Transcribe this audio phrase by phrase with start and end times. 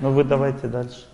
[0.00, 1.08] Ну вы давайте дальше.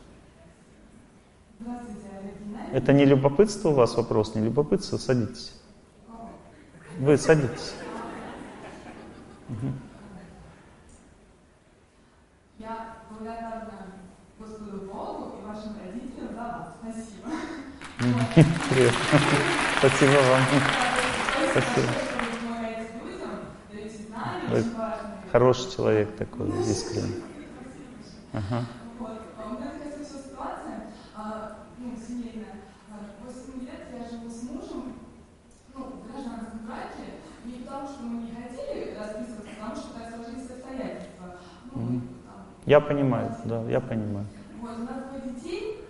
[2.73, 5.55] Это не любопытство у вас вопрос, не любопытство, садитесь.
[6.99, 7.75] Вы садитесь.
[9.49, 9.73] Угу.
[12.59, 13.71] Я благодарна
[14.39, 16.75] Господу Богу и вашим родителям за вас.
[16.81, 17.29] Спасибо.
[18.71, 18.95] Привет.
[19.79, 20.43] Спасибо вам.
[21.51, 21.89] Спасибо.
[24.49, 24.65] Вы
[25.31, 27.32] хороший человек такой, искренний.
[28.33, 28.65] Ага.
[42.65, 44.25] Я понимаю, да, я понимаю.
[44.61, 45.85] Вот, у нас двое детей,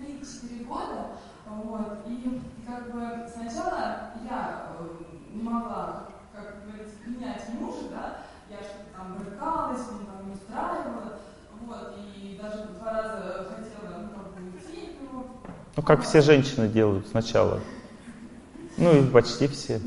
[0.00, 1.10] 3-4 года,
[1.46, 4.88] вот, и как бы сначала я э,
[5.32, 8.16] не могла, как говорится, принять мужа, да,
[8.50, 11.20] я что-то там брыкалась, он там не устраивала,
[11.60, 15.24] вот, и даже два раза хотела, ну, как бы уйти от него.
[15.76, 17.60] Ну, как все женщины делают сначала.
[18.76, 19.80] Ну, и почти все.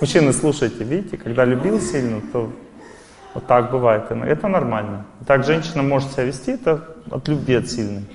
[0.00, 2.50] Мужчины, слушайте, видите, когда любил сильно, то
[3.34, 4.10] вот так бывает.
[4.10, 5.04] Это нормально.
[5.26, 8.06] Так женщина может себя вести, это от любви от сильной.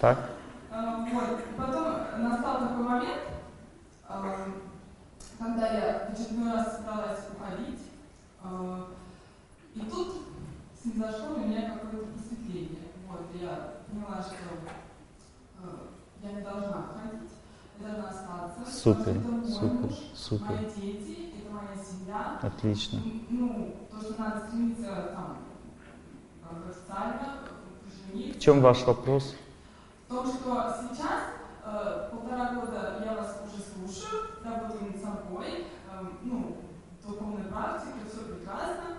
[0.00, 0.30] Так?
[0.70, 1.40] Вот.
[1.56, 3.20] Потом настал такой момент,
[4.08, 4.22] а,
[5.40, 7.80] когда я в очередной раз собралась уходить,
[8.44, 8.86] а,
[9.74, 10.22] и тут
[10.80, 12.24] снизошло у меня какое-то
[13.34, 14.34] я поняла, что
[16.22, 17.30] я не должна уходить
[17.80, 18.70] должна остаться.
[18.70, 19.14] Супер,
[19.46, 20.50] супер, муж, супер.
[20.50, 22.38] Мои дети, это моя семья.
[22.42, 23.00] Отлично.
[23.28, 25.38] Ну, то, что надо стремиться там,
[26.72, 27.38] социально,
[28.06, 28.36] женить.
[28.36, 29.34] В чем ваш вопрос?
[30.06, 31.22] В том, что сейчас
[31.64, 36.56] э, полтора года я вас уже слушаю, работаю над собой, э, ну,
[37.04, 38.98] духовной практике, все прекрасно,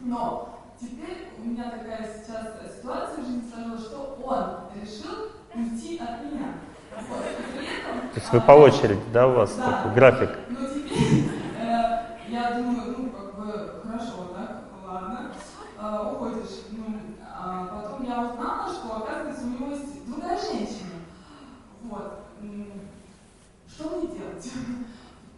[0.00, 6.24] но теперь у меня такая сейчас ситуация в жизни сложилась, что он решил уйти от
[6.24, 6.54] меня.
[8.14, 9.72] То есть вы по очереди, да, у вас да.
[9.72, 10.30] такой график?
[10.48, 11.98] Ну теперь э,
[12.28, 15.32] я думаю, ну как бы хорошо, так, ладно,
[15.78, 16.62] э, уходишь.
[16.70, 16.84] Ну,
[17.22, 20.96] а потом я узнала, что оказывается у него есть другая женщина.
[21.82, 22.20] Вот.
[23.68, 24.52] Что мне делать?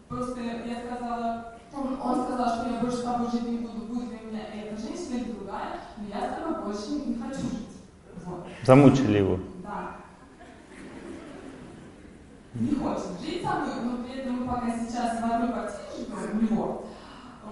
[0.08, 4.12] Просто я сказала, он, он сказал, что я больше с тобой жить не буду, будет
[4.12, 4.17] ли
[4.88, 7.68] женщина или другая, но я с тобой больше не хочу жить.
[8.24, 8.46] Вот.
[8.64, 9.38] Замучили его.
[9.62, 9.98] Да
[12.54, 16.38] не хочет жить со мной, но при этом мы пока сейчас в одной квартире живем,
[16.38, 16.84] у него.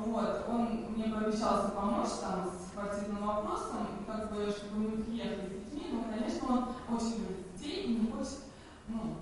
[0.05, 5.73] Вот, он мне пообещался помочь там с квартирным вопросом, как бы, чтобы мы приехали с
[5.73, 8.41] детьми, но, конечно, он очень любит детей и не хочет,
[8.89, 9.17] ну,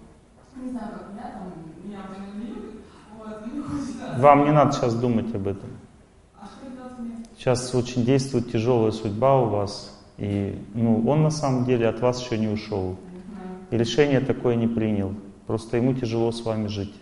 [0.56, 2.80] не знаю, как меня там, меня уже не любит,
[3.16, 4.18] вот, не хочет.
[4.18, 5.70] Вам не надо сейчас думать об этом.
[6.40, 7.23] А что делать мне?
[7.36, 12.24] Сейчас очень действует тяжелая судьба у вас, и, ну, он на самом деле от вас
[12.24, 12.96] еще не ушел.
[13.70, 15.12] И решение такое не принял.
[15.46, 16.94] Просто ему тяжело с вами жить.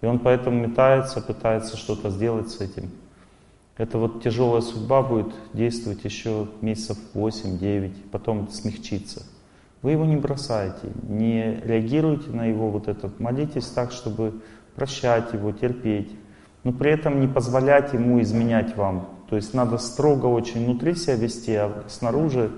[0.00, 2.90] И он поэтому метается, пытается что-то сделать с этим.
[3.76, 9.22] Это вот тяжелая судьба будет действовать еще месяцев 8-9, потом смягчиться.
[9.82, 14.42] Вы его не бросаете, не реагируйте на его вот это, молитесь так, чтобы
[14.76, 16.12] прощать его, терпеть,
[16.62, 19.08] но при этом не позволять ему изменять вам.
[19.28, 22.50] То есть надо строго очень внутри себя вести, а снаружи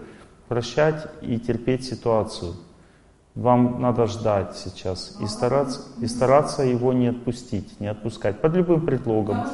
[0.48, 2.54] прощать и терпеть ситуацию.
[3.34, 8.84] Вам надо ждать сейчас и стараться, и стараться его не отпустить, не отпускать под любым
[8.86, 9.44] предлогом.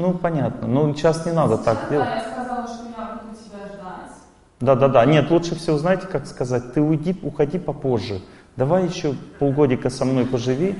[0.00, 0.66] Ну, понятно.
[0.66, 2.08] Но сейчас не надо так делать.
[2.08, 4.12] Я сказала, что я буду тебя ждать.
[4.60, 5.04] Да, да, да.
[5.04, 8.20] Нет, лучше всего, знаете, как сказать, ты уйди, уходи попозже.
[8.56, 10.76] Давай еще полгодика со мной поживи.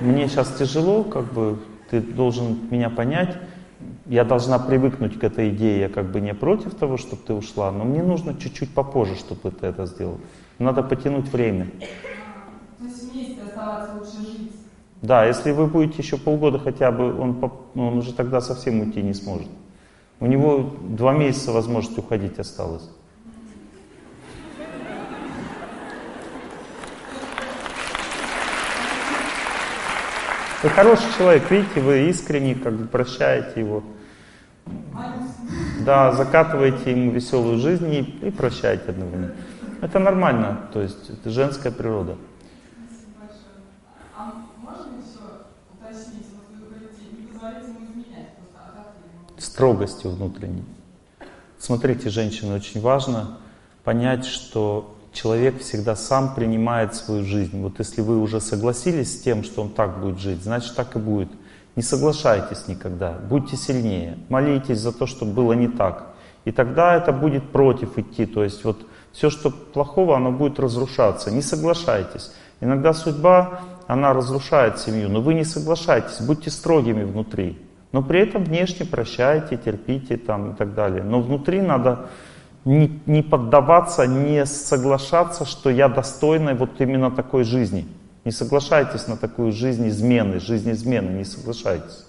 [0.00, 1.58] Мне сейчас тяжело, как бы
[1.90, 3.36] ты должен меня понять
[4.06, 7.70] я должна привыкнуть к этой идее, я как бы не против того, чтобы ты ушла,
[7.70, 10.20] но мне нужно чуть-чуть попозже, чтобы ты это сделал.
[10.58, 11.66] Надо потянуть время.
[12.78, 14.52] То есть вместе оставаться лучше жить?
[15.02, 19.14] Да, если вы будете еще полгода хотя бы, он, он уже тогда совсем уйти не
[19.14, 19.48] сможет.
[20.20, 22.88] У него два месяца возможность уходить осталось.
[30.64, 33.84] Вы хороший человек, видите, вы искренне как бы прощаете его.
[35.84, 39.34] Да, закатываете ему веселую жизнь и, и прощаете одновременно.
[39.82, 42.16] Это нормально, то есть это женская природа.
[49.36, 50.64] Строгостью внутренней.
[51.58, 53.36] Смотрите, женщины, очень важно
[53.84, 57.62] понять, что человек всегда сам принимает свою жизнь.
[57.62, 60.98] Вот если вы уже согласились с тем, что он так будет жить, значит так и
[60.98, 61.28] будет.
[61.76, 66.14] Не соглашайтесь никогда, будьте сильнее, молитесь за то, чтобы было не так.
[66.44, 68.26] И тогда это будет против идти.
[68.26, 71.30] То есть вот все, что плохого, оно будет разрушаться.
[71.30, 72.32] Не соглашайтесь.
[72.60, 77.58] Иногда судьба, она разрушает семью, но вы не соглашайтесь, будьте строгими внутри.
[77.92, 81.02] Но при этом внешне прощайте, терпите там и так далее.
[81.02, 82.10] Но внутри надо
[82.64, 87.86] не, не поддаваться, не соглашаться, что я достойна вот именно такой жизни.
[88.24, 92.06] Не соглашайтесь на такую жизнь измены, жизнь измены, не соглашайтесь.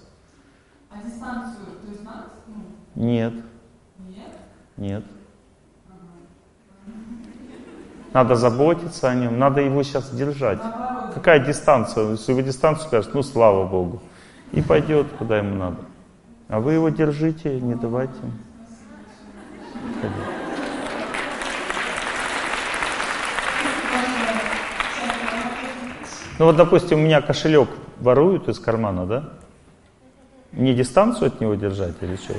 [0.89, 2.25] А дистанцию, то есть надо?
[2.95, 3.33] Нет.
[4.07, 4.31] Нет?
[4.77, 5.03] Нет.
[8.13, 10.59] Надо заботиться о нем, надо его сейчас держать.
[11.13, 12.11] Какая дистанция?
[12.11, 14.01] Если вы дистанцию скажете, ну слава Богу.
[14.53, 15.77] И пойдет, куда ему надо.
[16.47, 18.13] А вы его держите, не давайте.
[26.37, 29.29] Ну вот, допустим, у меня кошелек воруют из кармана, да?
[30.51, 32.33] Не дистанцию от него держать или что?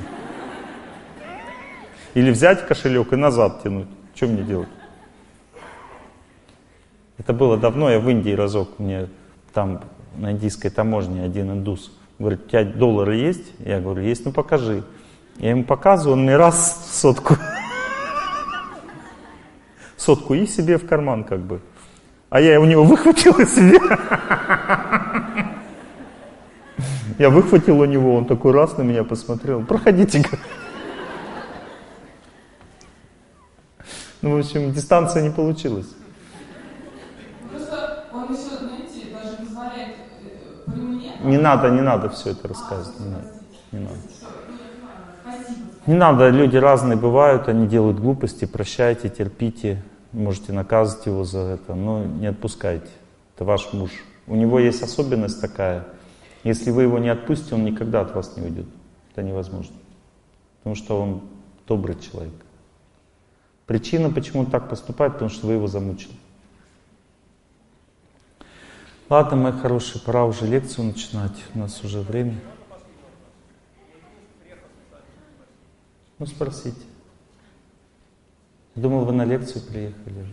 [2.15, 3.89] Или взять кошелек и назад тянуть?
[4.15, 4.69] Что мне делать?
[7.19, 9.09] Это было давно, я в Индии разок, мне
[9.53, 9.83] там
[10.17, 13.53] на индийской таможне один индус говорит, у тебя доллары есть?
[13.59, 14.83] Я говорю, есть, ну покажи.
[15.39, 17.37] Я ему показываю, он мне раз сотку.
[19.97, 21.61] Сотку и себе в карман как бы.
[22.37, 23.79] А я у него выхватил и себе.
[27.19, 29.65] Я выхватил у него, он такой раз на меня посмотрел.
[29.65, 30.23] Проходите.
[34.21, 35.87] Ну, в общем, дистанция не получилась.
[37.51, 41.13] Просто он еще, знаете, даже позволяет э, при мне...
[41.23, 43.01] Не надо, не надо все это рассказывать.
[43.01, 43.29] Не надо.
[43.73, 43.97] Не надо.
[45.25, 45.87] Ну.
[45.87, 49.83] Не надо, люди разные бывают, они делают глупости, прощайте, терпите,
[50.17, 52.89] можете наказывать его за это, но не отпускайте.
[53.35, 53.91] Это ваш муж.
[54.27, 55.87] У него есть особенность такая.
[56.43, 58.67] Если вы его не отпустите, он никогда от вас не уйдет.
[59.13, 59.77] Это невозможно.
[60.59, 61.23] Потому что он
[61.67, 62.35] добрый человек.
[63.67, 66.15] Причина, почему он так поступает, потому что вы его замучили.
[69.09, 71.37] Ладно, мои хорошие, пора уже лекцию начинать.
[71.55, 72.41] У нас уже время.
[76.19, 76.81] Ну, спросите.
[78.77, 80.27] Думал, вы на лекцию приехали.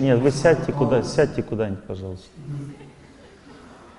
[0.00, 2.26] Нет, вы сядьте куда, сядьте куда-нибудь, пожалуйста.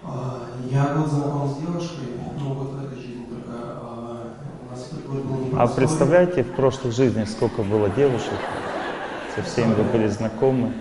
[0.04, 2.08] А, Я был знаком с девушкой,
[2.40, 4.34] ну вот в этой жизни только а,
[4.68, 5.76] у нас был А непростой.
[5.78, 8.34] представляете, в прошлых жизнях сколько было девушек?
[9.36, 10.74] Со всеми вы были знакомы.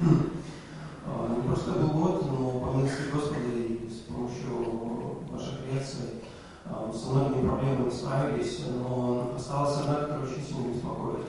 [0.00, 6.22] А, Непростой был год, но по милости Господа и с помощью ваших лекций
[6.66, 11.26] а, со многими проблемами справились, но осталась одна, которая очень сильно беспокоит.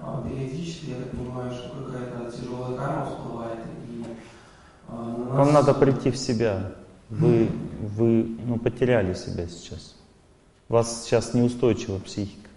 [0.00, 3.58] А, Периодически, я так понимаю, что какая-то тяжелая карма всплывает,
[3.88, 4.04] и
[4.88, 5.36] а, на нас...
[5.38, 6.72] Вам надо прийти в себя.
[7.08, 7.48] Вы,
[7.80, 9.94] вы ну, потеряли себя сейчас.
[10.68, 12.48] У вас сейчас неустойчива психика.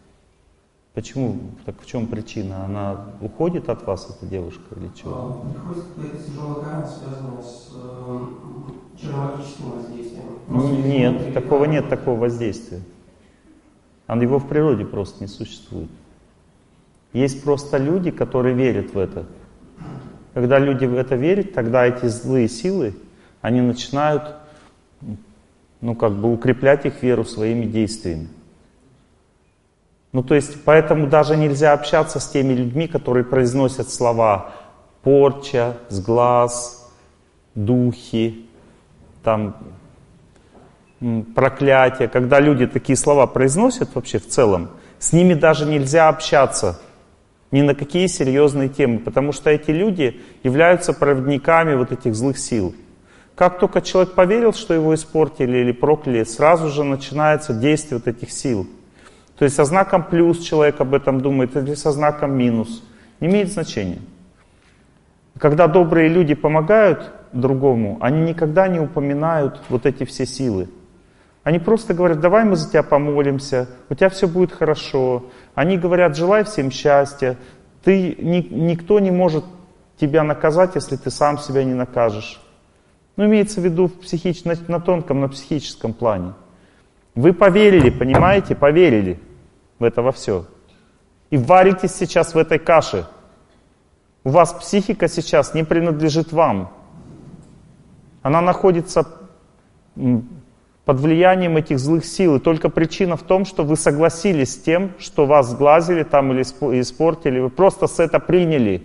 [0.95, 1.39] Почему?
[1.66, 2.66] Так в чем причина?
[2.66, 5.13] Она уходит от вас, эта девушка, или чего?
[5.13, 8.19] А, Приходит какая-то тяжелая карма, связанная с э,
[9.00, 10.24] черномагическим воздействием.
[10.50, 12.81] Н- Нет, такого нет, такого воздействия.
[14.09, 15.91] А его в природе просто не существует.
[17.13, 19.27] Есть просто люди, которые верят в это.
[20.33, 22.95] Когда люди в это верят, тогда эти злые силы,
[23.42, 24.33] они начинают,
[25.80, 28.30] ну, как бы укреплять их веру своими действиями.
[30.11, 34.54] Ну, то есть, поэтому даже нельзя общаться с теми людьми, которые произносят слова
[35.04, 36.92] порча, сглаз,
[37.54, 38.47] духи,
[39.23, 39.56] там,
[41.35, 42.07] проклятие.
[42.07, 46.79] Когда люди такие слова произносят вообще в целом, с ними даже нельзя общаться
[47.51, 52.75] ни на какие серьезные темы, потому что эти люди являются проводниками вот этих злых сил.
[53.35, 58.31] Как только человек поверил, что его испортили или прокляли, сразу же начинается действие вот этих
[58.31, 58.68] сил.
[59.37, 62.83] То есть со знаком плюс человек об этом думает или со знаком минус.
[63.21, 63.99] Не имеет значения.
[65.39, 70.68] Когда добрые люди помогают другому, они никогда не упоминают вот эти все силы.
[71.49, 75.31] Они просто говорят, давай мы за тебя помолимся, у тебя все будет хорошо.
[75.56, 77.37] Они говорят, желай всем счастья.
[77.83, 79.44] Ты, ни- никто не может
[79.99, 82.39] тебя наказать, если ты сам себя не накажешь.
[83.15, 84.44] Ну, имеется в виду в психич...
[84.44, 86.33] на, на тонком, на психическом плане.
[87.15, 89.19] Вы поверили, понимаете, поверили
[89.79, 90.45] в это во все.
[91.31, 93.07] И варитесь сейчас в этой каше.
[94.23, 96.71] У вас психика сейчас не принадлежит вам.
[98.21, 99.07] Она находится
[100.89, 102.37] под влиянием этих злых сил.
[102.37, 106.41] И только причина в том, что вы согласились с тем, что вас сглазили там или
[106.41, 107.39] испортили.
[107.39, 108.81] Вы просто с это приняли.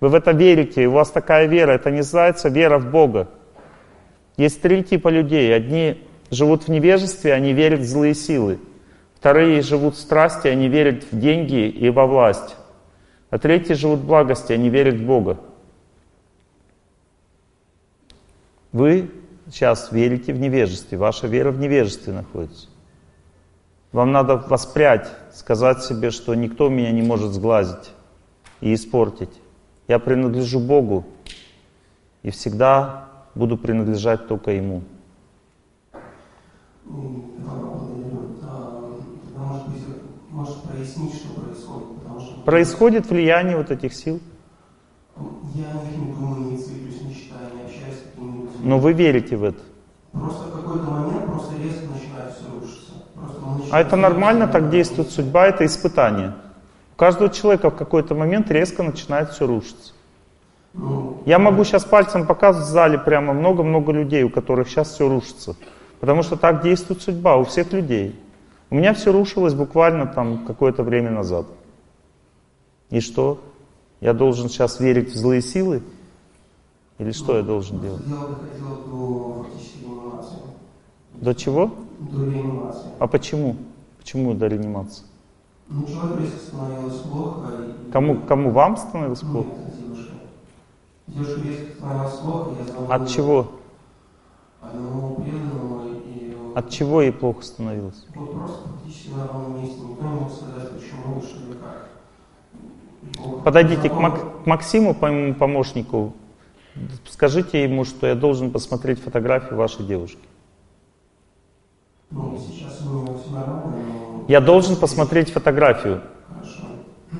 [0.00, 1.72] Вы в это верите, у вас такая вера.
[1.72, 3.30] Это не называется вера в Бога.
[4.36, 5.56] Есть три типа людей.
[5.56, 8.58] Одни живут в невежестве, они верят в злые силы.
[9.14, 12.54] Вторые живут в страсти, они верят в деньги и во власть.
[13.30, 15.38] А третьи живут в благости, они верят в Бога.
[18.72, 19.10] Вы
[19.50, 22.68] сейчас верите в невежестве, ваша вера в невежестве находится.
[23.92, 27.90] Вам надо воспрять, сказать себе, что никто меня не может сглазить
[28.60, 29.40] и испортить.
[29.88, 31.04] Я принадлежу Богу
[32.22, 34.82] и всегда буду принадлежать только Ему.
[42.44, 44.20] Происходит влияние вот этих сил.
[45.54, 48.49] Я думаю, не циклюсь, не считаю, не общаюсь с такими людьми.
[48.62, 49.60] Но вы верите в это?
[50.12, 52.92] Просто в какой-то момент просто резко начинает все рушиться.
[53.70, 56.34] а это нормально, так действует судьба, это испытание.
[56.94, 59.92] У каждого человека в какой-то момент резко начинает все рушиться.
[60.74, 65.08] Ну, Я могу сейчас пальцем показывать в зале прямо много-много людей, у которых сейчас все
[65.08, 65.56] рушится.
[66.00, 68.18] Потому что так действует судьба у всех людей.
[68.70, 71.46] У меня все рушилось буквально там какое-то время назад.
[72.90, 73.40] И что?
[74.00, 75.82] Я должен сейчас верить в злые силы?
[77.00, 78.06] Или что я должен делать?
[78.06, 80.38] Дело доходило до фактически реанимации.
[81.14, 81.70] До чего?
[81.98, 82.88] До реанимации.
[82.98, 83.56] А почему?
[83.98, 85.04] Почему до реанимации?
[85.70, 87.48] Ну, человеку становилось плохо.
[87.88, 87.90] И...
[87.90, 89.48] Кому, кому вам становилось плохо?
[89.48, 90.12] Нет, девушке.
[91.06, 92.92] Девушке резко становилось плохо, я знал...
[92.92, 93.46] От чего?
[94.60, 96.36] Одному преданному и...
[96.54, 98.04] От чего ей плохо становилось?
[98.14, 99.80] Вот просто практически на ровном месте.
[99.80, 103.42] Никто не мог сказать, почему что и как.
[103.44, 106.12] Подойдите к, Мак- к Максиму, по моему помощнику,
[107.08, 110.18] Скажите ему, что я должен посмотреть фотографию вашей девушки.
[112.10, 114.24] Ну, сейчас все нормально, но...
[114.28, 116.66] Я должен посмотреть фотографию Хорошо.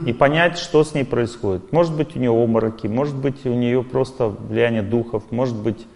[0.04, 1.72] и понять, что с ней происходит.
[1.72, 5.86] Может быть, у нее обмороки, может быть, у нее просто влияние духов, может быть,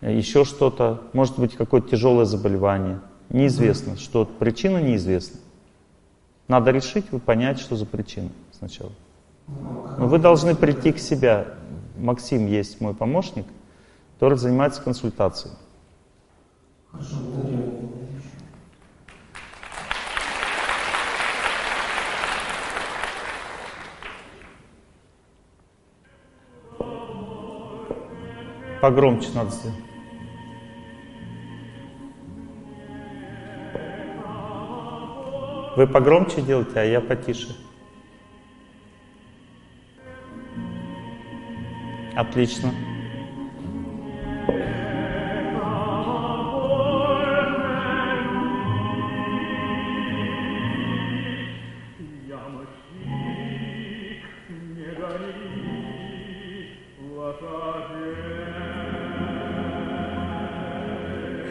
[0.00, 3.00] еще что-то, может быть, какое-то тяжелое заболевание.
[3.28, 5.38] Неизвестно, что причина неизвестна.
[6.48, 8.90] Надо решить и понять, что за причина сначала.
[9.46, 11.46] Ну, Но вы должны прийти к себе.
[12.00, 13.46] Максим есть мой помощник,
[14.14, 15.54] который занимается консультацией.
[16.90, 17.90] Хорошо, благодарю.
[28.80, 29.76] Погромче надо сделать.
[35.76, 37.56] Вы погромче делайте, а я потише.
[42.20, 42.70] Отлично.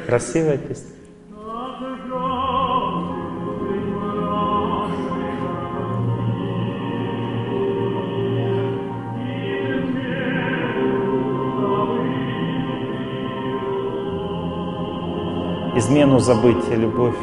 [0.06, 0.89] Красивая песня.
[15.90, 17.16] Измену забыть, любовь.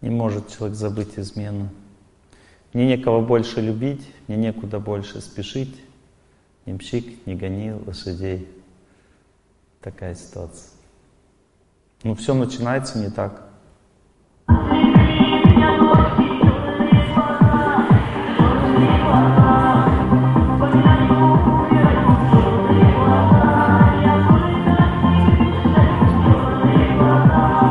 [0.00, 1.70] Не может человек забыть измену.
[2.72, 5.74] Мне некого больше любить, мне некуда больше спешить.
[6.70, 8.48] Имщик не гони лошадей.
[9.80, 10.70] Такая ситуация.
[12.04, 13.42] Ну, все начинается не так.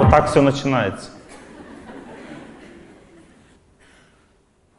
[0.02, 1.10] Вот так все начинается.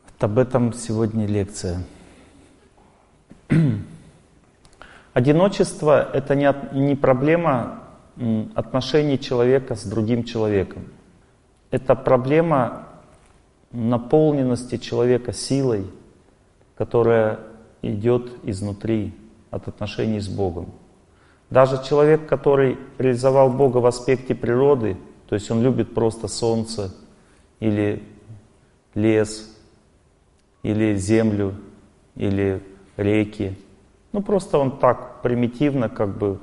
[0.05, 1.83] Вот об этом сегодня лекция.
[5.13, 7.81] Одиночество— это не, не проблема
[8.55, 10.85] отношений человека с другим человеком.
[11.71, 12.87] Это проблема
[13.73, 15.87] наполненности человека силой,
[16.77, 17.41] которая
[17.83, 19.15] идет изнутри
[19.51, 20.67] от отношений с Богом.
[21.51, 24.97] Даже человек, который реализовал Бога в аспекте природы,
[25.29, 26.95] то есть он любит просто солнце
[27.59, 28.03] или
[28.95, 29.57] лес,
[30.63, 31.55] или землю,
[32.15, 32.63] или
[32.97, 33.57] реки,
[34.13, 36.39] ну просто он так примитивно, как бы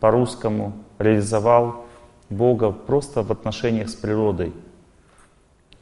[0.00, 1.84] по-русскому реализовал
[2.28, 4.52] Бога просто в отношениях с природой,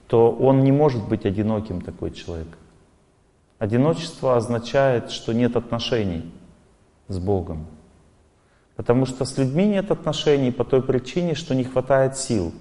[0.07, 2.49] то он не может быть одиноким такой человек.
[3.59, 6.33] Одиночество означает, что нет отношений
[7.09, 7.67] с Богом.
[8.75, 12.53] Потому что с людьми нет отношений по той причине, что не хватает сил.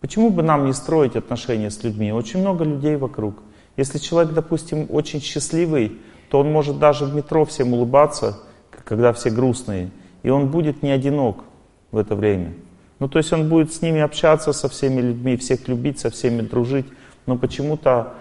[0.00, 2.12] Почему бы нам не строить отношения с людьми?
[2.12, 3.42] Очень много людей вокруг.
[3.76, 5.98] Если человек, допустим, очень счастливый,
[6.34, 8.40] то он может даже в метро всем улыбаться,
[8.84, 9.90] когда все грустные.
[10.24, 11.44] И он будет не одинок
[11.92, 12.54] в это время.
[12.98, 16.40] Ну, то есть он будет с ними общаться, со всеми людьми, всех любить, со всеми
[16.40, 16.86] дружить.
[17.26, 18.14] Но почему-то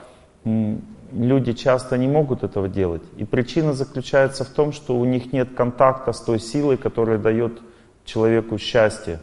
[0.46, 3.02] люди часто не могут этого делать.
[3.18, 7.64] И причина заключается в том, что у них нет контакта с той силой, которая дает
[8.06, 9.22] человеку счастье.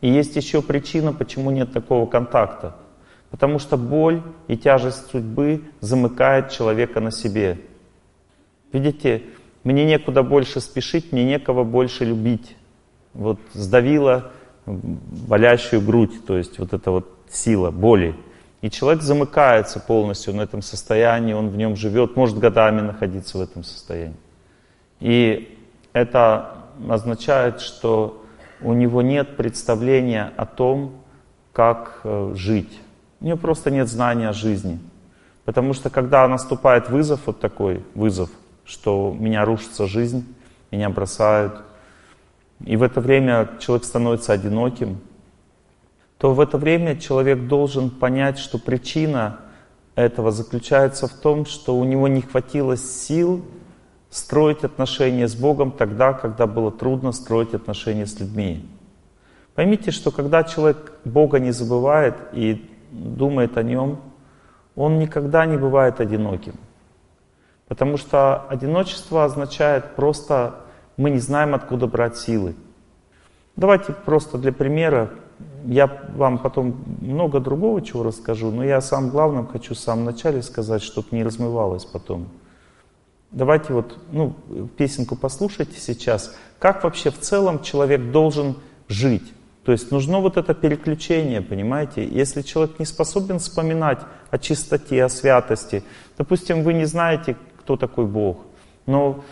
[0.00, 2.74] И есть еще причина, почему нет такого контакта.
[3.30, 7.58] Потому что боль и тяжесть судьбы замыкает человека на себе.
[8.72, 9.22] Видите,
[9.64, 12.56] мне некуда больше спешить, мне некого больше любить.
[13.12, 14.30] Вот сдавила
[14.66, 18.14] болящую грудь, то есть вот эта вот сила боли.
[18.60, 23.40] И человек замыкается полностью на этом состоянии, он в нем живет, может годами находиться в
[23.40, 24.16] этом состоянии.
[25.00, 25.56] И
[25.92, 26.54] это
[26.88, 28.24] означает, что
[28.60, 30.92] у него нет представления о том,
[31.52, 32.80] как э, жить.
[33.20, 34.78] У него просто нет знания о жизни.
[35.44, 38.30] Потому что когда наступает вызов, вот такой вызов,
[38.64, 40.26] что меня рушится жизнь,
[40.70, 41.62] меня бросают,
[42.64, 45.00] и в это время человек становится одиноким,
[46.18, 49.40] то в это время человек должен понять, что причина
[49.94, 53.44] этого заключается в том, что у него не хватило сил
[54.10, 58.68] строить отношения с Богом тогда, когда было трудно строить отношения с людьми.
[59.54, 63.98] Поймите, что когда человек Бога не забывает и думает о Нем,
[64.76, 66.54] он никогда не бывает одиноким.
[67.66, 70.60] Потому что одиночество означает просто
[70.96, 72.54] мы не знаем, откуда брать силы.
[73.56, 75.10] Давайте просто для примера,
[75.64, 80.42] я вам потом много другого чего расскажу, но я сам главным хочу в самом начале
[80.42, 82.28] сказать, чтобы не размывалось потом.
[83.30, 84.34] Давайте вот, ну,
[84.76, 86.34] песенку послушайте сейчас.
[86.58, 88.56] Как вообще в целом человек должен
[88.88, 89.34] жить?
[89.68, 92.02] То есть нужно вот это переключение, понимаете?
[92.02, 93.98] Если человек не способен вспоминать
[94.30, 95.84] о чистоте, о святости,
[96.16, 98.46] допустим, вы не знаете, кто такой Бог,
[98.86, 99.22] но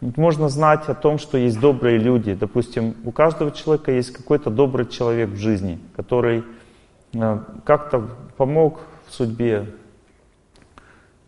[0.00, 2.32] можно знать о том, что есть добрые люди.
[2.32, 6.42] Допустим, у каждого человека есть какой-то добрый человек в жизни, который
[7.12, 9.74] э, как-то помог в судьбе.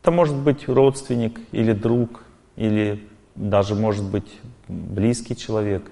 [0.01, 2.23] Это может быть родственник или друг,
[2.57, 5.83] или даже может быть близкий человек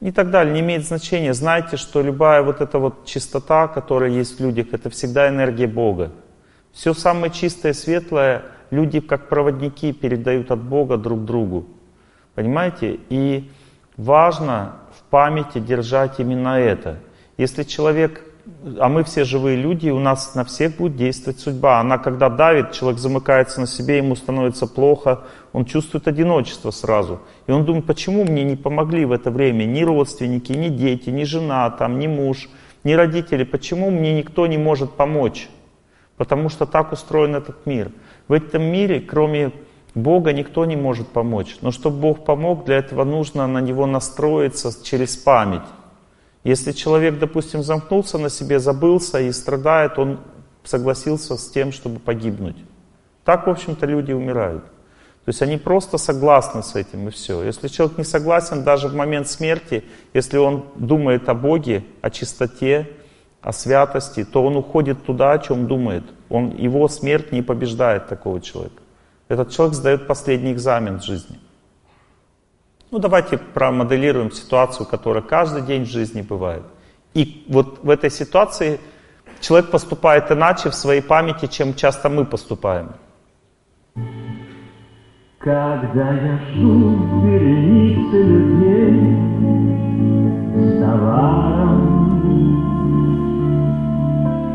[0.00, 1.34] и так далее, не имеет значения.
[1.34, 6.12] Знайте, что любая вот эта вот чистота, которая есть в людях, это всегда энергия Бога.
[6.72, 11.66] Все самое чистое, светлое люди как проводники передают от Бога друг другу.
[12.34, 13.00] Понимаете?
[13.10, 13.50] И
[13.96, 16.98] важно в памяти держать именно это.
[17.36, 18.22] Если человек,
[18.78, 21.80] а мы все живые люди, у нас на всех будет действовать судьба.
[21.80, 27.20] Она когда давит, человек замыкается на себе, ему становится плохо, он чувствует одиночество сразу.
[27.46, 31.24] И он думает, почему мне не помогли в это время ни родственники, ни дети, ни
[31.24, 32.48] жена, там, ни муж,
[32.84, 35.48] ни родители, почему мне никто не может помочь?
[36.16, 37.90] Потому что так устроен этот мир.
[38.28, 39.52] В этом мире, кроме
[39.94, 41.56] Бога, никто не может помочь.
[41.62, 45.62] Но чтобы Бог помог, для этого нужно на Него настроиться через память.
[46.44, 50.20] Если человек, допустим, замкнулся на себе, забылся и страдает, он
[50.64, 52.56] согласился с тем, чтобы погибнуть.
[53.24, 54.64] Так, в общем-то, люди умирают.
[55.24, 57.42] То есть они просто согласны с этим и все.
[57.42, 62.88] Если человек не согласен даже в момент смерти, если он думает о Боге, о чистоте,
[63.42, 66.04] о святости, то он уходит туда, о чем думает.
[66.30, 68.82] Он, его смерть не побеждает такого человека.
[69.28, 71.38] Этот человек сдает последний экзамен в жизни.
[72.90, 76.64] Ну давайте промоделируем ситуацию, которая каждый день в жизни бывает.
[77.14, 78.80] И вот в этой ситуации
[79.40, 82.90] человек поступает иначе в своей памяти, чем часто мы поступаем.
[85.38, 89.16] Когда я шел в веренице людей
[90.56, 92.00] с товаром,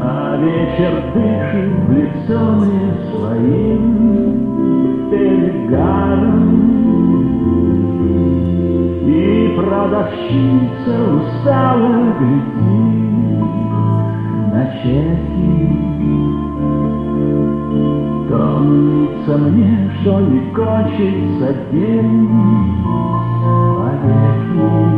[0.07, 3.81] А вечер дышит в лицо мне своим
[5.09, 6.74] перегаром,
[9.55, 13.45] продавщица устала глядит
[14.51, 15.59] на чеки.
[18.29, 22.27] Кажется мне, что не кончится день
[23.77, 24.95] вовеки.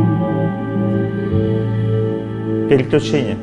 [2.68, 3.36] Переключение.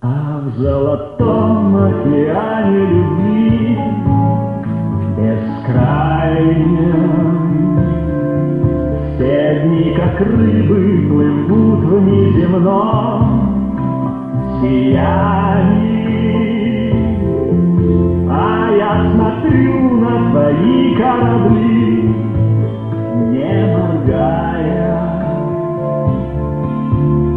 [0.00, 3.32] А в золотом океане любви
[6.62, 7.41] дни,
[10.12, 13.20] как рыбы, плывут в неземном
[14.60, 16.12] сиянии.
[18.30, 22.14] А я смотрю на твои корабли,
[23.30, 25.00] не моргая.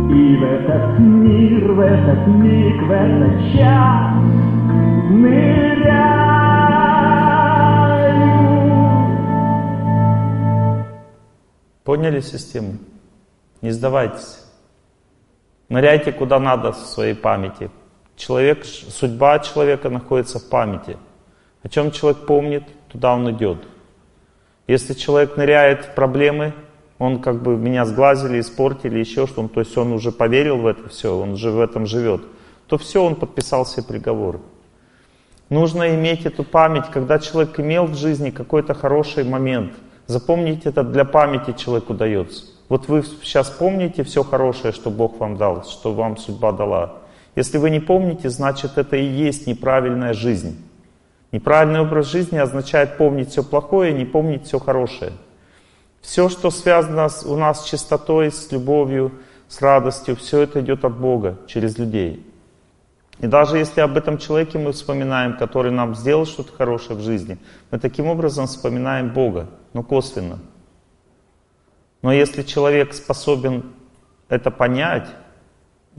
[0.10, 4.14] И в этот мир, в этот миг, в этот час
[5.10, 6.15] ныряю
[11.86, 12.80] Поняли систему?
[13.62, 14.44] Не сдавайтесь.
[15.70, 17.70] Ныряйте куда надо в своей памяти.
[18.16, 20.98] Человек, судьба человека находится в памяти.
[21.62, 23.60] О чем человек помнит, туда он идет.
[24.66, 26.56] Если человек ныряет в проблемы,
[26.98, 30.90] он как бы меня сглазили, испортили, еще что-то, то есть он уже поверил в это
[30.90, 32.24] все, он же в этом живет,
[32.66, 34.40] то все, он подписал все приговоры.
[35.50, 39.74] Нужно иметь эту память, когда человек имел в жизни какой-то хороший момент–
[40.08, 42.46] Запомните это для памяти человеку дается.
[42.70, 46.98] Вот вы сейчас помните все хорошее, что Бог вам дал, что вам судьба дала.
[47.36, 50.58] Если вы не помните, значит это и есть неправильная жизнь.
[51.32, 55.12] Неправильный образ жизни означает помнить все плохое не помнить все хорошее.
[56.02, 59.12] Все, что связано у нас с чистотой, с любовью,
[59.48, 62.26] с радостью, все это идет от Бога через людей.
[63.20, 67.38] И даже если об этом человеке мы вспоминаем, который нам сделал что-то хорошее в жизни,
[67.72, 70.40] мы таким образом вспоминаем Бога, но косвенно.
[72.02, 73.74] Но если человек способен
[74.28, 75.08] это понять,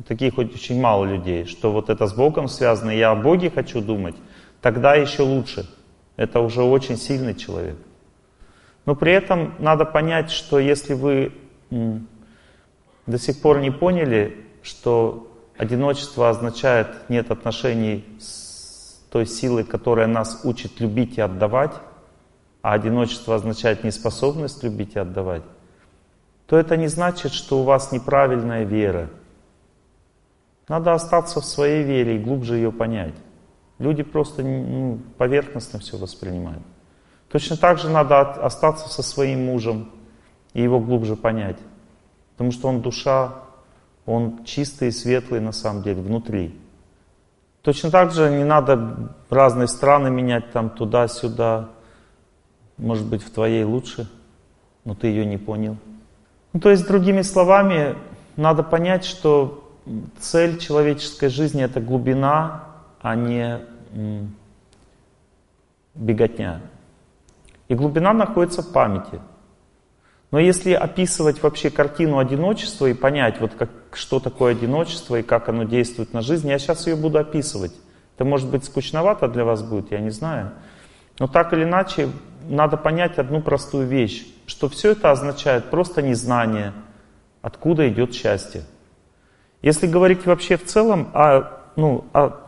[0.07, 3.81] таких хоть очень мало людей, что вот это с Богом связано, я о Боге хочу
[3.81, 4.15] думать,
[4.61, 5.67] тогда еще лучше.
[6.17, 7.77] Это уже очень сильный человек.
[8.85, 11.33] Но при этом надо понять, что если вы
[11.71, 20.41] до сих пор не поняли, что Одиночество означает нет отношений с той силой, которая нас
[20.45, 21.73] учит любить и отдавать,
[22.63, 25.43] а одиночество означает неспособность любить и отдавать,
[26.47, 29.09] то это не значит, что у вас неправильная вера.
[30.69, 33.15] Надо остаться в своей вере и глубже ее понять.
[33.79, 36.63] Люди просто ну, поверхностно все воспринимают.
[37.31, 39.91] Точно так же надо остаться со своим мужем
[40.53, 41.59] и его глубже понять.
[42.33, 43.46] Потому что он душа,
[44.07, 46.59] он чистый и светлый на самом деле внутри.
[47.63, 51.71] Точно так же не надо разные страны менять там туда-сюда.
[52.79, 54.09] Может быть, в твоей лучше,
[54.85, 55.77] но ты ее не понял.
[56.53, 57.97] Ну, то есть, другими словами,
[58.37, 59.69] надо понять, что
[60.21, 62.65] цель человеческой жизни это глубина,
[63.01, 63.61] а не
[65.95, 66.61] беготня.
[67.69, 69.21] И глубина находится в памяти.
[70.37, 75.49] Но если описывать вообще картину одиночества и понять, вот как, что такое одиночество и как
[75.49, 77.73] оно действует на жизнь, я сейчас ее буду описывать.
[78.15, 80.51] Это может быть скучновато для вас будет, я не знаю.
[81.19, 82.11] Но так или иначе,
[82.51, 86.75] надо понять одну простую вещь, что все это означает просто незнание,
[87.41, 88.61] откуда идет счастье.
[89.63, 92.43] Если говорить вообще в целом, а, ну, а,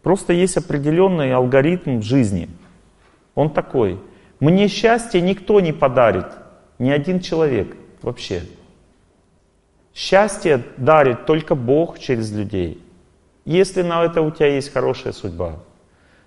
[0.00, 2.48] просто есть определенный алгоритм жизни.
[3.34, 4.00] Он такой–
[4.40, 6.26] мне счастье никто не подарит,
[6.78, 8.42] ни один человек вообще.
[9.94, 12.82] Счастье дарит только Бог через людей.
[13.44, 15.56] Если на это у тебя есть хорошая судьба.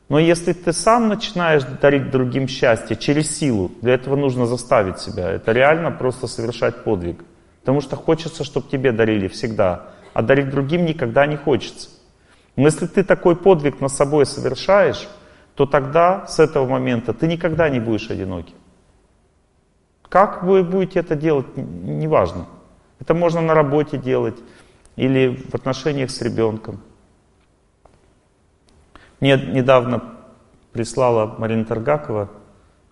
[0.09, 5.31] Но если ты сам начинаешь дарить другим счастье через силу, для этого нужно заставить себя.
[5.31, 7.23] Это реально просто совершать подвиг.
[7.61, 11.89] Потому что хочется, чтобы тебе дарили всегда, а дарить другим никогда не хочется.
[12.55, 15.07] Но если ты такой подвиг над собой совершаешь,
[15.55, 18.55] то тогда, с этого момента, ты никогда не будешь одиноким.
[20.09, 22.47] Как вы будете это делать, неважно.
[22.99, 24.37] Это можно на работе делать
[24.95, 26.81] или в отношениях с ребенком.
[29.19, 30.03] Мне недавно
[30.71, 32.29] прислала Марина Таргакова,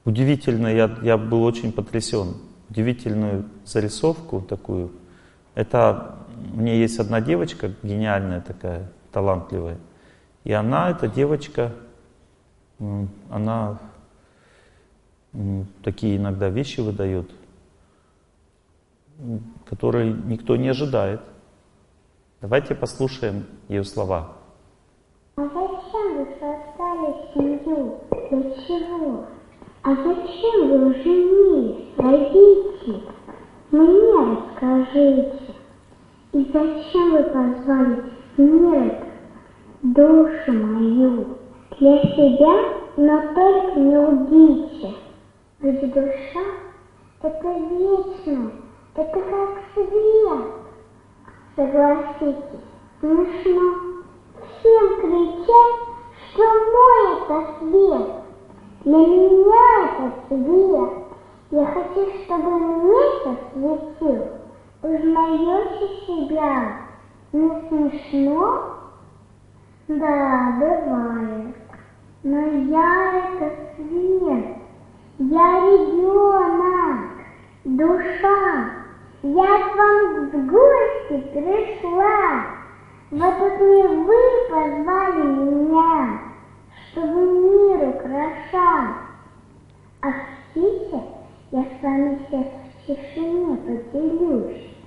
[0.06, 2.38] удивительно, я, я был очень потрясен,
[2.69, 4.91] удивительную зарисовку такую.
[5.56, 6.15] Это,
[6.54, 9.78] у меня есть одна девочка, гениальная такая, талантливая,
[10.43, 11.74] и она, эта девочка,
[13.30, 13.80] она
[15.84, 17.30] такие иногда вещи выдает,
[19.65, 21.22] которые никто не ожидает.
[22.41, 24.34] Давайте послушаем ее слова.
[25.36, 28.00] А зачем вы создали семью?
[28.10, 29.26] Для чего?
[29.84, 31.86] А зачем вы женились?
[31.98, 33.04] Родите,
[33.72, 35.56] мне расскажите.
[36.34, 38.04] И зачем вы позвали
[38.38, 39.08] мир
[39.82, 41.40] душу мою?
[41.82, 44.94] Для себя, но только не лгите.
[45.62, 46.46] Ведь душа—
[47.24, 48.52] это вечно,
[48.96, 50.46] это как свет.
[51.56, 52.67] Согласитесь,
[53.00, 53.94] смешно
[54.60, 55.80] всем кричать,
[56.30, 58.10] что мой это свет.
[58.86, 60.94] Для меня это свет.
[61.50, 64.28] Я хочу, чтобы месяц светил.
[64.84, 66.78] Узнаете себя?
[67.34, 68.72] Не смешно?
[69.88, 71.61] Да, бывает.
[72.23, 74.45] Но я это свет.
[75.17, 77.10] Я ребенок,
[77.63, 78.69] душа.
[79.23, 82.45] Я к вам в гости пришла.
[83.10, 84.15] В этот мир вы
[84.51, 86.19] позвали меня,
[86.91, 88.95] чтобы мир украшать.
[90.01, 91.01] А хотите,
[91.49, 94.77] я с вами сейчас в тишине поделюсь.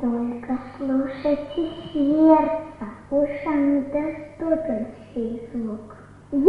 [0.00, 5.97] Только слушайте сердце, ушам недоступен сей звук.
[6.30, 6.40] Я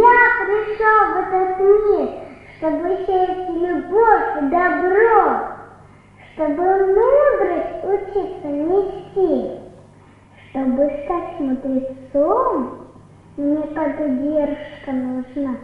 [0.44, 2.10] пришел в этот мир,
[2.58, 5.40] чтобы сеять любовь и добро,
[6.34, 9.58] чтобы мудрость учиться нести,
[10.50, 12.88] чтобы стать мудрецом,
[13.38, 15.56] мне поддержка нужна,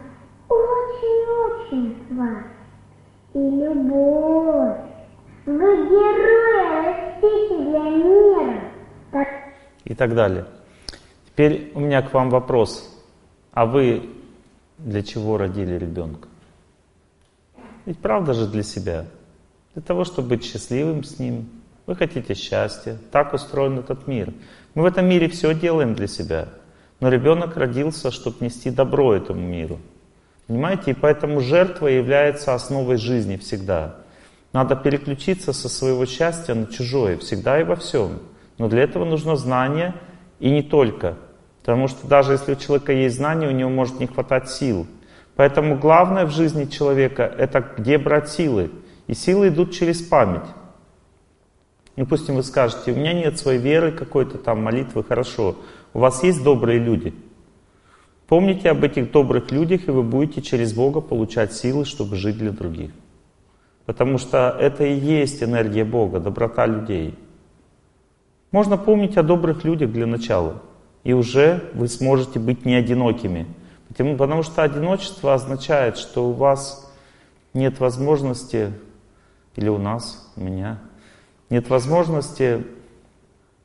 [0.49, 2.45] очень-очень вас,
[3.35, 4.79] и любовь.
[5.45, 8.61] Вы герои, растите для мира.
[9.13, 9.29] Так
[9.85, 10.47] и так далее.
[11.27, 12.96] Теперь у меня к вам вопрос.
[13.57, 14.11] А вы
[14.77, 16.29] для чего родили ребенка?
[17.87, 19.07] Ведь правда же для себя.
[19.73, 21.49] Для того, чтобы быть счастливым с ним.
[21.87, 22.99] Вы хотите счастья.
[23.11, 24.35] Так устроен этот мир.
[24.75, 26.51] Мы в этом мире все делаем для себя.
[27.01, 29.79] Но ребенок родился, чтобы нести добро этому миру.
[30.49, 30.91] Понимаете?
[30.91, 33.97] И поэтому жертва является основой жизни всегда.
[34.53, 38.19] Надо переключиться со своего счастья на чужое, всегда и во всем.
[38.59, 39.95] Но для этого нужно знание,
[40.41, 41.17] и не только.
[41.67, 44.87] Потому что даже если у человека есть знание, у него может не хватать сил.
[45.35, 48.71] Поэтому главное в жизни человека— это где брать силы.
[49.09, 50.47] И силы идут через память.
[51.97, 55.57] Допустим, вы скажете, у меня нет своей веры какой-то там, молитвы, хорошо.
[55.93, 57.13] У вас есть добрые люди.
[58.29, 62.53] Помните об этих добрых людях, и вы будете через Бога получать силы, чтобы жить для
[62.53, 62.93] других.
[63.87, 67.19] Потому что это и есть энергия Бога, доброта людей.
[68.53, 70.63] Можно помнить о добрых людях для начала,
[71.07, 73.47] и уже вы сможете быть не одинокими.
[73.87, 76.93] Потому, потому что одиночество означает, что у вас
[77.55, 78.73] нет возможности,
[79.55, 80.81] или у нас, у меня,
[81.49, 82.67] нет возможности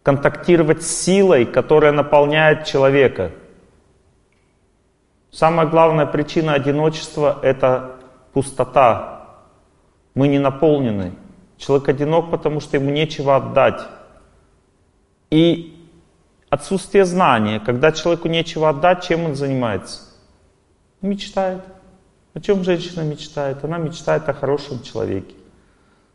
[0.03, 3.31] контактировать с силой, которая наполняет человека.
[5.31, 7.95] Самая главная причина одиночества— это
[8.33, 9.29] пустота,
[10.13, 11.13] мы не наполнены.
[11.57, 13.81] Человек одинок, потому что ему нечего отдать.
[15.31, 15.70] И
[16.51, 20.01] отсутствие знания, когда человеку нечего отдать, чем он занимается?
[21.01, 21.61] Мечтает.
[22.33, 23.63] О чем женщина мечтает?
[23.63, 25.33] Она мечтает о хорошем человеке,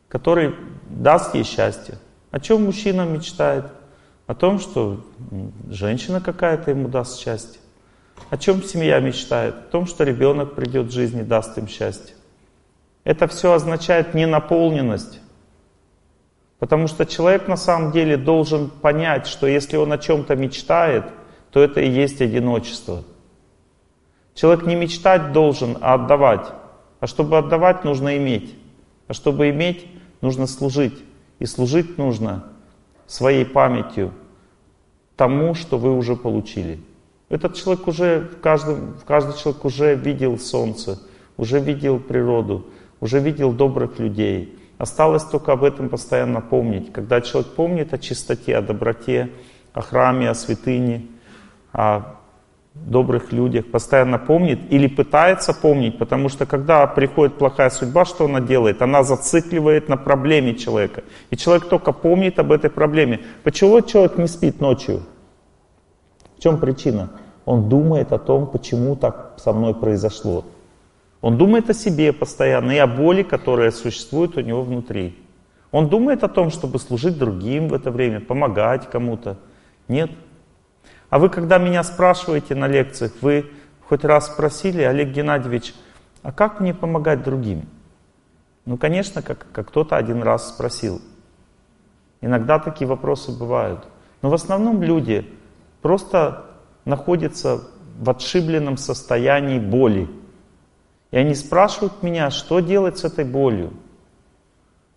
[0.08, 0.54] который
[0.88, 1.96] даст ей счастье.
[2.30, 3.64] О чем мужчина мечтает?
[4.26, 5.04] О том, что
[5.70, 7.60] женщина какая-то ему даст счастье.
[8.28, 9.54] О чем семья мечтает?
[9.54, 12.14] О том, что ребенок придет в жизнь и даст им счастье.
[13.04, 15.20] Это все означает ненаполненность.
[16.58, 21.04] Потому что человек на самом деле должен понять, что если он о чем-то мечтает,
[21.50, 23.04] то это и есть одиночество.
[24.34, 26.46] Человек не мечтать должен, а отдавать.
[27.00, 28.54] А чтобы отдавать, нужно иметь.
[29.06, 29.86] А чтобы иметь,
[30.20, 30.98] нужно служить.
[31.38, 32.44] И служить нужно
[33.06, 34.12] своей памятью
[35.16, 36.80] тому, что вы уже получили.
[37.28, 41.00] Этот человек уже, в каждом, каждый человек уже видел солнце,
[41.36, 42.66] уже видел природу,
[43.00, 44.55] уже видел добрых людей.
[44.78, 46.92] Осталось только об этом постоянно помнить.
[46.92, 49.30] Когда человек помнит о чистоте, о доброте,
[49.72, 51.06] о храме, о святыне,
[51.72, 52.16] о
[52.74, 58.40] добрых людях, постоянно помнит или пытается помнить, потому что когда приходит плохая судьба, что она
[58.40, 58.82] делает?
[58.82, 61.02] Она зацикливает на проблеме человека.
[61.30, 63.20] И человек только помнит об этой проблеме.
[63.44, 65.02] Почему человек не спит ночью?
[66.36, 67.10] В чем причина?
[67.46, 70.44] Он думает о том, почему так со мной произошло.
[71.20, 75.18] Он думает о себе постоянно и о боли, которая существует у него внутри.
[75.70, 79.38] Он думает о том, чтобы служить другим в это время, помогать кому-то.
[79.88, 80.10] Нет.
[81.10, 83.46] А вы, когда меня спрашиваете на лекциях, вы
[83.88, 85.74] хоть раз спросили, Олег Геннадьевич,
[86.22, 87.68] а как мне помогать другим?
[88.64, 91.00] Ну, конечно, как, как кто-то один раз спросил.
[92.20, 93.86] Иногда такие вопросы бывают.
[94.22, 95.30] Но в основном люди
[95.82, 96.46] просто
[96.84, 97.60] находятся
[97.98, 100.08] в отшибленном состоянии боли.
[101.16, 103.72] И они спрашивают меня, что делать с этой болью.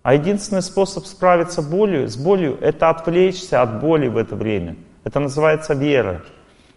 [0.03, 4.75] А единственный способ справиться болью, с болью– это отвлечься от боли в это время.
[5.05, 6.21] Это называется вера.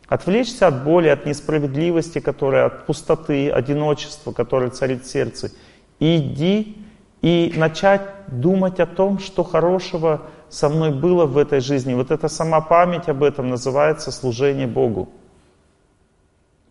[0.06, 5.50] Отвлечься от боли, от несправедливости, которая, от пустоты, одиночества, которое царит в сердце.
[5.98, 6.76] Иди
[7.20, 11.94] и начать думать о том, что хорошего со мной было в этой жизни.
[11.94, 15.08] Вот эта сама память об этом называется служение Богу.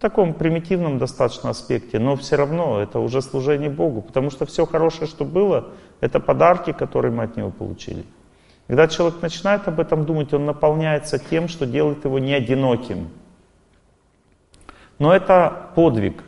[0.02, 4.66] В таком примитивном достаточно аспекте, но все равно это уже служение Богу, потому что все
[4.66, 5.68] хорошее, что было,
[6.00, 8.04] это подарки, которые мы от Него получили.
[8.66, 13.10] Когда человек начинает об этом думать, он наполняется тем, что делает его не одиноким.
[14.98, 16.24] Но это подвиг.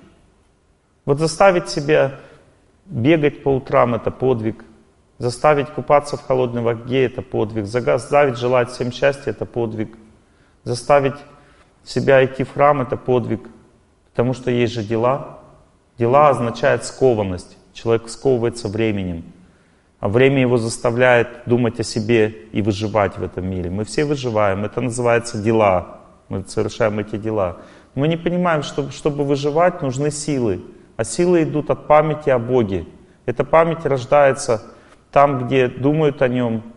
[1.06, 2.20] Вот заставить себя
[2.86, 4.64] бегать по утрам– это подвиг.
[5.18, 7.66] Заставить купаться в холодной воде– это подвиг.
[7.66, 9.98] Заставить желать всем счастья– это подвиг.
[10.64, 11.16] Заставить
[11.84, 13.50] себя идти в храм– это подвиг.
[14.14, 15.40] Потому что есть же дела.
[15.98, 17.58] Дела означает скованность.
[17.74, 19.24] Человек сковывается временем.
[20.00, 23.72] А время его заставляет думать о себе и выживать в этом мире.
[23.72, 24.66] Мы все выживаем.
[24.66, 26.02] Это называется дела.
[26.30, 27.58] Мы совершаем эти дела.
[27.96, 30.62] Мы не понимаем, что чтобы выживать, нужны силы.
[30.98, 32.86] А силы идут от памяти о Боге.
[33.26, 34.62] Эта память рождается
[35.12, 36.73] там, где думают о Нем,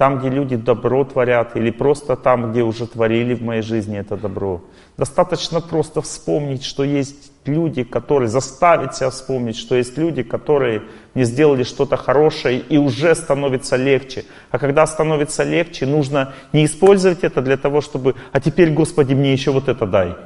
[0.00, 4.16] там, где люди добро творят, или просто там, где уже творили в моей жизни это
[4.16, 4.62] добро.
[4.96, 10.84] Достаточно просто вспомнить, что есть люди, которые заставить себя вспомнить, что есть люди, которые
[11.14, 14.24] не сделали что-то хорошее и уже становится легче.
[14.50, 19.34] А когда становится легче, нужно не использовать это для того, чтобы «а теперь, Господи, мне
[19.34, 20.16] еще вот это дай».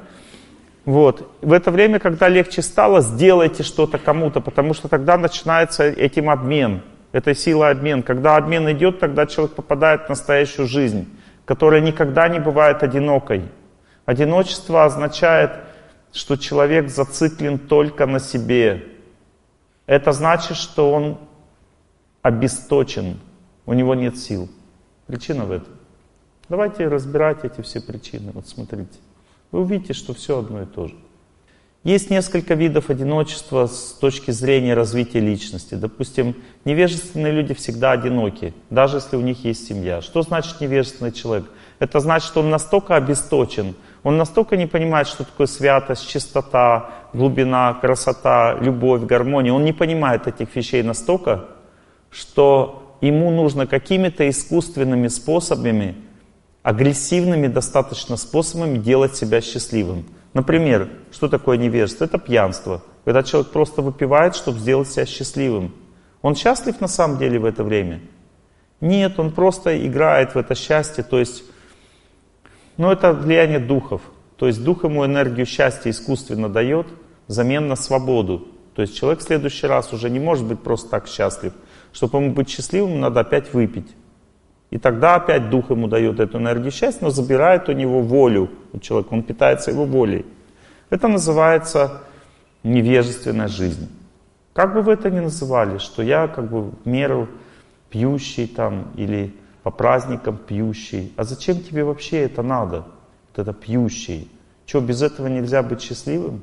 [0.84, 1.32] Вот.
[1.42, 6.82] В это время, когда легче стало, сделайте что-то кому-то, потому что тогда начинается этим обмен–
[7.14, 8.02] это сила обмен.
[8.02, 11.08] Когда обмен идет, тогда человек попадает в настоящую жизнь,
[11.44, 13.44] которая никогда не бывает одинокой.
[14.04, 15.52] Одиночество означает,
[16.12, 18.84] что человек зациклен только на себе.
[19.86, 21.18] Это значит, что он
[22.22, 23.20] обесточен,
[23.64, 24.48] у него нет сил.
[25.06, 25.72] Причина в этом.
[26.48, 28.32] Давайте разбирать эти все причины.
[28.34, 28.98] Вот смотрите.
[29.52, 30.96] Вы увидите, что все одно и то же.
[31.84, 35.74] Есть несколько видов одиночества с точки зрения развития личности.
[35.74, 40.00] Допустим, невежественные люди всегда одиноки, даже если у них есть семья.
[40.00, 41.44] Что значит невежественный человек?
[41.78, 47.74] Это значит, что он настолько обесточен, он настолько не понимает, что такое святость, чистота, глубина,
[47.74, 49.52] красота, любовь, гармония.
[49.52, 51.44] Он не понимает этих вещей настолько,
[52.10, 55.96] что ему нужно какими-то искусственными способами,
[56.62, 60.06] агрессивными достаточно способами делать себя счастливым.
[60.34, 62.04] Например, что такое невежество?
[62.04, 62.82] Это пьянство.
[63.04, 65.74] Когда человек просто выпивает, чтобы сделать себя счастливым.
[66.22, 68.00] Он счастлив на самом деле в это время?
[68.80, 71.04] Нет, он просто играет в это счастье.
[71.04, 71.44] То есть,
[72.76, 74.02] ну это влияние духов.
[74.36, 76.88] То есть дух ему энергию счастья искусственно дает
[77.28, 78.48] взамен на свободу.
[78.74, 81.52] То есть человек в следующий раз уже не может быть просто так счастлив.
[81.92, 83.94] Чтобы ему быть счастливым, надо опять выпить.
[84.74, 88.80] И тогда опять дух ему дает эту энергию счастья, но забирает у него волю у
[88.80, 90.26] человека, он питается его волей.
[90.90, 92.02] Это называется
[92.64, 93.88] невежественная жизнь.
[94.52, 97.28] Как бы вы это ни называли, что я как бы в меру
[97.88, 99.32] пьющий там или
[99.62, 101.12] по праздникам пьющий.
[101.16, 102.84] А зачем тебе вообще это надо?
[103.28, 104.28] Вот это пьющий.
[104.66, 106.42] Что, без этого нельзя быть счастливым?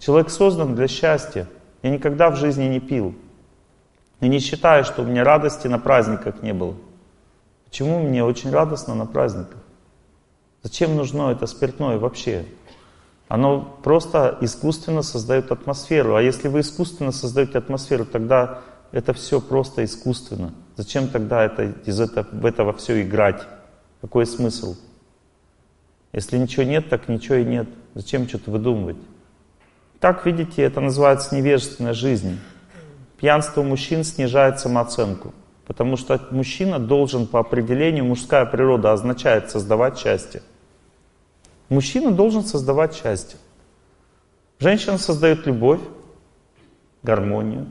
[0.00, 1.46] Человек создан для счастья.
[1.84, 3.14] Я никогда в жизни не пил.
[4.18, 6.74] И не считаю, что у меня радости на праздниках не было.
[7.74, 9.58] Почему мне очень радостно на праздниках?
[10.62, 12.44] Зачем нужно это спиртное вообще?
[13.26, 16.14] Оно просто искусственно создает атмосферу.
[16.14, 18.60] А если вы искусственно создаете атмосферу, тогда
[18.92, 20.54] это все просто искусственно.
[20.76, 23.42] Зачем тогда это, из этого, этого все играть?
[24.00, 24.76] Какой смысл?
[26.12, 27.66] Если ничего нет, так ничего и нет.
[27.94, 28.98] Зачем что-то выдумывать?
[29.98, 32.38] Так, видите, это называется невежественная жизнь.
[33.16, 35.34] Пьянство мужчин снижает самооценку.
[35.66, 40.42] Потому что мужчина должен по определению, мужская природа означает создавать счастье.
[41.68, 43.38] Мужчина должен создавать счастье.
[44.58, 45.80] Женщина создает любовь,
[47.02, 47.66] гармонию.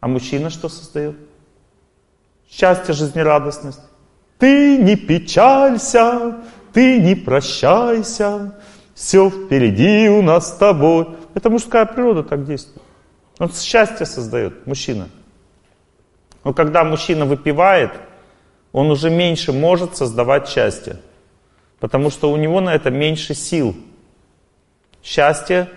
[0.00, 1.16] А мужчина что создает?
[2.50, 3.80] Счастье, жизнерадостность.
[4.38, 8.58] Ты не печалься, ты не прощайся,
[8.94, 11.08] все впереди у нас с тобой.
[11.34, 12.82] Это мужская природа так действует.
[13.38, 15.08] Он счастье создает, мужчина.
[16.44, 17.90] Но когда мужчина выпивает,
[18.72, 20.96] он уже меньше может создавать счастье.
[21.80, 23.74] Потому что у него на это меньше сил.
[25.02, 25.68] Счастье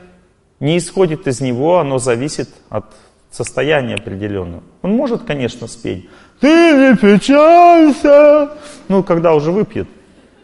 [0.60, 2.86] не исходит из него, оно зависит от
[3.30, 4.64] состояния определенного.
[4.82, 6.10] Он может, конечно, спеть.
[6.40, 8.52] Ты не печалься!
[8.88, 9.88] Ну, когда уже выпьет.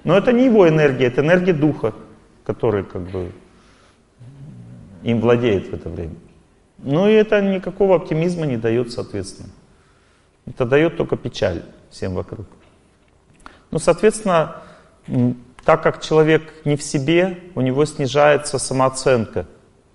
[0.03, 1.93] Но это не его энергия, это энергия духа,
[2.45, 3.31] который как бы
[5.03, 6.15] им владеет в это время.
[6.79, 9.49] Ну и это никакого оптимизма не дает, соответственно.
[10.45, 12.45] Это дает только печаль всем вокруг.
[13.71, 14.57] Ну, соответственно,
[15.63, 19.45] так как человек не в себе, у него снижается самооценка.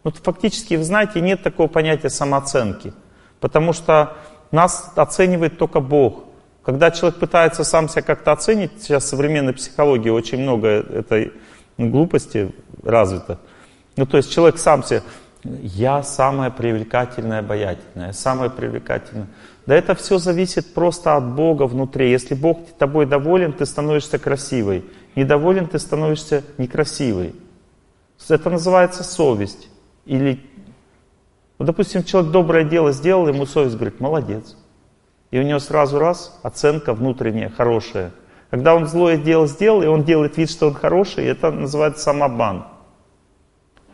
[0.05, 2.93] Ну, фактически, вы знаете, нет такого понятия самооценки.
[3.41, 4.17] Потому что
[4.51, 6.25] нас оценивает только Бог.
[6.65, 11.33] Когда человек пытается сам себя как-то оценить, сейчас в современной психологии очень много этой
[11.79, 13.39] глупости развито.
[13.97, 15.03] Ну, то есть человек сам себе,
[15.45, 19.29] я самая привлекательная, обаятельная, самая привлекательная.
[19.69, 22.11] Да это все зависит просто от Бога внутри.
[22.11, 24.83] Если Бог тобой доволен, ты становишься красивой.
[25.15, 27.35] Недоволен, ты становишься некрасивой.
[28.31, 29.69] Это называется совесть.
[30.07, 30.41] Или,
[31.59, 34.57] вот, допустим, человек доброе дело сделал, ему совесть говорит, молодец.
[35.31, 38.13] И у него сразу раз оценка внутренняя, хорошая.
[38.49, 42.65] Когда он злое дело сделал, и он делает вид, что он хороший, это называется самообман.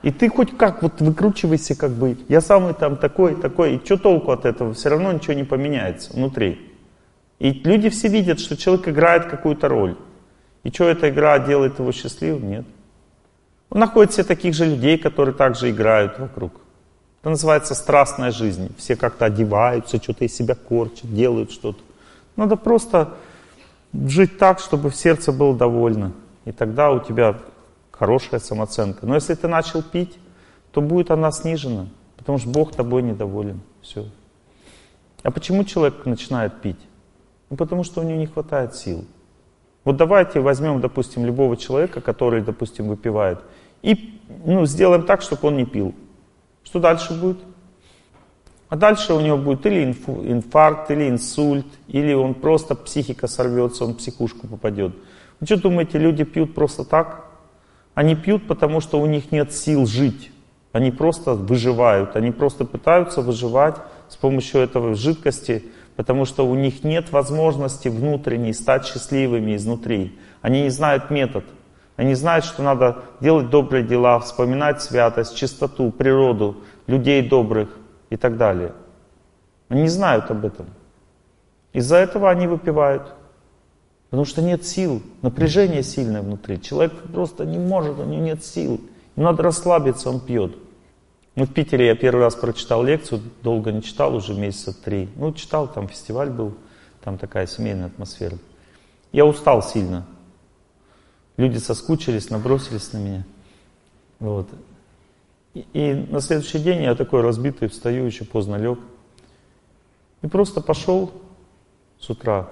[0.04, 3.96] И ты хоть как вот выкручивайся, как бы, я самый там такой, такой, и что
[3.96, 4.74] толку от этого?
[4.74, 6.60] Все равно ничего не поменяется внутри.
[7.38, 9.96] И люди все видят, что человек играет какую-то роль.
[10.62, 12.50] И что эта игра делает его счастливым?
[12.50, 12.66] Нет.
[13.70, 16.52] Он находит все таких же людей, которые также играют вокруг.
[17.22, 18.74] Это называется страстная жизнь.
[18.76, 21.80] Все как-то одеваются, что-то из себя корчат, делают что-то.
[22.36, 23.14] Надо просто
[23.94, 26.12] жить так, чтобы сердце было довольно.
[26.44, 27.38] И тогда у тебя
[27.98, 29.06] хорошая самооценка.
[29.06, 30.18] Но если ты начал пить,
[30.72, 31.86] то будет она снижена,
[32.16, 33.60] потому что Бог тобой недоволен.
[33.82, 34.06] Все.
[35.22, 36.80] А почему человек начинает пить?
[37.50, 39.04] Ну, потому что у него не хватает сил.
[39.84, 43.38] Вот давайте возьмем, допустим, любого человека, который, допустим, выпивает,
[43.82, 45.94] и ну, сделаем так, чтобы он не пил.
[46.64, 47.38] Что дальше будет?
[48.70, 53.92] А дальше у него будет или инфаркт, или инсульт, или он просто психика сорвется, он
[53.92, 54.94] в психушку попадет.
[55.38, 57.33] Вы что думаете, люди пьют просто так?
[57.94, 60.32] Они пьют, потому что у них нет сил жить.
[60.72, 63.76] Они просто выживают, они просто пытаются выживать
[64.08, 65.64] с помощью этого жидкости,
[65.94, 70.18] потому что у них нет возможности внутренней стать счастливыми изнутри.
[70.42, 71.44] Они не знают метод.
[71.96, 76.56] Они знают, что надо делать добрые дела, вспоминать святость, чистоту, природу,
[76.88, 77.68] людей добрых
[78.10, 78.72] и так далее.
[79.68, 80.66] Они не знают об этом.
[81.72, 83.14] Из-за этого они выпивают.
[84.14, 86.62] Потому что нет сил, напряжение сильное внутри.
[86.62, 88.80] Человек просто не может, у него нет сил.
[89.16, 90.54] Надо расслабиться, он пьет.
[91.34, 95.08] Ну, в Питере я первый раз прочитал лекцию, долго не читал, уже месяца три.
[95.16, 96.54] Ну, читал, там фестиваль был,
[97.02, 98.38] там такая семейная атмосфера.
[99.10, 100.06] Я устал сильно.
[101.36, 103.26] Люди соскучились, набросились на меня.
[104.20, 104.48] Вот.
[105.54, 108.78] И, и на следующий день я такой разбитый, встаю, еще поздно лег.
[110.22, 111.10] И просто пошел
[111.98, 112.48] с утра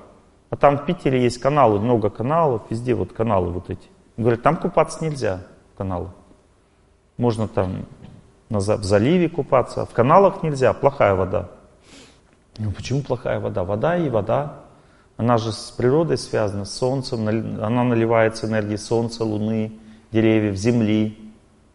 [0.53, 3.89] а там в Питере есть каналы, много каналов, везде вот каналы вот эти.
[4.19, 5.41] Говорят, там купаться нельзя,
[5.79, 6.11] каналы.
[7.17, 7.87] Можно там
[8.51, 11.49] в заливе купаться, а в каналах нельзя, плохая вода.
[12.59, 13.65] Ну почему плохая вода?
[13.65, 14.59] Вода и вода.
[15.17, 19.73] Она же с природой связана, с солнцем, она наливается энергией солнца, луны,
[20.11, 21.33] деревьев, земли.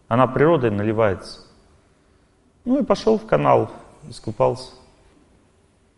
[0.07, 1.39] Она природой наливается.
[2.63, 3.71] Ну и пошел в канал,
[4.07, 4.73] искупался.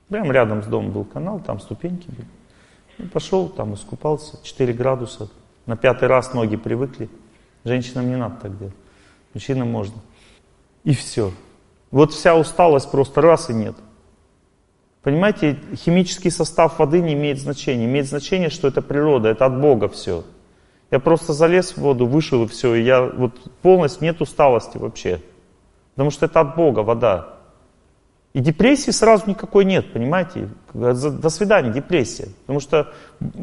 [0.08, 2.39] Прямо рядом с домом был канал, там ступеньки были.
[3.00, 5.30] Ну, пошел там, искупался, 4 градуса.
[5.66, 7.10] На пятый раз ноги привыкли.
[7.64, 8.74] Женщинам не надо так делать.
[9.34, 9.95] Мужчинам можно.
[10.84, 11.32] И все.
[11.91, 13.76] Вот вся усталость просто раз и нет.
[15.02, 17.86] Понимаете, химический состав воды не имеет значения.
[17.86, 20.24] Имеет значение, что это природа, это от Бога все.
[20.91, 22.76] Я просто залез в воду, вышел и все.
[22.76, 25.22] И я вот полностью нет усталости вообще.
[25.93, 27.39] Потому что это от Бога вода.
[28.34, 30.50] И депрессии сразу никакой нет, понимаете?
[30.74, 32.30] До свидания, депрессия.
[32.42, 32.94] Потому что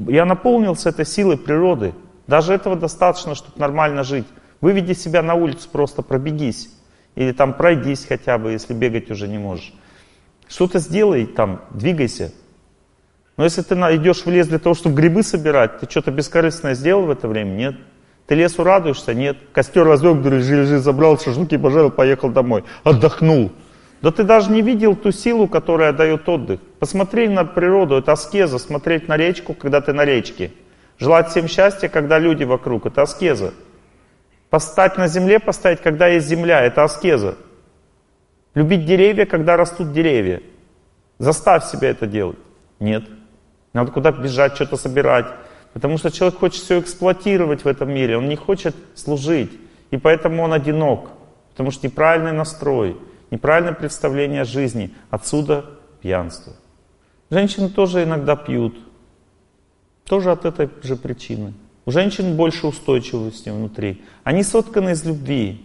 [0.09, 1.93] я наполнился этой силой природы.
[2.27, 4.27] Даже этого достаточно, чтобы нормально жить.
[4.61, 6.71] Выведи себя на улицу, просто пробегись.
[7.17, 9.73] Или там пройдись хотя бы, если бегать уже не можешь.
[10.49, 12.33] Что-то сделай там, двигайся.
[13.37, 17.07] Но если ты идешь в лес для того, чтобы грибы собирать, ты что-то бескорыстное сделал
[17.07, 17.51] в это время?
[17.51, 17.77] Нет.
[18.27, 19.15] Ты лесу радуешься?
[19.15, 19.37] Нет.
[19.53, 22.65] Костер развел, лежи, лежи, забрал, шашлыки пожарил, поехал домой.
[22.85, 23.53] Отдохнул.
[24.03, 26.61] Да ты даже не видел ту силу, которая дает отдых.
[26.79, 30.53] Посмотри на природу, это аскеза, смотреть на речку, когда ты на речке.
[30.99, 33.55] Желать всем счастья, когда люди вокруг, это аскеза.
[34.51, 37.37] Постать на земле, поставить, когда есть земля, это аскеза.
[38.55, 40.43] Любить деревья, когда растут деревья.
[41.19, 42.39] Заставь себя это делать.
[42.79, 43.05] Нет.
[43.73, 45.27] Надо куда-то бежать, что-то собирать.
[45.73, 49.53] Потому что человек хочет все эксплуатировать в этом мире, он не хочет служить.
[49.91, 51.11] И поэтому он одинок.
[51.51, 52.97] Потому что неправильный настрой
[53.31, 54.93] неправильное представление о жизни.
[55.11, 55.65] Отсюда
[56.01, 56.53] пьянство.
[57.31, 58.77] Женщины тоже иногда пьют.
[60.05, 61.55] Тоже от этой же причины.
[61.85, 64.03] У женщин больше устойчивости внутри.
[64.25, 65.63] Они сотканы из любви.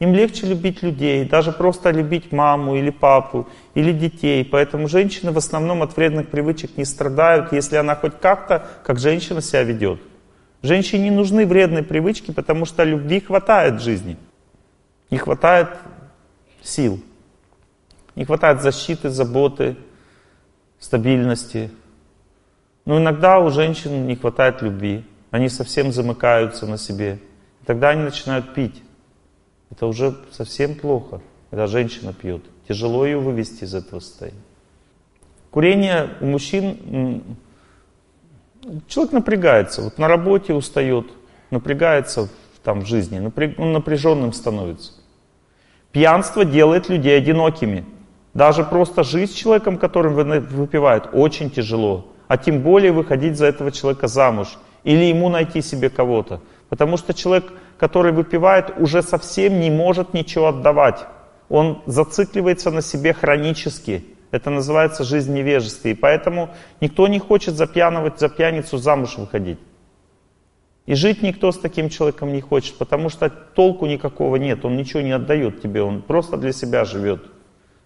[0.00, 4.44] Им легче любить людей, даже просто любить маму или папу, или детей.
[4.44, 9.40] Поэтому женщины в основном от вредных привычек не страдают, если она хоть как-то, как женщина
[9.40, 10.00] себя ведет.
[10.62, 14.16] Женщине не нужны вредные привычки, потому что любви хватает в жизни.
[15.10, 15.68] Не хватает
[16.64, 17.00] сил.
[18.16, 19.76] Не хватает защиты, заботы,
[20.80, 21.70] стабильности.
[22.84, 25.04] Но иногда у женщин не хватает любви.
[25.30, 27.18] Они совсем замыкаются на себе.
[27.62, 28.82] И тогда они начинают пить.
[29.70, 32.42] Это уже совсем плохо, когда женщина пьет.
[32.68, 34.38] Тяжело ее вывести из этого состояния.
[35.50, 37.36] Курение у мужчин,
[38.88, 41.06] человек напрягается, вот на работе устает,
[41.50, 42.28] напрягается
[42.64, 44.92] там в жизни, он напряженным становится.
[45.94, 47.84] Пьянство делает людей одинокими.
[48.34, 52.08] Даже просто жить с человеком, которым выпивает, очень тяжело.
[52.26, 54.58] А тем более выходить за этого человека замуж.
[54.82, 56.40] Или ему найти себе кого-то.
[56.68, 57.44] Потому что человек,
[57.78, 61.06] который выпивает, уже совсем не может ничего отдавать.
[61.48, 64.04] Он зацикливается на себе хронически.
[64.32, 65.86] Это называется жизнь невежества.
[65.86, 69.60] И поэтому никто не хочет за пьяного, за пьяницу замуж выходить.
[70.86, 75.00] И жить никто с таким человеком не хочет, потому что толку никакого нет, он ничего
[75.00, 77.24] не отдает тебе, он просто для себя живет.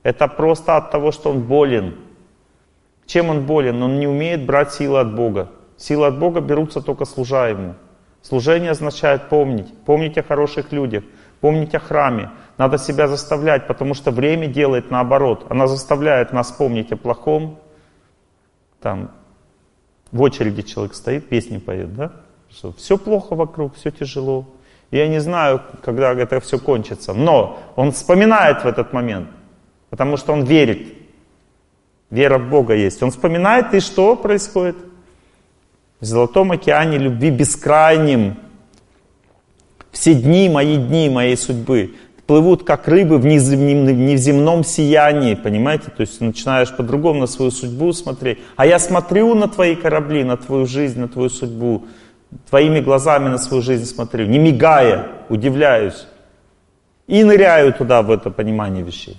[0.03, 1.97] Это просто от того, что он болен.
[3.07, 3.83] Чем он болен?
[3.83, 5.51] Он не умеет брать силы от Бога.
[5.77, 7.75] Силы от Бога берутся только служа Ему.
[8.21, 11.05] Служение означает помнить, помнить о хороших людях,
[11.41, 12.31] помнить о храме.
[12.57, 15.47] Надо себя заставлять, потому что время делает наоборот.
[15.49, 17.61] Она заставляет нас помнить о плохом.
[18.81, 19.13] Там
[20.11, 22.13] в очереди человек стоит, песни поет, да?
[22.51, 24.47] Что все плохо вокруг, все тяжело.
[24.91, 29.29] Я не знаю, когда это все кончится, но он вспоминает в этот момент,
[29.91, 30.95] потому что он верит.
[32.11, 33.03] Вера в Бога есть.
[33.03, 34.77] Он вспоминает, и что происходит?
[36.01, 38.37] В Золотом океане любви бескрайним.
[39.91, 41.95] Все дни, мои дни, моей судьбы
[42.27, 45.91] плывут как рыбы в неземном сиянии, понимаете?
[45.91, 48.39] То есть начинаешь по-другому на свою судьбу смотреть.
[48.57, 51.87] А я смотрю на твои корабли, на твою жизнь, на твою судьбу
[52.49, 56.07] твоими глазами на свою жизнь смотрю, не мигая, удивляюсь.
[57.07, 59.17] И ныряю туда, в это понимание вещей.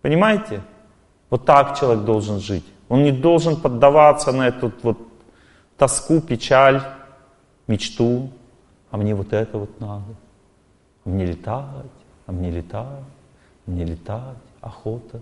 [0.00, 0.62] Понимаете?
[1.30, 2.64] Вот так человек должен жить.
[2.88, 4.98] Он не должен поддаваться на эту вот
[5.76, 6.82] тоску, печаль,
[7.66, 8.30] мечту.
[8.90, 10.14] А мне вот это вот надо.
[11.04, 11.92] А мне летать,
[12.26, 13.04] а мне летать,
[13.66, 15.20] а мне летать, охота.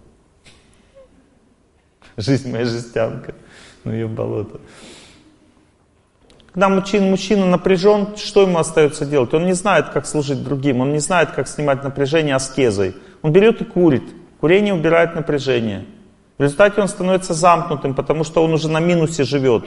[2.16, 3.34] Жизнь моя жестянка,
[3.84, 4.60] ну ее болото.
[6.56, 9.34] Когда мужчина, мужчина напряжен, что ему остается делать?
[9.34, 12.96] Он не знает, как служить другим, он не знает, как снимать напряжение аскезой.
[13.20, 14.04] Он берет и курит.
[14.40, 15.84] Курение убирает напряжение.
[16.38, 19.66] В результате он становится замкнутым, потому что он уже на минусе живет.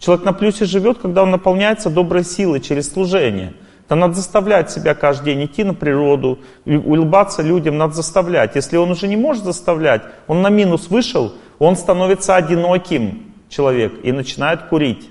[0.00, 3.54] Человек на плюсе живет, когда он наполняется доброй силой через служение.
[3.86, 8.56] Там надо заставлять себя каждый день идти на природу, улыбаться людям, надо заставлять.
[8.56, 14.10] Если он уже не может заставлять, он на минус вышел, он становится одиноким человек и
[14.10, 15.08] начинает курить.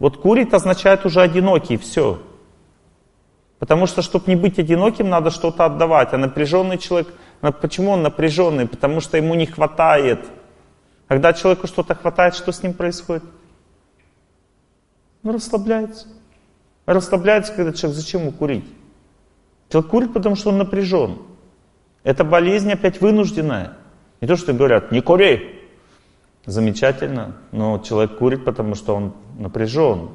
[0.00, 2.20] Вот курит означает уже одинокий, все.
[3.60, 6.14] Потому что, чтобы не быть одиноким, надо что-то отдавать.
[6.14, 7.12] А напряженный человек,
[7.60, 8.66] почему он напряженный?
[8.66, 10.26] Потому что ему не хватает.
[11.06, 13.24] Когда человеку что-то хватает, что с ним происходит?
[15.22, 16.08] Ну, расслабляется.
[16.86, 18.64] Расслабляется, когда человек, зачем ему курить?
[19.68, 21.18] Человек курит, потому что он напряжен.
[22.04, 23.76] Это болезнь опять вынужденная.
[24.22, 25.59] Не то, что говорят, не кури,
[26.46, 30.10] замечательно, но человек курит, потому что он напряжен.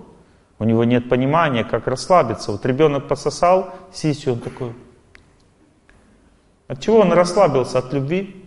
[0.57, 2.51] У него нет понимания, как расслабиться.
[2.51, 4.73] Вот ребенок пососал сисью, он такой.
[6.67, 7.79] От чего он расслабился?
[7.79, 8.43] От любви?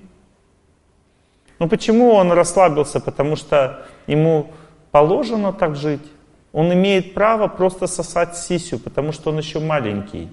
[1.58, 3.00] Ну почему он расслабился?
[3.00, 4.52] Потому что ему
[4.90, 6.02] положено так жить.
[6.52, 10.28] Он имеет право просто сосать сисю, потому что он еще маленький.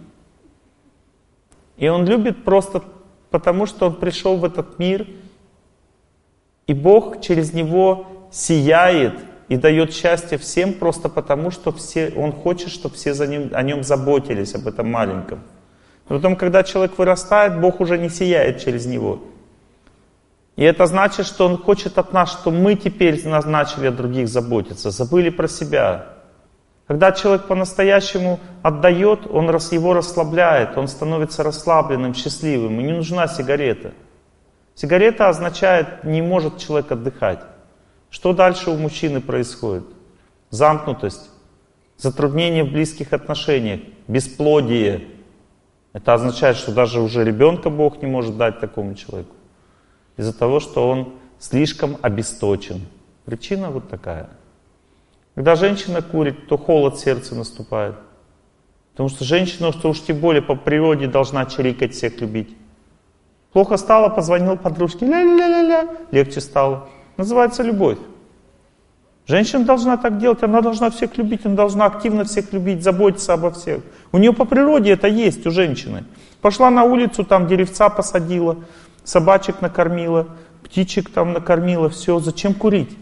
[1.77, 2.83] И он любит просто
[3.29, 5.07] потому, что он пришел в этот мир
[6.67, 9.13] и Бог через него сияет
[9.47, 13.61] и дает счастье всем просто потому, что все, Он хочет, чтобы все за ним, о
[13.61, 15.41] нем заботились, об этом маленьком.
[16.09, 19.19] Но потом, когда человек вырастает, Бог уже не сияет через него.
[20.55, 24.89] И это значит, что Он хочет от нас, что мы теперь начали о других заботиться,
[24.89, 26.07] забыли про себя.
[26.87, 33.91] Когда человек по-настоящему отдает, он его расслабляет, он становится расслабленным, счастливым, и не нужна сигарета–
[34.75, 37.39] Сигарета означает, не может человек отдыхать.
[38.09, 39.85] Что дальше у мужчины происходит?
[40.49, 41.29] Замкнутость,
[41.97, 45.07] затруднение в близких отношениях, бесплодие.
[45.93, 49.33] Это означает, что даже уже ребенка Бог не может дать такому человеку.
[50.17, 52.81] Из-за того, что он слишком обесточен.
[53.23, 54.29] Причина вот такая.
[55.35, 57.95] Когда женщина курит, то холод сердца наступает.
[58.91, 62.55] Потому что женщина, что уж тем более по природе должна чирикать всех любить.
[63.55, 66.89] Плохо стало, позвонил подружке, ля-ля-ля-ля, легче стало.
[67.15, 67.97] Называется любовь.
[69.27, 73.51] Женщина должна так делать, она должна всех любить, она должна активно всех любить, заботиться обо
[73.51, 73.79] всех.
[74.11, 76.03] У нее по природе это есть, у женщины.
[76.41, 78.57] Пошла на улицу, там деревца посадила,
[79.05, 80.27] собачек накормила,
[80.61, 82.19] птичек там накормила, все.
[82.19, 82.97] Зачем курить?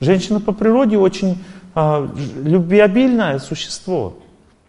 [0.00, 1.42] Женщина по природе очень
[1.74, 2.06] а,
[2.44, 4.18] любвеобильное существо.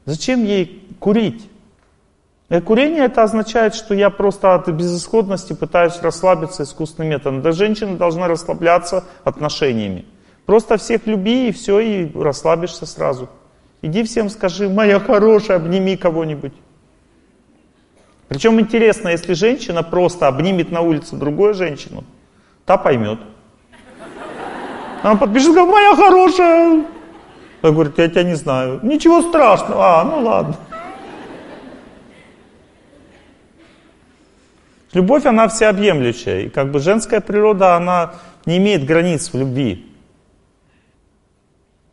[0.06, 1.50] Зачем ей курить?
[2.54, 7.42] И курение это означает, что я просто от безысходности пытаюсь расслабиться искусственным методом.
[7.42, 10.06] Да женщина должна расслабляться отношениями.
[10.46, 13.28] Просто всех люби и все, и расслабишься сразу.
[13.82, 16.54] Иди всем скажи, моя хорошая, обними кого-нибудь.
[18.28, 22.04] Причем интересно, если женщина просто обнимет на улице другую женщину,
[22.66, 23.18] та поймет.
[25.02, 26.86] Она и говорит, моя хорошая.
[27.64, 28.80] Она говорит, я тебя не знаю.
[28.84, 30.02] Ничего страшного.
[30.02, 30.56] А, ну ладно.
[34.94, 36.42] Любовь, она всеобъемлющая.
[36.42, 38.14] И как бы женская природа, она
[38.46, 39.90] не имеет границ в любви.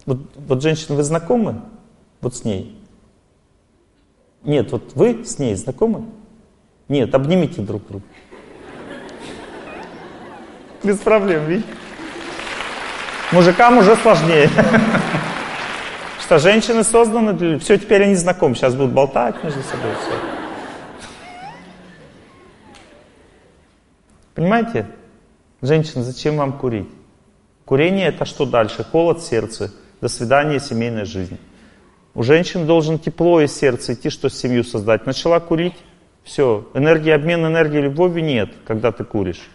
[0.06, 1.62] Вот, вот женщина, вы знакомы?
[2.20, 2.76] Вот с ней?
[4.42, 6.04] Нет, вот вы с ней знакомы?
[6.88, 8.04] Нет, обнимите друг друга.
[10.82, 11.68] Без проблем, видите?
[13.32, 14.50] Мужикам уже сложнее.
[16.20, 17.58] Что женщины созданы для...
[17.58, 18.54] Все, теперь они знакомы.
[18.54, 19.92] Сейчас будут болтать между собой.
[20.02, 20.39] Все.
[24.34, 24.86] Понимаете?
[25.62, 26.88] Женщина, зачем вам курить?
[27.64, 28.84] Курение это что дальше?
[28.84, 29.72] Холод сердца.
[30.00, 31.38] До свидания, семейная жизнь.
[32.14, 35.06] У женщин должен тепло из сердца идти, что семью создать.
[35.06, 35.76] Начала курить,
[36.24, 36.68] все.
[36.74, 39.48] Энергии, обмен энергией любовью нет, когда ты куришь.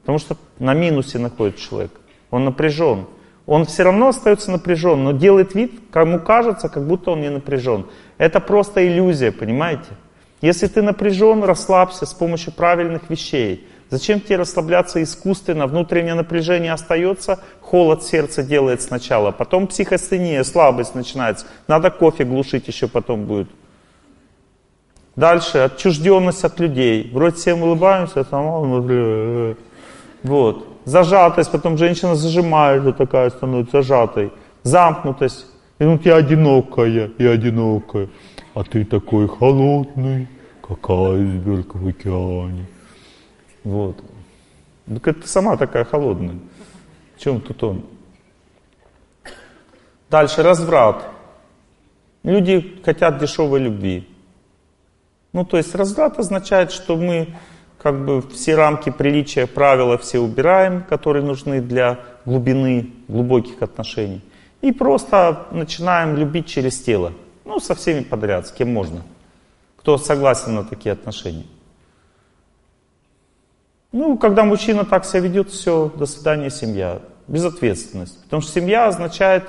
[0.00, 1.92] Потому что на минусе находится человек.
[2.30, 3.06] Он напряжен.
[3.46, 7.86] Он все равно остается напряжен, но делает вид, кому кажется, как будто он не напряжен.
[8.18, 9.90] Это просто иллюзия, понимаете?
[10.40, 13.66] Если ты напряжен, расслабься с помощью правильных вещей.
[13.92, 15.66] Зачем тебе расслабляться искусственно?
[15.66, 21.44] Внутреннее напряжение остается, холод сердца делает сначала, потом психостения, слабость начинается.
[21.68, 23.48] Надо кофе глушить еще потом будет.
[25.14, 27.10] Дальше отчужденность от людей.
[27.12, 29.56] Вроде всем улыбаемся, а там...
[30.22, 30.68] Вот.
[30.86, 34.32] Зажатость, потом женщина зажимает, вот такая становится зажатой.
[34.62, 35.44] Замкнутость.
[35.78, 38.08] И ну я одинокая, я одинокая.
[38.54, 40.28] А ты такой холодный,
[40.66, 42.66] как айсберг в океане.
[43.64, 44.02] Вот.
[44.86, 46.38] Так это сама такая холодная.
[47.16, 47.84] В чем тут он?
[50.10, 51.04] Дальше разврат.
[52.22, 54.08] Люди хотят дешевой любви.
[55.32, 57.34] Ну, то есть разврат означает, что мы
[57.78, 64.20] как бы все рамки приличия, правила все убираем, которые нужны для глубины, глубоких отношений.
[64.60, 67.12] И просто начинаем любить через тело.
[67.44, 69.02] Ну, со всеми подряд, с кем можно.
[69.78, 71.46] Кто согласен на такие отношения.
[73.92, 77.00] Ну, когда мужчина так себя ведет, все, до свидания, семья.
[77.28, 78.22] Безответственность.
[78.24, 79.44] Потому что семья означает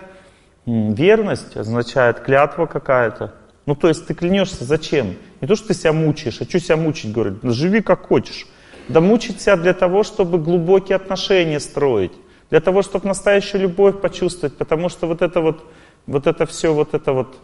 [0.66, 3.34] верность, означает клятва какая-то.
[3.66, 5.16] Ну, то есть ты клянешься зачем?
[5.40, 8.48] Не то, что ты себя мучаешь, а что себя мучить, говорит, живи как хочешь.
[8.90, 12.12] Да мучить себя для того, чтобы глубокие отношения строить,
[12.50, 15.64] для того, чтобы настоящую любовь почувствовать, потому что вот это вот,
[16.06, 17.38] вот это все, вот это вот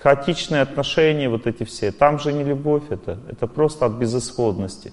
[0.00, 4.92] хаотичные отношения, вот эти все, там же не любовь это, это просто от безысходности.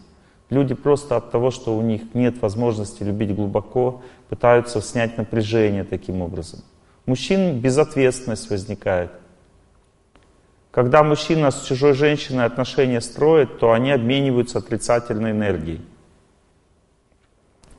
[0.49, 6.21] Люди просто от того, что у них нет возможности любить глубоко, пытаются снять напряжение таким
[6.21, 6.61] образом.
[7.05, 9.11] У мужчин безответственность возникает.
[10.71, 15.81] Когда мужчина с чужой женщиной отношения строит, то они обмениваются отрицательной энергией.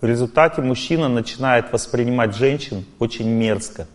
[0.00, 3.86] В результате мужчина начинает воспринимать женщин очень мерзко.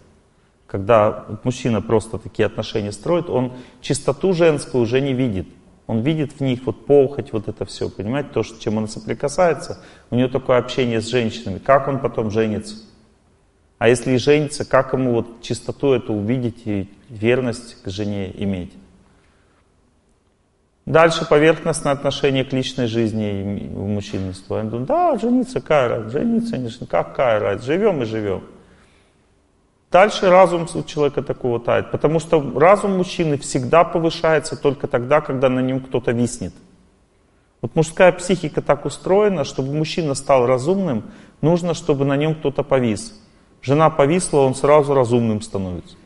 [0.68, 5.48] Когда мужчина просто такие отношения строит, он чистоту женскую уже не видит.
[5.88, 9.80] Он видит в них вот похоть, вот это все, понимаете, то, чем он соприкасается,
[10.10, 11.60] у него такое общение с женщинами.
[11.60, 12.76] Как он потом женится?
[13.78, 18.74] А если и женится, как ему вот чистоту эту увидеть и верность к жене иметь?
[20.86, 24.70] Дальше поверхностное отношение к личной жизни у мужчин строим.
[24.70, 28.44] Думаю, да, жениться, какая разница, жениться, конечно, какая разница, живем и живем.
[29.92, 35.60] Дальше разум человека такого тает, потому что разум мужчины всегда повышается только тогда, когда на
[35.60, 36.54] нем кто-то виснет.
[37.62, 41.12] Вот мужская психика так устроена, чтобы мужчина стал разумным,
[41.42, 43.22] нужно, чтобы на нем кто-то повис.
[43.62, 45.98] Жена повисла, он сразу разумным становится.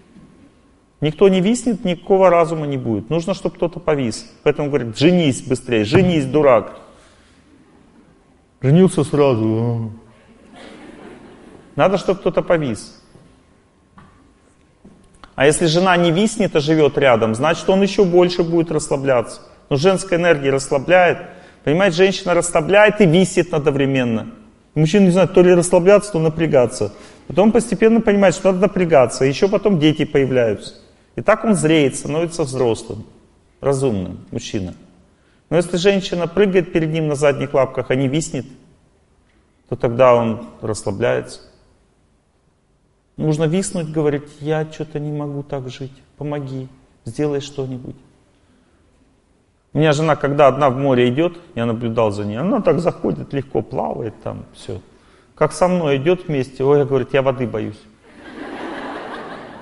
[0.99, 3.11] Никто не виснет, никакого разума не будет.
[3.11, 4.25] Нужно, чтобы кто-то повис.
[4.41, 6.79] Поэтому говорят, женись быстрее, женись, дурак.
[8.61, 9.91] Женился сразу.
[11.75, 13.04] Надо, чтобы кто-то повис.
[15.35, 19.41] А если жена не виснет, а живет рядом, значит, он еще больше будет расслабляться.
[19.69, 21.19] Но женская энергия расслабляет.
[21.63, 24.27] Понимаете, женщина расслабляет и висит одновременно.
[24.75, 26.93] Мужчина не знает, то ли расслабляться, то напрягаться.
[27.27, 29.25] Потом постепенно понимает, что надо напрягаться.
[29.25, 30.75] Еще потом дети появляются.
[31.15, 33.05] И так он зреет, становится взрослым,
[33.61, 34.75] разумным, мужчина.
[35.49, 38.45] Но если женщина прыгает перед ним на задних лапках, а не виснет,
[39.69, 41.39] то тогда он расслабляется.
[43.17, 46.67] Нужно виснуть, говорить, я что-то не могу так жить, помоги,
[47.05, 47.95] сделай что-нибудь.
[49.71, 53.33] У меня жена, когда одна в море идет, я наблюдал за ней, она так заходит,
[53.33, 54.81] легко плавает там, все.
[55.35, 57.79] Как со мной идет вместе, ой, я говорит, я воды боюсь.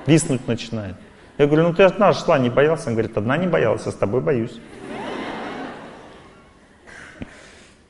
[0.05, 0.95] Виснуть начинает.
[1.37, 2.89] Я говорю, ну ты одна шла, не боялся?
[2.89, 4.59] Он говорит, одна не боялась, а с тобой боюсь.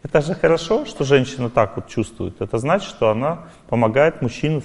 [0.03, 2.39] Это же хорошо, что женщина так вот чувствует.
[2.39, 4.61] Это значит, что она помогает мужчину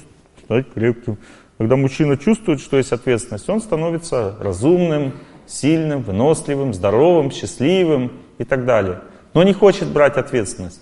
[0.49, 1.19] стать крепким.
[1.59, 5.13] Когда мужчина чувствует, что есть ответственность, он становится разумным,
[5.47, 9.03] сильным, выносливым, здоровым, счастливым и так далее.
[9.35, 10.81] Но не хочет брать ответственность.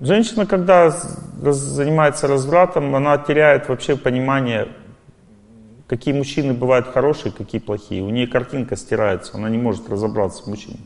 [0.00, 4.68] Женщина, когда занимается развратом, она теряет вообще понимание,
[5.86, 8.02] какие мужчины бывают хорошие, какие плохие.
[8.02, 10.80] У нее картинка стирается, она не может разобраться в мужчине.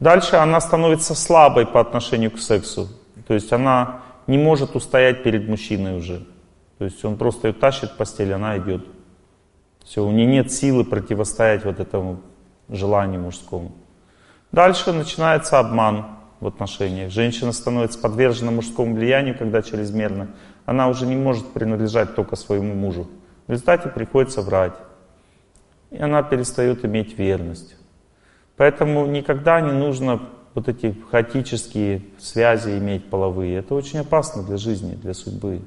[0.00, 2.88] Дальше она становится слабой по отношению к сексу.
[3.28, 6.26] То есть она не может устоять перед мужчиной уже.
[6.78, 8.84] То есть он просто ее тащит в постель, она идет.
[9.84, 12.20] Все, у нее нет силы противостоять вот этому
[12.68, 13.72] желанию мужскому.
[14.50, 16.06] Дальше начинается обман
[16.40, 17.10] в отношениях.
[17.10, 20.28] Женщина становится подвержена мужскому влиянию, когда чрезмерно.
[20.64, 23.08] Она уже не может принадлежать только своему мужу.
[23.46, 24.74] В результате приходится врать.
[25.90, 27.76] И она перестает иметь верность.
[28.56, 30.20] Поэтому никогда не нужно
[30.54, 33.58] вот эти хаотические связи иметь половые.
[33.58, 35.62] Это очень опасно для жизни, для судьбы.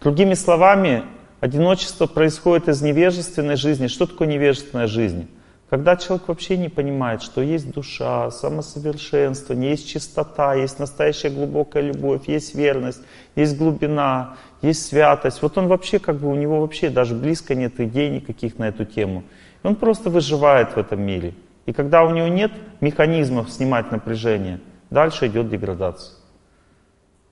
[0.00, 1.04] Другими словами,
[1.40, 3.86] одиночество происходит из невежественной жизни.
[3.86, 5.28] Что такое невежественная жизнь?
[5.68, 12.28] Когда человек вообще не понимает, что есть душа, самосовершенствование, есть чистота, есть настоящая глубокая любовь,
[12.28, 13.00] есть верность,
[13.34, 15.42] есть глубина, есть святость.
[15.42, 18.84] Вот он вообще, как бы у него вообще даже близко нет идей никаких на эту
[18.84, 19.24] тему.
[19.64, 21.34] Он просто выживает в этом мире.
[21.66, 24.60] И когда у него нет механизмов снимать напряжение,
[24.90, 26.14] дальше идет деградация.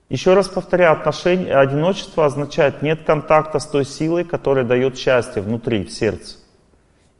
[0.09, 5.85] Еще раз повторяю, отношение, одиночество означает нет контакта с той силой, которая дает счастье внутри,
[5.85, 6.37] в сердце.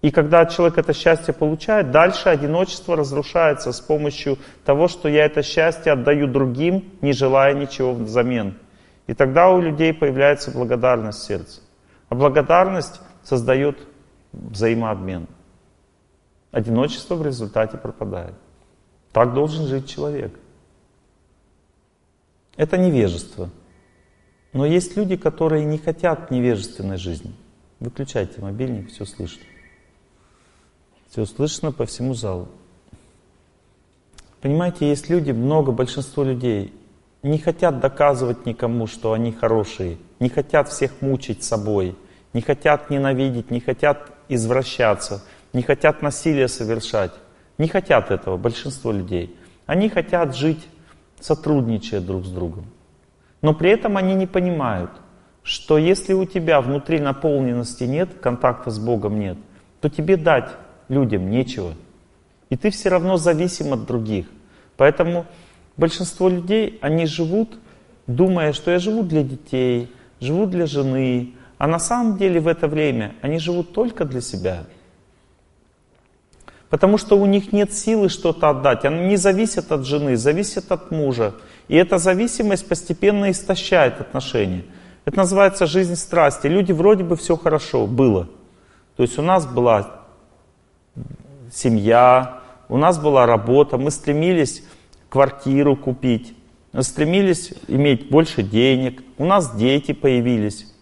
[0.04, 5.42] И когда человек это счастье получает, дальше одиночество разрушается с помощью того, что я это
[5.42, 8.56] счастье отдаю другим, не желая ничего взамен.
[9.08, 11.62] И тогда у людей появляется благодарность сердце.
[12.10, 13.80] А благодарность создает
[14.32, 15.28] взаимообмен.
[16.52, 18.36] Одиночество в результате пропадает.
[19.12, 20.38] Так должен жить человек.
[22.56, 23.50] Это невежество.
[24.54, 27.34] Но есть люди, которые не хотят невежественной жизни.
[27.80, 29.44] Выключайте мобильник, все слышно.
[31.10, 32.48] Все слышно по всему залу.
[34.42, 36.74] Понимаете, есть люди, много, большинство людей
[37.24, 41.96] не хотят доказывать никому, что они хорошие, не хотят всех мучить собой,
[42.34, 45.24] не хотят ненавидеть, не хотят извращаться,
[45.56, 47.14] не хотят насилие совершать.
[47.58, 49.36] Не хотят этого большинство людей.
[49.66, 50.68] Они хотят жить,
[51.22, 52.66] сотрудничая друг с другом.
[53.42, 54.92] Но при этом они не понимают,
[55.44, 59.38] что если у тебя внутри наполненности нет, контакта с Богом нет,
[59.80, 60.50] то тебе дать
[60.90, 61.74] людям нечего.
[62.50, 64.28] И ты все равно зависим от других.
[64.76, 65.26] Поэтому
[65.78, 67.58] большинство людей, они живут,
[68.08, 69.90] думая, что я живу для детей,
[70.20, 74.66] живу для жены, а на самом деле в это время они живут только для себя.
[76.70, 78.86] Потому что у них нет силы что-то отдать.
[78.86, 81.36] Они не зависят от жены, зависят от мужа.
[81.68, 84.66] И эта зависимость постепенно истощает отношения.
[85.06, 86.48] Это называется жизнь страсти.
[86.48, 88.28] Люди вроде бы все хорошо было.
[88.96, 90.02] То есть у нас была
[91.52, 92.40] семья,
[92.70, 94.64] у нас была работа, мы стремились
[95.10, 96.36] квартиру купить,
[96.74, 100.74] мы стремились иметь больше денег, у нас дети появились.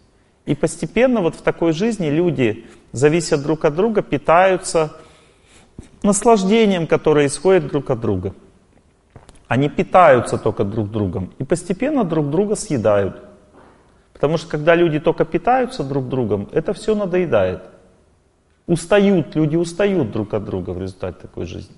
[0.45, 4.93] И постепенно вот в такой жизни люди зависят друг от друга, питаются
[6.03, 8.33] наслаждением, которое исходит друг от друга.
[9.47, 13.21] Они питаются только друг другом и постепенно друг друга съедают.
[14.13, 17.63] Потому что когда люди только питаются друг другом, это все надоедает.
[18.67, 21.75] Устают, люди устают друг от друга в результате такой жизни.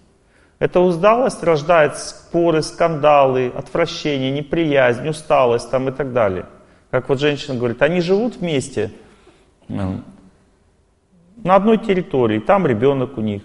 [0.60, 6.46] Эта усталость рождает споры, скандалы, отвращение, неприязнь, усталость там и так далее.
[6.92, 8.92] Как вот женщина говорит, они живут вместе
[9.68, 10.04] на
[11.44, 13.42] одной территории, там ребенок у них.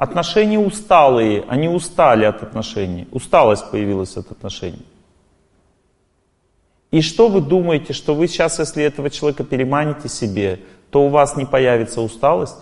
[0.00, 3.06] Отношения усталые, они устали от отношений.
[3.12, 4.86] Усталость появилась от отношений.
[6.90, 11.36] И что вы думаете, что вы сейчас, если этого человека переманите себе, то у вас
[11.36, 12.56] не появится усталость?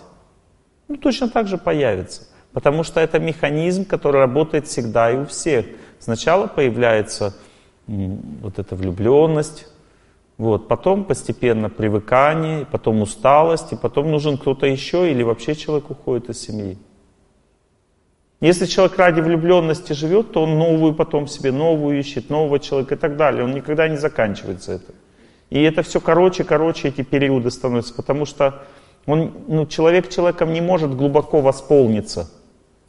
[0.89, 2.23] Ну, точно так же появится.
[2.51, 5.65] Потому что это механизм, который работает всегда и у всех.
[5.99, 7.33] Сначала появляется
[7.87, 9.65] вот эта влюбленность,
[10.37, 16.29] вот, потом постепенно привыкание, потом усталость, и потом нужен кто-то еще, или вообще человек уходит
[16.29, 16.77] из семьи.
[18.41, 22.97] Если человек ради влюбленности живет, то он новую потом себе, новую ищет, нового человека и
[22.97, 23.43] так далее.
[23.43, 24.93] Он никогда не заканчивается это.
[25.49, 28.63] И это все короче, короче эти периоды становятся, потому что
[29.05, 32.29] Он, ну, человек человеком не может глубоко восполниться.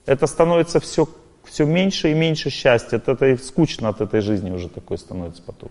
[0.07, 1.09] Это становится все,
[1.45, 2.99] все меньше и меньше счастья.
[2.99, 5.71] Это, это скучно от этой жизни уже такой становится потом.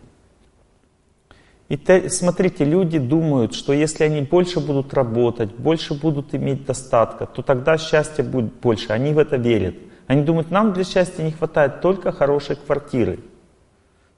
[1.69, 7.27] И те, смотрите, люди думают, что если они больше будут работать, больше будут иметь достатка,
[7.27, 8.87] то тогда счастья будет больше.
[8.89, 9.75] Они в это верят.
[10.07, 13.19] Они думают, нам для счастья не хватает только хорошей квартиры.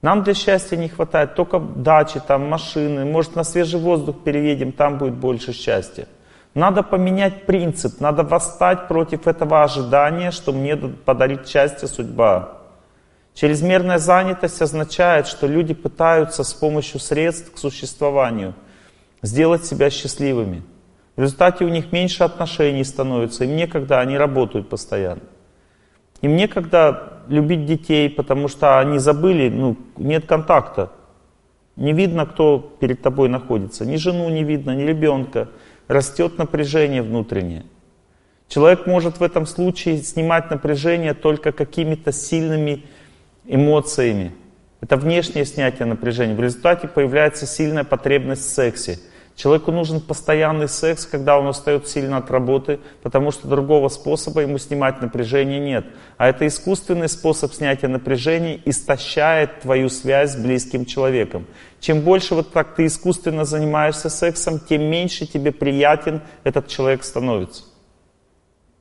[0.02, 3.04] Нам для счастья не хватает только дачи, там, машины.
[3.04, 6.08] Может, на свежий воздух переедем, там будет больше счастья.
[6.54, 12.61] Надо поменять принцип, надо восстать против этого ожидания, что мне подарит счастье судьба.
[13.34, 18.54] Чрезмерная занятость означает, что люди пытаются с помощью средств к существованию
[19.22, 20.64] сделать себя счастливыми.
[21.16, 25.22] В результате у них меньше отношений становится, им некогда, они работают постоянно.
[26.22, 30.92] Им некогда любить детей, потому что они забыли, ну, нет контакта.
[31.76, 33.86] Не видно, кто перед тобой находится.
[33.86, 35.50] Ни жену не видно, ни ребенка.
[35.88, 37.66] Растет напряжение внутреннее.
[38.48, 42.84] Человек может в этом случае снимать напряжение только какими-то сильными
[43.52, 44.32] эмоциями.
[44.80, 46.34] Это внешнее снятие напряжения.
[46.34, 48.98] В результате появляется сильная потребность в сексе.
[49.36, 54.58] Человеку нужен постоянный секс, когда он устает сильно от работы, потому что другого способа ему
[54.58, 55.86] снимать напряжение нет.
[56.18, 61.48] А это искусственный способ снятия напряжения истощает твою связь с близким человеком.
[61.80, 67.64] Чем больше вот так ты искусственно занимаешься сексом, тем меньше тебе приятен этот человек становится.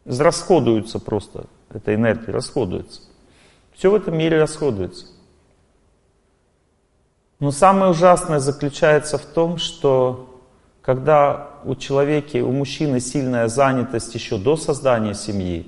[0.04, 3.09] Расходуется просто, эта энергия расходуется.
[3.80, 5.06] Все в этом мире расходуется.
[7.38, 10.38] Но самое ужасное заключается в том, что
[10.82, 15.66] когда у человека, у мужчины сильная занятость еще до создания семьи,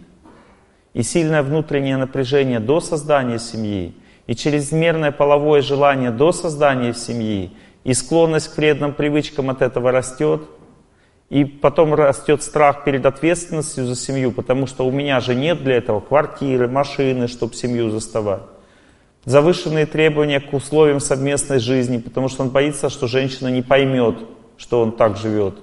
[0.93, 3.95] и сильное внутреннее напряжение до создания семьи,
[4.27, 10.43] и чрезмерное половое желание до создания семьи, и склонность к вредным привычкам от этого растет,
[11.33, 15.76] и потом растет страх перед ответственностью за семью, потому что у меня же нет для
[15.76, 18.43] этого квартиры, машины, чтобы семью заставать.
[19.24, 24.16] Завышенные требования к условиям совместной жизни, потому что он боится, что женщина не поймет,
[24.59, 25.55] что он так живет.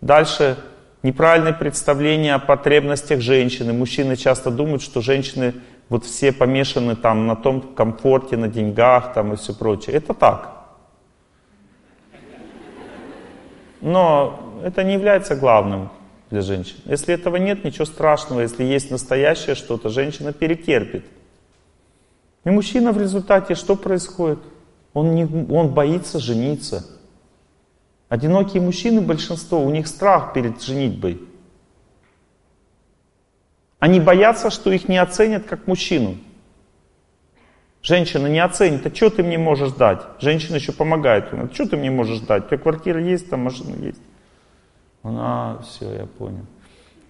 [0.00, 0.56] Дальше
[1.02, 3.72] неправильное представление о потребностях женщины.
[3.72, 5.54] Мужчины часто думают, что женщины
[5.88, 9.96] вот все помешаны там на том комфорте, на деньгах там и все прочее.
[9.96, 10.54] Это так.
[13.80, 15.90] Но это не является главным
[16.30, 16.76] для женщин.
[16.84, 18.40] Если этого нет, ничего страшного.
[18.40, 21.04] Если есть настоящее что-то, женщина перетерпит.
[22.44, 24.38] И мужчина в результате что происходит?
[24.94, 26.86] Он, не, он боится жениться.
[28.08, 31.20] Одинокие мужчины, большинство, у них страх перед женитьбой.
[33.78, 36.16] Они боятся, что их не оценят как мужчину.
[37.82, 40.00] Женщина не оценит, а что ты мне можешь дать?
[40.20, 41.26] Женщина еще помогает.
[41.32, 42.46] А что ты мне можешь дать?
[42.46, 44.00] У тебя квартира есть, там машина есть.
[45.02, 46.44] Она, все, я понял.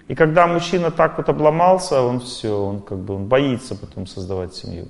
[0.08, 4.54] И когда мужчина так вот обломался, он все, он как бы он боится потом создавать
[4.54, 4.88] семью.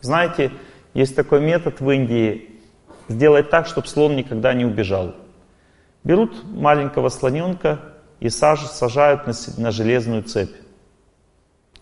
[0.00, 0.52] Знаете,
[0.92, 2.60] есть такой метод в Индии,
[3.08, 5.14] сделать так, чтобы слон никогда не убежал.
[6.04, 7.80] Берут маленького слоненка
[8.20, 10.54] и сажают на, на железную цепь.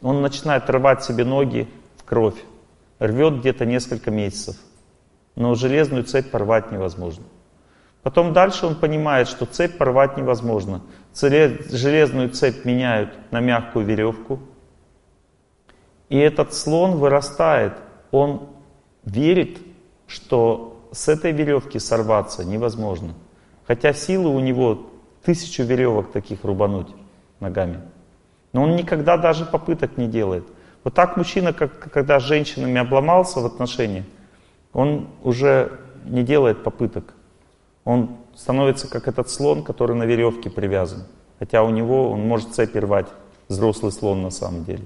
[0.00, 2.40] Он начинает рвать себе ноги в кровь,
[3.00, 4.56] рвет где-то несколько месяцев.
[5.34, 7.24] Но железную цепь порвать невозможно.
[8.02, 10.82] Потом дальше он понимает, что цепь порвать невозможно.
[11.14, 14.40] Железную цепь меняют на мягкую веревку.
[16.08, 17.74] И этот слон вырастает.
[18.10, 18.48] Он
[19.04, 19.58] верит,
[20.06, 23.14] что с этой веревки сорваться невозможно.
[23.66, 24.90] Хотя силы у него
[25.22, 26.88] тысячу веревок таких рубануть
[27.40, 27.80] ногами.
[28.52, 30.44] Но он никогда даже попыток не делает.
[30.84, 34.04] Вот так мужчина, как, когда с женщинами обломался в отношениях,
[34.72, 37.14] он уже не делает попыток.
[37.84, 41.04] Он становится как этот слон, который на веревке привязан.
[41.38, 43.08] Хотя у него он может цепи рвать,
[43.48, 44.84] взрослый слон на самом деле.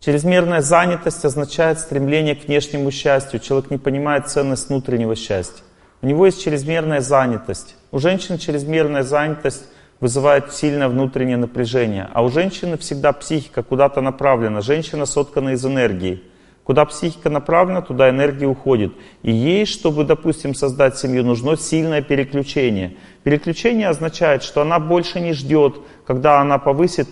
[0.00, 3.38] Чрезмерная занятость означает стремление к внешнему счастью.
[3.38, 5.62] Человек не понимает ценность внутреннего счастья.
[6.02, 7.76] У него есть чрезмерная занятость.
[7.92, 9.64] У женщин чрезмерная занятость
[10.00, 12.08] вызывает сильное внутреннее напряжение.
[12.14, 14.62] А у женщины всегда психика куда-то направлена.
[14.62, 16.24] Женщина соткана из энергии.
[16.70, 18.92] Куда психика направлена, туда энергия уходит.
[19.24, 22.96] И ей, чтобы, допустим, создать семью, нужно сильное переключение.
[23.24, 27.08] Переключение означает, что она больше не ждет, когда она повысит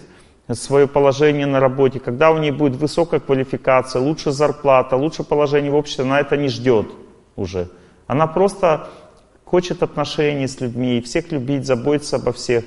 [0.52, 5.74] свое положение на работе, когда у нее будет высокая квалификация, лучше зарплата, лучше положение в
[5.74, 6.86] обществе, она это не ждет
[7.34, 7.68] уже.
[8.06, 8.86] Она просто
[9.44, 12.64] хочет отношений с людьми, всех любить, заботиться обо всех.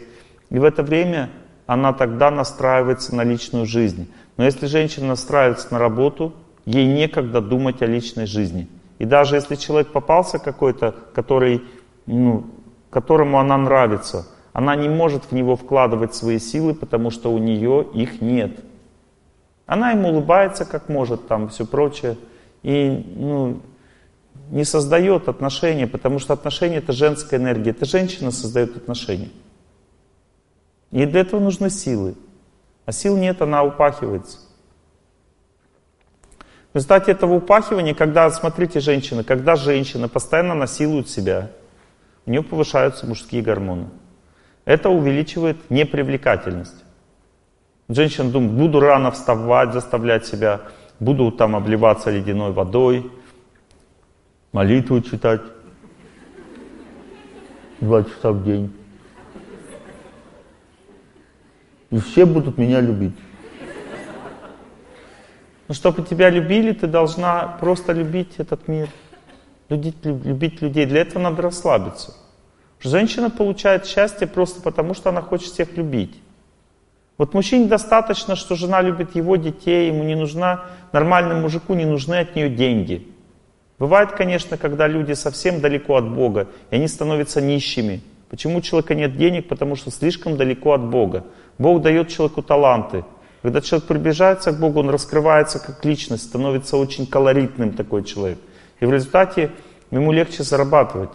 [0.49, 1.29] И в это время
[1.67, 4.11] она тогда настраивается на личную жизнь.
[4.35, 6.33] Но если женщина настраивается на работу,
[6.65, 8.67] ей некогда думать о личной жизни.
[8.99, 11.63] И даже если человек попался какой-то, который
[12.05, 12.45] ну,
[12.91, 17.87] которому она нравится, она не может в него вкладывать свои силы, потому что у нее
[17.93, 18.59] их нет.
[19.65, 22.17] Она ему улыбается как может, там все прочее,
[22.61, 23.61] и ну,
[24.49, 29.29] не создает отношения, потому что отношения это женская энергия, это женщина создает отношения.
[30.91, 32.15] И для этого нужны силы.
[32.85, 34.39] А сил нет, она упахивается.
[36.71, 41.51] В результате этого упахивания, когда, смотрите, женщина, когда женщина постоянно насилует себя,
[42.25, 43.87] у нее повышаются мужские гормоны.
[44.63, 46.85] Это увеличивает непривлекательность.
[47.89, 50.61] Женщина думает, буду рано вставать, заставлять себя,
[51.01, 53.11] буду там обливаться ледяной водой,
[54.53, 55.41] молитву читать
[57.81, 58.71] два часа в день.
[61.89, 63.15] И все будут меня любить.
[65.71, 68.89] Но чтобы тебя любили, ты должна просто любить этот мир,
[69.69, 70.85] любить, любить людей.
[70.85, 72.13] Для этого надо расслабиться.
[72.81, 76.19] Женщина получает счастье просто потому, что она хочет всех любить.
[77.17, 82.15] Вот мужчине достаточно, что жена любит его детей, ему не нужна, нормальному мужику не нужны
[82.15, 83.07] от нее деньги.
[83.79, 88.01] Бывает, конечно, когда люди совсем далеко от Бога, и они становятся нищими.
[88.29, 89.47] Почему у человека нет денег?
[89.47, 91.27] Потому что слишком далеко от Бога.
[91.57, 93.05] Бог дает человеку таланты.
[93.41, 98.37] Когда человек приближается к Богу, он раскрывается как личность, становится очень колоритным такой человек.
[98.79, 99.51] И в результате
[99.89, 101.09] ему легче зарабатывать.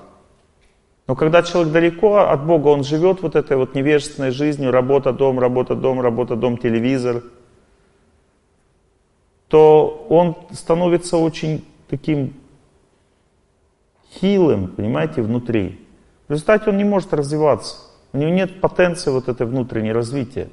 [1.06, 5.38] Но когда человек далеко от Бога, он живет вот этой вот невежественной жизнью, работа, дом,
[5.38, 7.22] работа, дом, работа, дом, телевизор,
[9.46, 12.34] то он становится очень таким
[14.14, 15.80] хилым, понимаете, внутри.
[16.26, 17.76] В результате он не может развиваться.
[18.12, 20.48] У него нет потенции вот этой внутренней развития.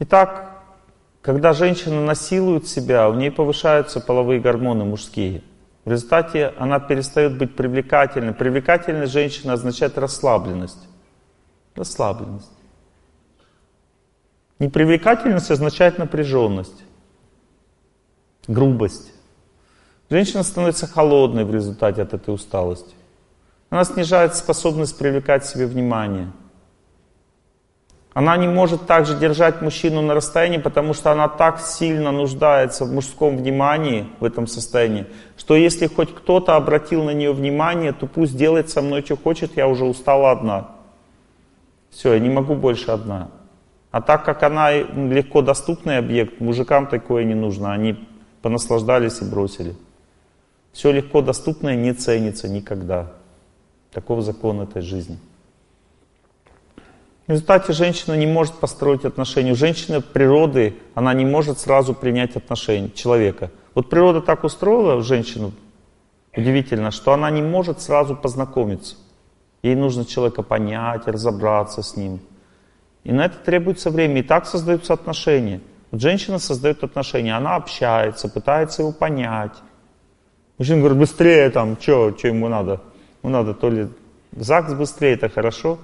[0.00, 0.62] Итак,
[1.20, 5.42] когда женщина насилует себя, у нее повышаются половые гормоны мужские.
[5.84, 8.32] В результате она перестает быть привлекательной.
[8.32, 10.88] Привлекательность женщины означает расслабленность.
[11.74, 12.50] Расслабленность.
[14.58, 16.82] Непривлекательность означает напряженность,
[18.46, 19.12] грубость.
[20.08, 22.94] Женщина становится холодной в результате от этой усталости.
[23.68, 26.32] Она снижает способность привлекать себе внимание.
[28.12, 32.92] Она не может также держать мужчину на расстоянии, потому что она так сильно нуждается в
[32.92, 35.06] мужском внимании в этом состоянии,
[35.36, 39.56] что если хоть кто-то обратил на нее внимание, то пусть делает со мной, что хочет,
[39.56, 40.70] я уже устала одна.
[41.90, 43.28] Все, я не могу больше одна.
[43.92, 48.08] А так как она легко доступный объект, мужикам такое не нужно, они
[48.42, 49.76] понаслаждались и бросили.
[50.72, 53.12] Все легко доступное не ценится никогда.
[53.92, 55.18] Таков закон этой жизни.
[57.30, 59.52] В результате женщина не может построить отношения.
[59.52, 63.52] У женщины природы, она не может сразу принять отношения человека.
[63.72, 65.52] Вот природа так устроила женщину,
[66.36, 68.96] удивительно, что она не может сразу познакомиться.
[69.62, 72.18] Ей нужно человека понять, разобраться с ним.
[73.04, 74.18] И на это требуется время.
[74.18, 75.60] И так создаются отношения.
[75.92, 79.54] Вот женщина создает отношения, она общается, пытается его понять.
[80.58, 82.80] Мужчина говорит, быстрее там, что, ему надо?
[83.22, 83.86] Ему надо то ли
[84.32, 85.78] ЗАГС быстрее, это хорошо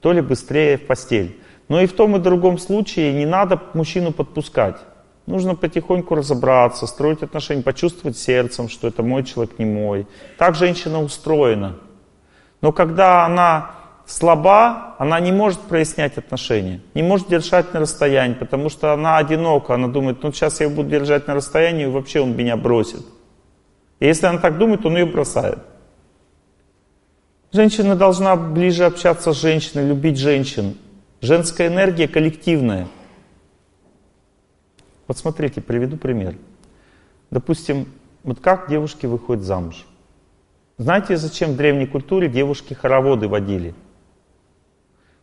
[0.00, 1.40] то ли быстрее в постель.
[1.68, 4.76] Но и в том и другом случае не надо мужчину подпускать.
[5.26, 10.06] Нужно потихоньку разобраться, строить отношения, почувствовать сердцем, что это мой человек, не мой.
[10.38, 11.76] Так женщина устроена.
[12.62, 13.72] Но когда она
[14.06, 19.74] слаба, она не может прояснять отношения, не может держать на расстоянии, потому что она одинока,
[19.74, 23.04] она думает, ну сейчас я буду держать на расстоянии, и вообще он меня бросит.
[24.00, 25.58] И если она так думает, он ее бросает.
[27.50, 30.76] Женщина должна ближе общаться с женщиной, любить женщин.
[31.22, 32.88] Женская энергия коллективная.
[35.06, 36.36] Вот смотрите, приведу пример.
[37.30, 37.88] Допустим,
[38.22, 39.86] вот как девушки выходят замуж.
[40.76, 43.74] Знаете, зачем в древней культуре девушки хороводы водили?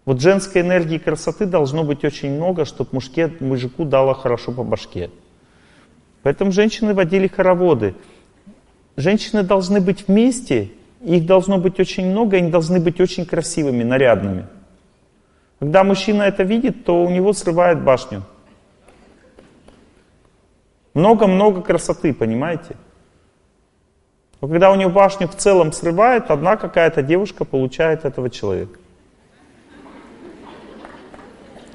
[0.03, 5.11] Вот женской энергии красоты должно быть очень много, чтобы мужке, мужику дало хорошо по башке.
[6.23, 7.95] Поэтому женщины водили хороводы.
[8.97, 10.71] Женщины должны быть вместе
[11.05, 14.47] их должно быть очень много, они должны быть очень красивыми, нарядными.
[15.59, 18.23] Когда мужчина это видит, то у него срывает башню.
[20.93, 22.75] Много-много красоты, понимаете?
[24.41, 28.79] Но когда у него башню в целом срывает, одна какая-то девушка получает этого человека.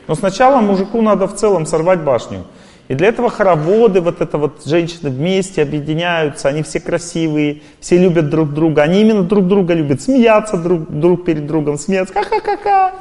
[0.06, 2.44] Но сначала мужику надо в целом сорвать башню.
[2.90, 8.30] И для этого хороводы, вот это вот женщины вместе объединяются, они все красивые, все любят
[8.30, 12.94] друг друга, они именно друг друга любят, смеяться друг, друг перед другом, смеяться, ха-ха-ха-ха.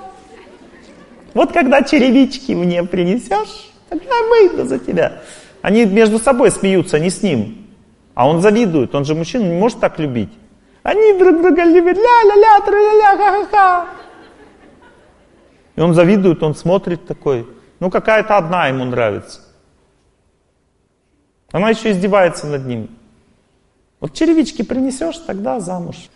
[1.34, 5.24] Вот когда черевички мне принесешь, тогда выйду за тебя.
[5.64, 7.66] Они между собой смеются, не с ним.
[8.14, 10.30] А он завидует, он же мужчина не может так любить.
[10.84, 13.88] Они друг друга любят, ля-ля-ля, тра-ля-ля, ха-ха-ха.
[15.76, 17.48] И он завидует, он смотрит такой,
[17.80, 19.49] ну какая-то одна ему нравится.
[21.52, 22.90] Она еще издевается над ним.
[24.00, 26.10] Вот черевички принесешь, тогда замуж.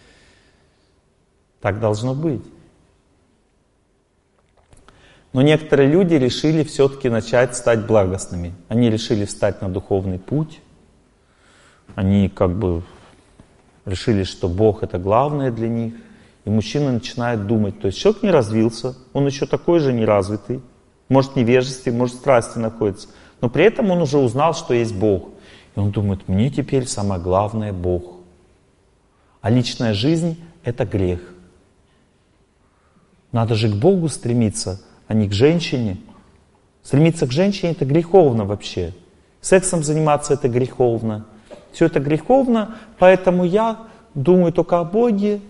[1.61, 2.43] Так должно быть.
[5.33, 8.53] Но некоторые люди решили все-таки начать стать благостными.
[8.67, 10.61] Они решили встать на духовный путь.
[11.95, 12.83] Они как бы
[13.85, 15.95] решили, что Бог это главное для них.
[16.45, 17.79] И мужчина начинает думать.
[17.79, 20.61] То есть человек не развился, он еще такой же неразвитый.
[21.09, 23.07] Может невежестве, может страсти находится.
[23.43, 25.27] Но при этом он уже узнал, что есть Бог.
[25.75, 28.13] И он думает, мне теперь самое главное Бог.
[29.41, 31.19] А личная жизнь— это грех.
[33.33, 34.79] Надо же к Богу стремиться,
[35.09, 35.97] а не к женщине.
[36.83, 38.93] Стремиться к женщине это греховно вообще.
[39.41, 41.25] Сексом заниматься это греховно.
[41.73, 43.77] Все это греховно, поэтому я
[44.13, 45.41] думаю только о Боге.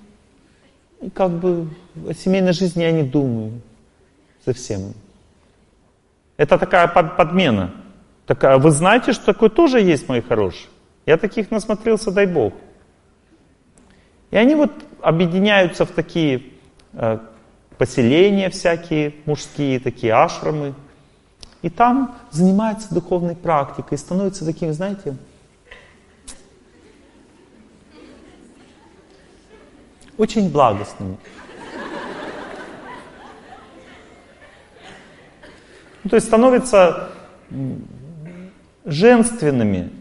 [0.99, 1.69] И как бы
[2.09, 3.61] о семейной жизни я не думаю
[4.43, 4.95] совсем.
[6.37, 7.71] Это такая подмена.
[8.25, 10.69] Такая, вы знаете, что такое тоже есть, мои хорошие?
[11.05, 12.53] Я таких насмотрелся, дай Бог.
[14.31, 14.71] И они вот
[15.01, 16.43] объединяются в такие
[16.93, 17.19] э,
[17.77, 20.73] поселения всякие мужские, такие ашрамы.
[21.61, 25.15] И там занимаются духовной практикой, становятся такими, знаете,
[30.17, 31.17] очень благостными.
[36.03, 37.09] Ну, то есть становятся
[38.85, 39.91] женственными.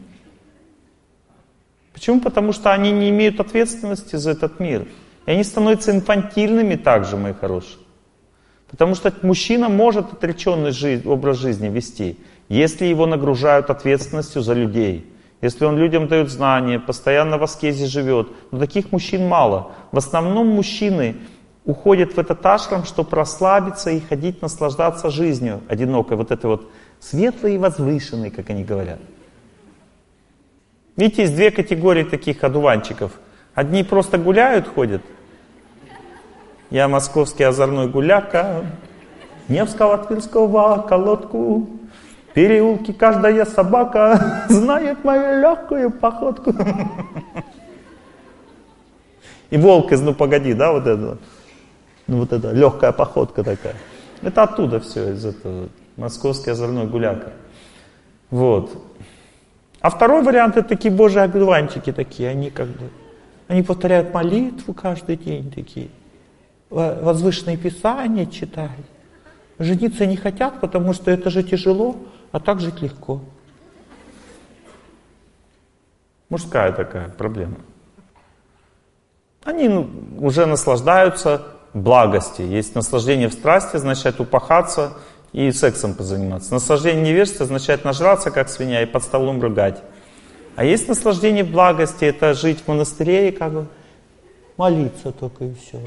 [1.92, 2.20] Почему?
[2.20, 4.86] Потому что они не имеют ответственности за этот мир.
[5.26, 7.78] И они становятся инфантильными также, мои хорошие.
[8.68, 12.18] Потому что мужчина может отреченный жизнь, образ жизни вести,
[12.48, 15.06] если его нагружают ответственностью за людей.
[15.42, 18.28] Если он людям дает знания, постоянно в аскезе живет.
[18.50, 19.72] Но таких мужчин мало.
[19.90, 21.16] В основном мужчины
[21.64, 26.16] уходят в этот ашрам, чтобы расслабиться и ходить, наслаждаться жизнью одинокой.
[26.16, 26.70] Вот это вот
[27.02, 29.00] светлый и возвышенный, как они говорят.
[30.96, 33.12] Видите, есть две категории таких одуванчиков.
[33.54, 35.02] Одни просто гуляют, ходят.
[36.70, 38.64] Я московский озорной гуляка,
[39.48, 41.68] Невского, Тверского, колодку,
[42.34, 46.54] переулки каждая собака знает мою легкую походку.
[49.50, 51.18] И волк из «Ну погоди», да, вот это,
[52.06, 53.74] ну вот это, легкая походка такая.
[54.22, 57.32] Это оттуда все, из этого, московский озорной гуляка.
[58.30, 58.82] Вот.
[59.80, 62.88] А второй вариант это такие божьи одуванчики такие, они как бы,
[63.48, 65.88] они повторяют молитву каждый день такие,
[66.70, 68.86] возвышенные писания читают.
[69.58, 71.96] Жениться не хотят, потому что это же тяжело,
[72.30, 73.20] а так жить легко.
[76.28, 77.56] Мужская такая проблема.
[79.44, 81.42] Они ну, уже наслаждаются
[81.74, 82.42] благости.
[82.42, 84.94] Есть наслаждение в страсти, означает упахаться
[85.32, 86.52] и сексом позаниматься.
[86.52, 89.82] Наслаждение невежества означает нажраться, как свинья, и под столом рыгать.
[90.54, 93.66] А есть наслаждение благости, это жить в монастыре и как бы
[94.56, 95.80] молиться только и все.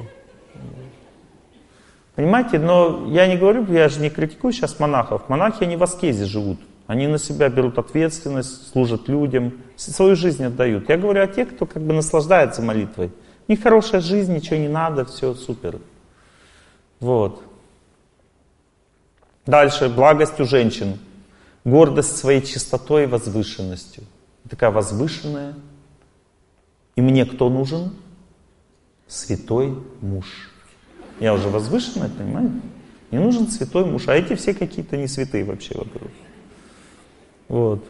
[2.15, 5.27] Понимаете, но я не говорю, я же не критикую сейчас монахов.
[5.29, 6.59] Монахи, они в аскезе живут.
[6.87, 10.87] Они на себя берут ответственность, служат людям, свою жизнь отдают.
[10.87, 13.11] Я говорю о тех, кто как бы наслаждается молитвой.
[13.47, 15.79] У них хорошая жизнь, ничего не надо, все супер.
[16.99, 17.43] Вот.
[19.45, 20.99] Дальше, благость у женщин.
[21.63, 24.03] Гордость своей чистотой и возвышенностью.
[24.49, 25.55] Такая возвышенная.
[26.95, 27.93] И мне кто нужен?
[29.07, 30.25] Святой муж.
[31.19, 32.53] Я уже возвышенная, понимаете?
[33.11, 34.07] Не нужен святой муж.
[34.07, 36.11] А эти все какие-то не святые вообще вокруг.
[37.47, 37.85] Вот.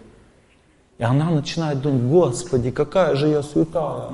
[0.97, 4.09] И она начинает думать, Господи, какая же я святая.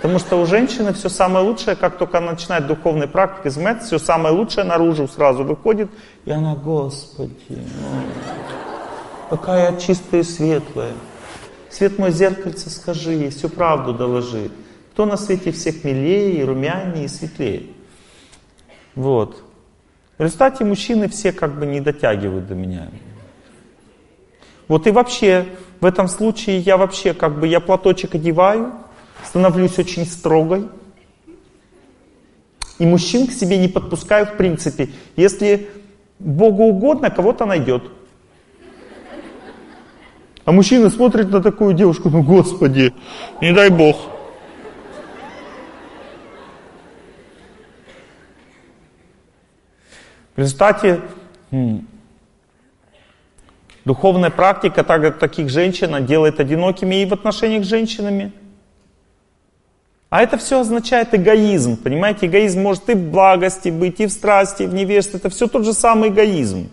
[0.00, 3.98] Потому что у женщины все самое лучшее, как только она начинает духовной практикой заниматься, все
[3.98, 5.90] самое лучшее наружу сразу выходит.
[6.24, 8.02] И она, Господи, ну,
[9.28, 10.92] какая чистая и светлая.
[11.68, 14.50] Свет мой зеркальце скажи, ей всю правду доложи.
[14.92, 17.66] Кто на свете всех милее, и румянее, и светлее.
[18.94, 19.42] Вот.
[20.16, 22.88] В результате мужчины все как бы не дотягивают до меня.
[24.66, 25.46] Вот и вообще,
[25.80, 28.72] в этом случае я вообще как бы, я платочек одеваю,
[29.24, 30.68] становлюсь очень строгой.
[32.78, 34.88] И мужчин к себе не подпускаю в принципе.
[35.16, 35.68] Если
[36.18, 37.82] Богу угодно, кого-то найдет.
[40.44, 42.94] А мужчина смотрит на такую девушку, ну Господи,
[43.40, 43.96] не дай Бог.
[50.34, 51.02] В результате
[53.84, 58.32] духовная практика так, таких женщин делает одинокими и в отношениях с женщинами.
[60.10, 61.76] А это все означает эгоизм.
[61.76, 65.20] Понимаете, эгоизм может и в благости быть, и в страсти, и в невежестве.
[65.20, 66.68] Это все тот же самый эгоизм.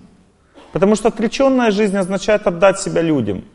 [0.71, 3.45] Потому что отреченная жизнь означает отдать себя людям.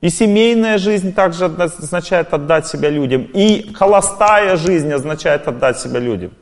[0.00, 3.28] И семейная жизнь также означает отдать себя людям.
[3.34, 6.32] И холостая жизнь означает отдать себя людям.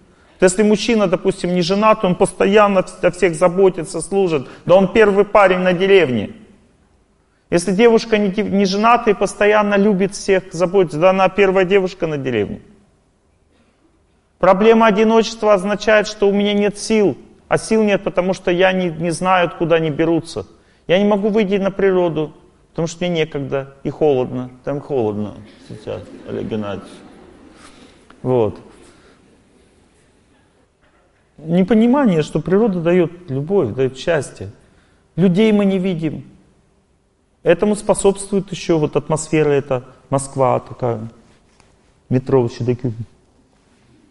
[0.40, 5.58] Если мужчина, допустим, не женат, он постоянно о всех заботится, служит, да он первый парень
[5.58, 6.30] на деревне.
[7.52, 12.16] Если девушка не, не жената и постоянно любит всех, заботится, да она первая девушка на
[12.16, 12.62] деревне.
[14.38, 17.14] Проблема одиночества означает, что у меня нет сил.
[17.48, 20.46] А сил нет, потому что я не, не знаю, откуда они берутся.
[20.86, 22.32] Я не могу выйти на природу,
[22.70, 24.50] потому что мне некогда и холодно.
[24.64, 25.34] Там холодно
[25.68, 26.90] сейчас, Олег Геннадьевич.
[28.22, 28.58] Вот.
[31.36, 34.52] Непонимание, что природа дает любовь, дает счастье.
[35.16, 36.31] Людей мы не видим.
[37.42, 41.10] Этому способствует еще вот атмосфера эта, Москва такая,
[42.08, 42.92] метро вообще такие.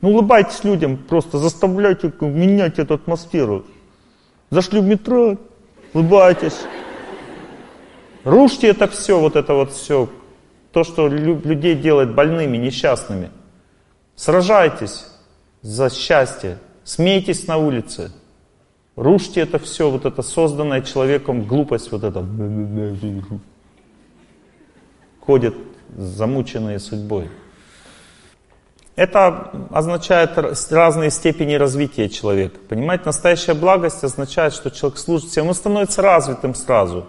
[0.02, 3.66] Ну улыбайтесь людям, просто заставляйте менять эту атмосферу.
[4.49, 5.38] Зашли в метро,
[5.94, 6.58] улыбайтесь.
[8.24, 10.10] Рушьте это все, вот это вот все,
[10.74, 13.32] то, что людей делает больными, несчастными.
[14.16, 15.08] Сражайтесь
[15.62, 18.12] за счастье, смейтесь на улице.
[18.96, 22.26] Рушьте это все, вот это созданное человеком глупость, вот это.
[25.22, 25.56] Ходят
[25.96, 27.30] замученные судьбой.
[28.98, 30.38] Это означает
[30.70, 32.60] разные степени развития человека.
[32.68, 37.08] Понимаете, настоящая благость означает, что человек служит всем, он становится развитым сразу,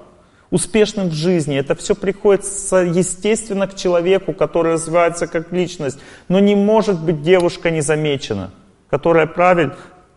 [0.50, 1.56] успешным в жизни.
[1.56, 5.98] Это все приходит естественно к человеку, который развивается как личность.
[6.28, 8.52] Но не может быть девушка незамечена,
[8.88, 9.74] которая правильно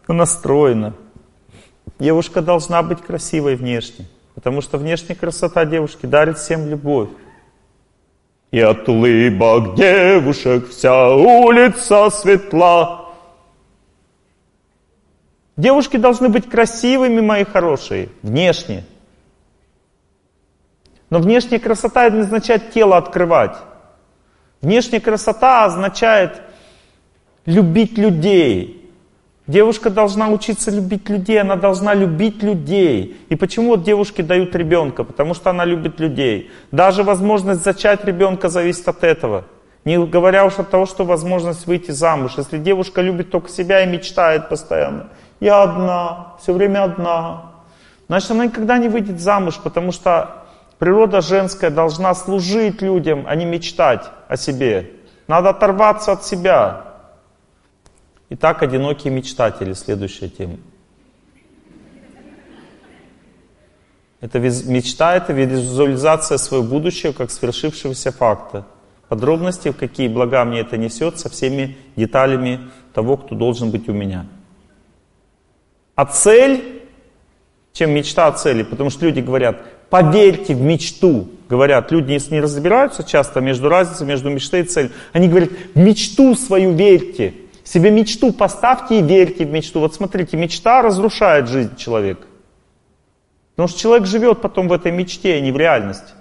[0.07, 0.93] настроена,
[1.99, 7.09] Девушка должна быть красивой внешне, потому что внешняя красота девушки дарит всем любовь.
[8.51, 13.13] И от улыбок девушек вся улица светла.
[15.57, 18.85] Девушки должны быть красивыми, мои хорошие, внешне.
[21.09, 23.57] Но внешняя красота не означает тело открывать.
[24.61, 26.41] Внешняя красота означает
[27.45, 28.84] любить людей,
[29.47, 33.21] Девушка должна учиться любить людей, она должна любить людей.
[33.29, 35.03] И почему вот девушки дают ребенка?
[35.03, 36.51] Потому что она любит людей.
[36.71, 39.45] Даже возможность зачать ребенка зависит от этого.
[39.83, 42.33] Не говоря уж от того, что возможность выйти замуж.
[42.37, 45.09] Если девушка любит только себя и мечтает постоянно,
[45.39, 47.51] я одна, все время одна,
[48.07, 50.43] значит она никогда не выйдет замуж, потому что
[50.79, 54.89] природа женская должна служить людям, а не мечтать о себе.
[55.27, 56.84] Надо оторваться от себя.
[58.29, 60.57] Итак, одинокие мечтатели, следующая тема.
[64.19, 68.65] Это мечта, это визуализация своего будущего как свершившегося факта.
[69.07, 74.25] Подробности, какие блага мне это несет, со всеми деталями того, кто должен быть у меня.
[75.93, 76.81] А цель,
[77.73, 79.61] чем мечта о цели, потому что люди говорят,
[79.91, 81.29] поверьте в мечту.
[81.47, 84.91] Говорят, люди не разбираются часто между разницей между мечтой и целью.
[85.13, 87.35] Они говорят, в мечту свою верьте.
[87.65, 89.79] Себе мечту поставьте и верьте в мечту.
[89.79, 92.27] Вот смотрите, мечта разрушает жизнь человека.
[93.55, 96.13] Потому что человек живет потом в этой мечте, а не в реальности.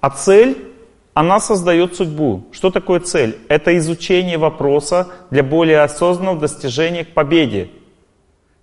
[0.00, 0.74] А цель,
[1.14, 2.46] она создает судьбу.
[2.52, 3.38] Что такое цель?
[3.48, 7.70] Это изучение вопроса для более осознанного достижения к победе.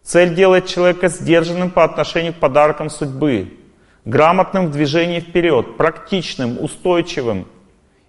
[0.03, 3.57] Цель делает человека сдержанным по отношению к подаркам судьбы,
[4.05, 7.47] грамотным в движении вперед, практичным, устойчивым,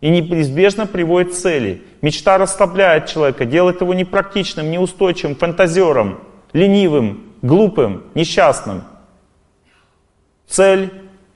[0.05, 1.83] и неизбежно приводит к цели.
[2.03, 6.21] Мечта расслабляет человека, делает его непрактичным, неустойчивым, фантазером,
[6.53, 8.85] ленивым, глупым, несчастным.
[10.47, 10.93] Цель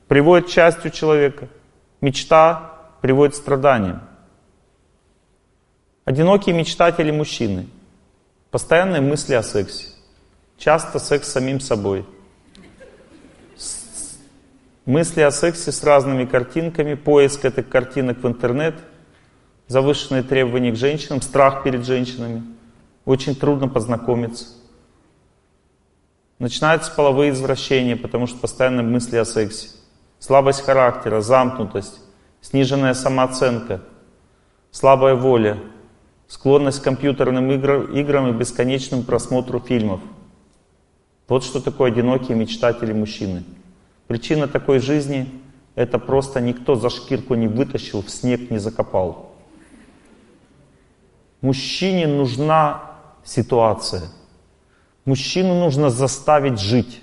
[0.06, 1.48] приводит к счастью человека.
[2.02, 4.02] Мечта приводит к страданиям.
[6.04, 7.68] Одинокие мечтатели мужчины.
[8.50, 9.86] Постоянные мысли о сексе.
[10.58, 12.04] Часто секс с самим собой–
[14.88, 18.74] мысли о сексе с разными картинками, поиск этих картинок в интернет,
[19.66, 22.42] завышенные требования к женщинам, страх перед женщинами.
[23.04, 24.46] Очень трудно познакомиться.
[26.38, 29.68] Начинаются половые извращения, потому что постоянно мысли о сексе.
[30.18, 32.00] Слабость характера, замкнутость,
[32.40, 33.82] сниженная самооценка,
[34.70, 35.58] слабая воля,
[36.28, 40.00] склонность к компьютерным играм и бесконечному просмотру фильмов.
[41.28, 43.44] Вот что такое одинокие мечтатели мужчины.
[44.08, 45.28] Причина такой жизни–
[45.74, 49.32] это просто никто за шкирку не вытащил, в снег не закопал.
[51.40, 52.82] Мужчине нужна
[53.22, 54.10] ситуация.
[55.04, 57.00] Мужчину нужно заставить жить.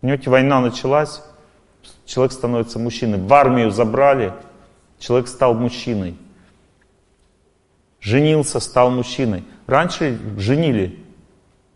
[0.00, 1.22] Понимаете, война началась,
[2.06, 3.20] человек становится мужчиной.
[3.20, 4.32] В армию забрали,
[4.98, 6.16] человек стал мужчиной.
[8.00, 9.44] женился, стал мужчиной.
[9.66, 10.98] Раньше женили,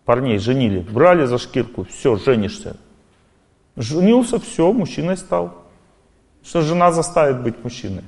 [0.05, 2.77] парней женили, брали за шкирку, все, женишься.
[3.81, 5.55] Женился, все, мужчиной стал.
[6.45, 8.05] Что жена заставит быть мужчиной?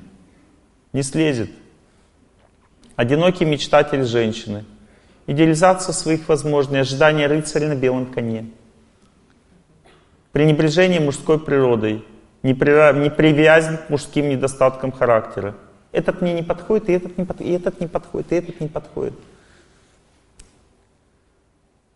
[0.93, 1.51] Не слезет.
[2.95, 4.67] Одинокий мечтатель женщины.
[5.27, 8.51] Идеализация своих возможностей, ожидание рыцаря на белом коне.
[10.33, 12.05] Пренебрежение мужской природой,
[12.43, 15.55] непривязан к мужским недостаткам характера.
[15.91, 17.41] Этот мне не подходит, и этот не, под...
[17.41, 19.15] и этот не подходит, и этот не подходит.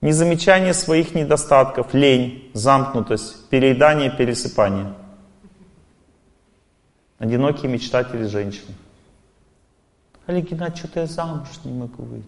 [0.07, 4.95] Незамечание своих недостатков, лень, замкнутость, переедание, пересыпание.
[7.19, 8.73] Одинокие мечтатели женщины.
[10.27, 12.24] Олег Геннадьевич, что-то я замуж не могу выйти.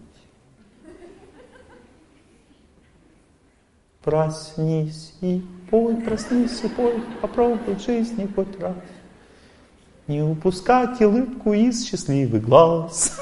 [4.03, 5.41] Проснись и
[5.71, 8.75] пой, проснись и пой, попробуй в жизни хоть раз.
[10.09, 13.21] Не упускать улыбку из счастливых глаз.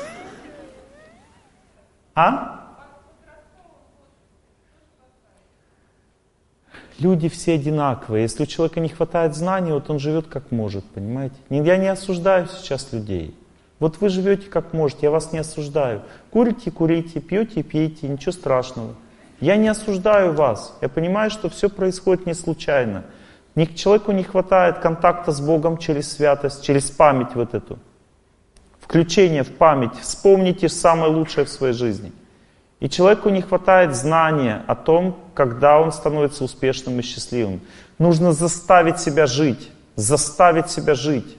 [2.14, 2.55] А?
[6.98, 8.22] Люди все одинаковые.
[8.22, 11.36] Если у человека не хватает знаний, вот он живет как может, понимаете?
[11.50, 13.34] Я не осуждаю сейчас людей.
[13.78, 16.02] Вот вы живете как можете, я вас не осуждаю.
[16.30, 18.94] Курите, курите, пьете, пьете, ничего страшного.
[19.40, 20.76] Я не осуждаю вас.
[20.80, 23.04] Я понимаю, что все происходит не случайно.
[23.54, 27.78] Ни человеку не хватает контакта с Богом через святость, через память вот эту.
[28.80, 29.94] Включение в память.
[30.00, 32.12] Вспомните самое лучшее в своей жизни.
[32.80, 37.60] И человеку не хватает знания о том, когда он становится успешным и счастливым.
[37.98, 39.70] Нужно заставить себя жить.
[39.94, 41.38] Заставить себя жить.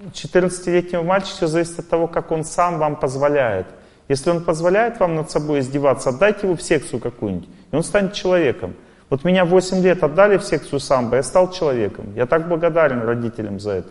[0.00, 3.66] 14-летнего мальчика все зависит от того, как он сам вам позволяет.
[4.08, 8.12] Если он позволяет вам над собой издеваться, отдайте его в секцию какую-нибудь, и он станет
[8.12, 8.74] человеком.
[9.08, 12.14] Вот меня 8 лет отдали в секцию самбо, я стал человеком.
[12.14, 13.88] Я так благодарен родителям за это.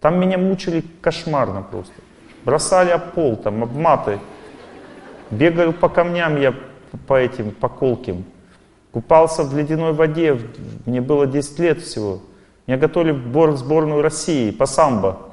[0.00, 1.92] Там меня мучили кошмарно просто.
[2.44, 3.76] Бросали об пол, там, об
[5.30, 6.54] Бегал по камням я
[7.06, 8.24] по этим, по колким.
[8.92, 10.38] Купался в ледяной воде,
[10.86, 12.20] мне было 10 лет всего.
[12.66, 15.30] Меня готовили в сборную России по самбо.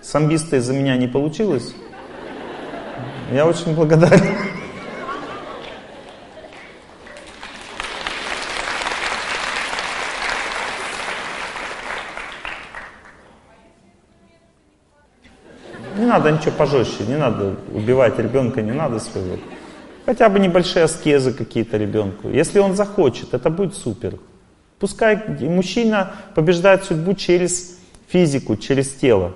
[0.00, 1.74] Самбиста из-за меня не получилось.
[3.32, 4.36] Я очень благодарен.
[16.22, 19.38] Надо ничего пожестче, не надо убивать ребенка, не надо своего.
[20.06, 22.28] Хотя бы небольшие аскезы какие-то ребенку.
[22.28, 24.18] Если он захочет, это будет супер.
[24.78, 27.78] Пускай мужчина побеждает судьбу через
[28.08, 29.32] физику, через тело.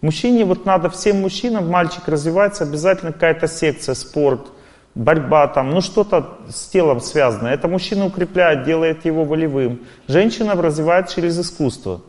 [0.00, 4.48] Мужчине вот надо, всем мужчинам, мальчик развивается, обязательно какая-то секция, спорт,
[4.94, 7.48] борьба там, ну что-то с телом связано.
[7.48, 9.80] Это мужчина укрепляет, делает его волевым.
[10.08, 12.02] Женщина развивает через искусство.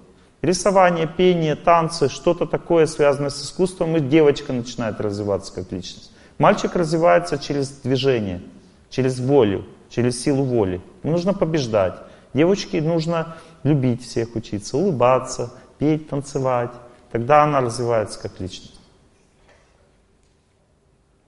[0.45, 6.11] Рисование, пение, танцы, что-то такое связанное с искусством, и девочка начинает развиваться как личность.
[6.37, 8.43] Мальчик развивается через движение,
[8.91, 10.83] через волю, через силу воли.
[11.01, 11.95] Ему нужно побеждать.
[12.35, 16.69] Девочке нужно любить всех, учиться, улыбаться, петь, танцевать.
[17.11, 18.79] Тогда она развивается как личность.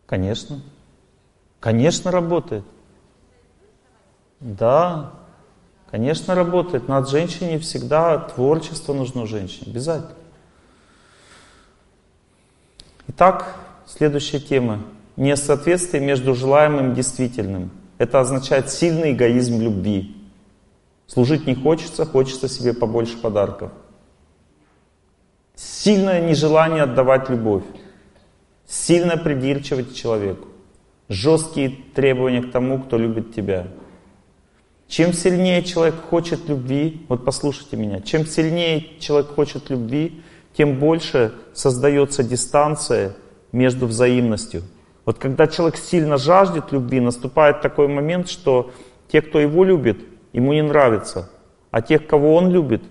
[0.06, 0.62] Конечно.
[1.60, 2.66] Конечно, работает.
[4.40, 5.14] Да,
[5.90, 6.88] конечно, работает.
[6.88, 9.72] Над женщине всегда творчество нужно женщине.
[9.72, 10.16] Обязательно.
[13.08, 13.56] Итак,
[13.86, 14.84] следующая тема
[15.18, 17.72] несоответствие между желаемым и действительным.
[17.98, 20.16] Это означает сильный эгоизм любви.
[21.08, 23.72] Служить не хочется, хочется себе побольше подарков.
[25.56, 27.64] Сильное нежелание отдавать любовь.
[28.68, 30.48] Сильная придирчивость к человеку.
[31.10, 33.68] Жесткие требования к тому, кто любит тебя.
[34.88, 40.22] Чем сильнее человек хочет любви, вот послушайте меня, чем сильнее человек хочет любви,
[40.54, 43.16] тем больше создается дистанция
[43.52, 44.64] между взаимностью.
[45.06, 48.72] Вот когда человек сильно жаждет любви, наступает такой момент, что
[49.10, 50.00] те, кто его любит,
[50.34, 51.30] ему не нравится.
[51.72, 52.84] А тех, кого он любит,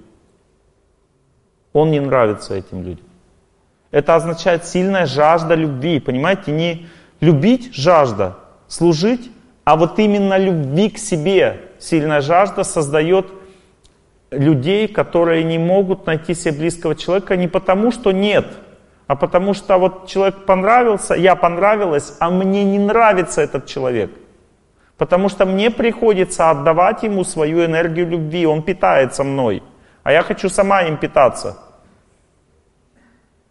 [1.73, 3.05] он не нравится этим людям.
[3.91, 6.01] Это означает сильная жажда любви.
[6.01, 6.87] Понимаете, не
[7.21, 9.31] любить жажда, служить,
[9.65, 11.66] а вот именно любви к себе.
[11.79, 13.27] Сильная жажда создает
[14.31, 18.47] людей, которые не могут найти себе близкого человека не потому, что нет–
[19.07, 24.11] а потому что вот человек понравился, я понравилась, а мне не нравится этот человек.
[24.97, 29.63] Потому что мне приходится отдавать ему свою энергию любви, он питается мной,
[30.03, 31.59] а я хочу сама им питаться.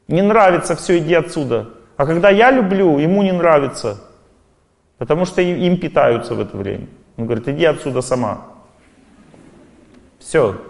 [0.07, 1.69] Не нравится, все, иди отсюда.
[1.97, 4.01] А когда я люблю, ему не нравится,
[4.97, 6.87] потому что им питаются в это время.
[7.17, 8.45] Он говорит, иди отсюда сама.
[10.19, 10.61] Все,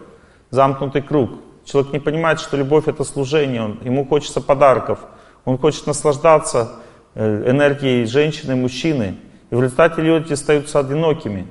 [0.50, 1.32] замкнутый круг.
[1.64, 5.00] Человек не понимает, что любовь это служение, он, ему хочется подарков,
[5.46, 6.74] он хочет наслаждаться
[7.16, 9.18] э, энергией женщины, мужчины.
[9.50, 11.48] И в результате люди остаются одинокими.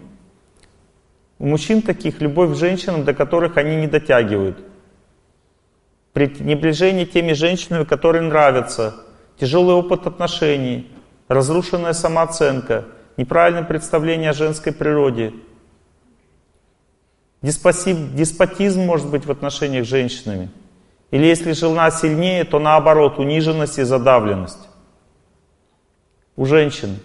[1.38, 4.58] У мужчин таких любовь к женщинам, до которых они не дотягивают.
[6.12, 8.94] Пренебрежение теми женщинами, которые нравятся,
[9.38, 10.90] тяжелый опыт отношений,
[11.26, 12.84] разрушенная самооценка,
[13.16, 15.32] неправильное представление о женской природе.
[17.42, 20.50] Деспотизм может быть в отношениях с женщинами.
[21.10, 24.68] Или если жена сильнее, то наоборот, униженность и задавленность.
[26.36, 26.98] У женщин.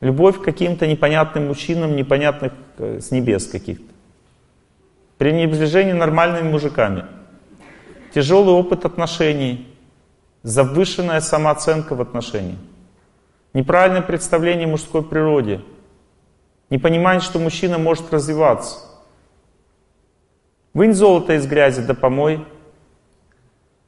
[0.00, 3.92] Любовь к каким-то непонятным мужчинам, непонятных э, с небес каких-то.
[5.18, 7.04] Пренебрежение нормальными мужиками.
[8.14, 9.68] Тяжелый опыт отношений.
[10.42, 12.58] Завышенная самооценка в отношениях.
[13.54, 15.62] Неправильное представление о мужской природе.
[16.70, 18.80] Непонимание, что мужчина может развиваться.
[20.74, 22.44] Вынь золото из грязи, да помой.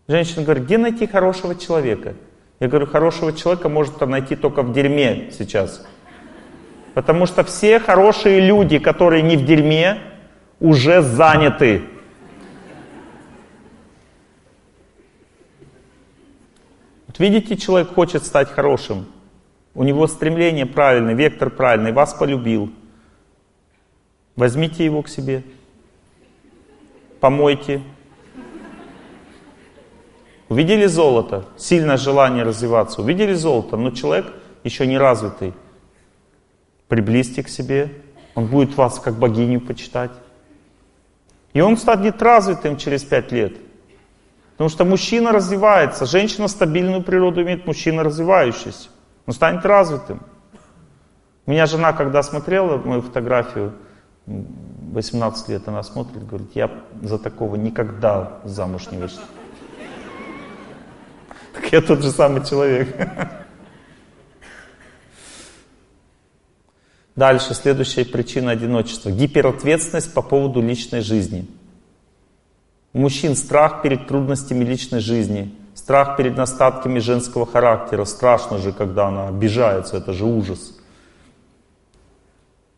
[0.08, 2.14] Женщина говорит, где найти хорошего человека?
[2.58, 5.86] Я говорю, хорошего человека можно найти только в дерьме сейчас.
[6.94, 9.98] Потому что все хорошие люди, которые не в дерьме,
[10.58, 11.82] уже заняты.
[17.06, 19.06] Вот видите, человек хочет стать хорошим.
[19.74, 22.70] У него стремление правильное, вектор правильный, вас полюбил.
[24.36, 25.42] Возьмите его к себе,
[27.20, 27.82] помойте.
[30.48, 33.02] Увидели золото, сильное желание развиваться.
[33.02, 34.32] Увидели золото, но человек
[34.64, 35.54] еще не развитый.
[36.88, 37.92] Приблизьте к себе,
[38.34, 40.10] он будет вас как богиню почитать.
[41.52, 43.54] И он станет развитым через пять лет.
[44.52, 48.88] Потому что мужчина развивается, женщина стабильную природу имеет, мужчина развивающийся.
[49.26, 50.22] Он станет развитым.
[51.46, 53.74] У меня жена, когда смотрела мою фотографию,
[54.26, 56.70] 18 лет она смотрит, говорит, я
[57.02, 59.22] за такого никогда замуж не вышла.
[61.54, 62.94] Так я тот же самый человек.
[67.16, 69.10] Дальше, следующая причина одиночества.
[69.10, 71.46] Гиперответственность по поводу личной жизни.
[72.92, 75.54] У мужчин страх перед трудностями личной жизни.
[75.74, 78.04] Страх перед остатками женского характера.
[78.04, 80.76] Страшно же, когда она обижается, это же ужас.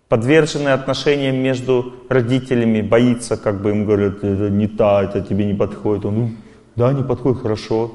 [0.09, 5.55] Подверженные отношениям между родителями, боится, как бы им говорят, это не та, это тебе не
[5.55, 6.05] подходит.
[6.05, 6.31] Он, ну,
[6.77, 7.93] да, не подходит, хорошо.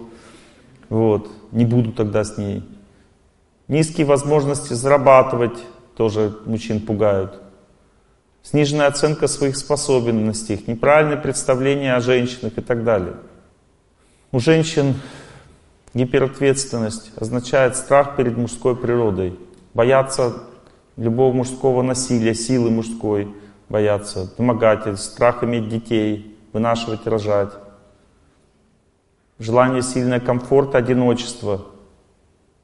[0.89, 2.63] Вот, не буду тогда с ней.
[3.67, 5.57] Низкие возможности зарабатывать
[5.95, 7.41] тоже мужчин пугают.
[8.41, 13.15] Сниженная оценка своих способностей, неправильное представление о женщинах и так далее.
[14.37, 14.93] У женщин
[15.95, 19.35] гиперответственность означает страх перед мужской природой.
[19.73, 20.43] Боятся
[20.95, 23.33] любого мужского насилия, силы мужской,
[23.67, 27.49] боятся домогательств, страх иметь детей, вынашивать рожать.
[29.39, 31.65] Желание сильного комфорта, одиночества.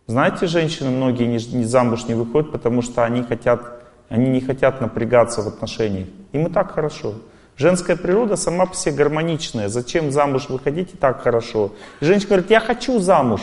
[0.06, 4.80] Знаете, женщины многие не, не замуж не выходят, потому что они хотят, они не хотят
[4.80, 6.08] напрягаться в отношениях.
[6.34, 7.16] Им и так хорошо.
[7.55, 9.69] Женская природа сама по себе гармоничная.
[9.69, 11.71] Зачем замуж выходить и так хорошо?
[11.99, 13.41] И женщина говорит, я хочу замуж,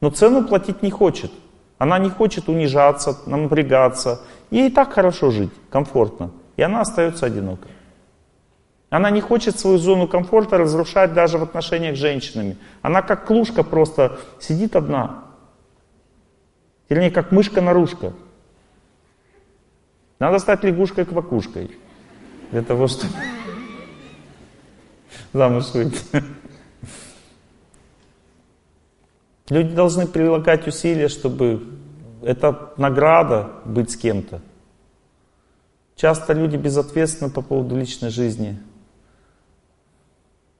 [0.00, 1.30] но цену платить не хочет.
[1.76, 4.20] Она не хочет унижаться, напрягаться.
[4.50, 6.30] Ей и так хорошо жить, комфортно.
[6.56, 7.70] И она остается одинокой.
[8.90, 12.56] Она не хочет свою зону комфорта разрушать даже в отношениях с женщинами.
[12.80, 15.24] Она как клушка просто сидит одна.
[16.88, 18.14] Или как мышка-нарушка.
[20.18, 21.70] Надо стать лягушкой-квакушкой
[22.50, 23.12] для того, чтобы
[25.32, 25.98] замуж выйти.
[29.50, 31.66] Люди должны прилагать усилия, чтобы
[32.22, 34.40] это награда быть с кем-то.
[35.96, 38.58] Часто люди безответственны по поводу личной жизни.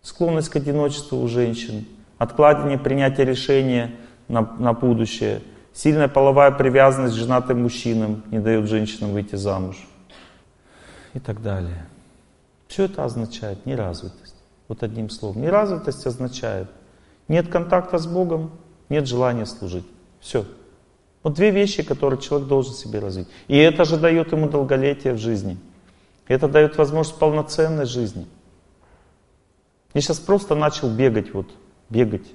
[0.02, 1.86] Склонность к одиночеству у женщин,
[2.16, 3.94] откладывание принятия решения
[4.26, 5.42] на, на будущее,
[5.74, 9.76] сильная половая привязанность к женатым мужчинам не дает женщинам выйти замуж
[11.14, 11.86] и так далее.
[12.68, 14.34] Все это означает неразвитость.
[14.68, 15.42] Вот одним словом.
[15.42, 16.68] Неразвитость означает
[17.28, 18.52] нет контакта с Богом,
[18.88, 19.86] нет желания служить.
[20.20, 20.46] Все.
[21.22, 23.28] Вот две вещи, которые человек должен себе развить.
[23.48, 25.58] И это же дает ему долголетие в жизни.
[26.26, 28.26] Это дает возможность полноценной жизни.
[29.94, 31.48] Я сейчас просто начал бегать, вот,
[31.88, 32.26] бегать.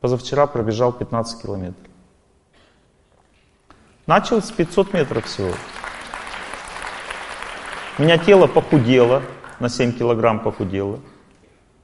[0.00, 1.86] Позавчера пробежал 15 километров.
[4.06, 5.52] Начал с 500 метров всего.
[7.98, 9.22] У меня тело похудело,
[9.58, 11.00] на 7 килограмм похудело.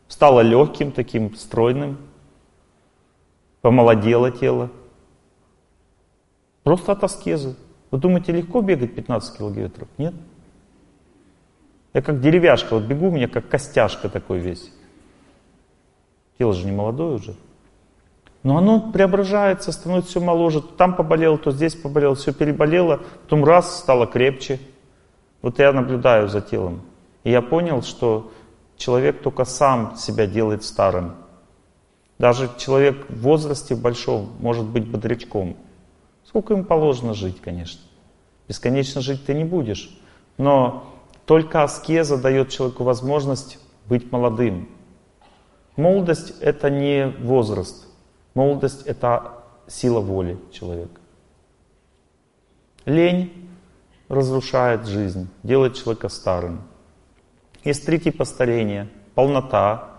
[0.07, 1.99] Стало легким, таким стройным.
[3.63, 4.71] Помолодело тело.
[6.63, 7.57] Просто от аскезы.
[7.91, 9.89] Вы думаете, легко бегать 15 километров?
[9.99, 10.15] Нет.
[11.93, 14.71] Я как деревяшка, вот бегу, у меня как костяшка такой весь.
[16.39, 17.35] Тело же не молодое уже.
[18.45, 20.61] Но оно преображается, становится все моложе.
[20.61, 23.01] Там поболело, то здесь поболело, все переболело.
[23.23, 24.61] Потом раз, стало крепче.
[25.45, 26.81] Вот я наблюдаю за телом.
[27.23, 28.33] И я понял, что
[28.79, 31.17] человек только сам себя делает старым.
[32.19, 35.59] Даже человек в возрасте большом может быть бодрячком.
[36.25, 37.83] Сколько им положено жить, конечно.
[38.49, 39.95] Бесконечно жить ты не будешь.
[40.39, 40.87] Но
[41.27, 44.71] только аскеза дает человеку возможность быть молодым.
[45.77, 47.87] Молодость— это не возраст.
[48.33, 51.03] Молодость— это сила воли человека.
[52.87, 53.44] Лень
[54.09, 56.63] разрушает жизнь, делает человека старым.
[57.65, 58.89] Есть три типа старения.
[59.15, 59.91] Полнота,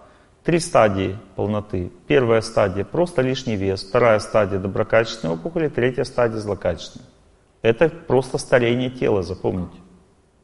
[0.44, 1.91] три стадии полноты.
[2.07, 3.84] Первая стадия– просто лишний вес.
[3.84, 5.69] Вторая стадия– доброкачественная опухоль.
[5.69, 7.07] Третья стадия– злокачественная.
[7.61, 9.77] Это просто старение тела, запомните.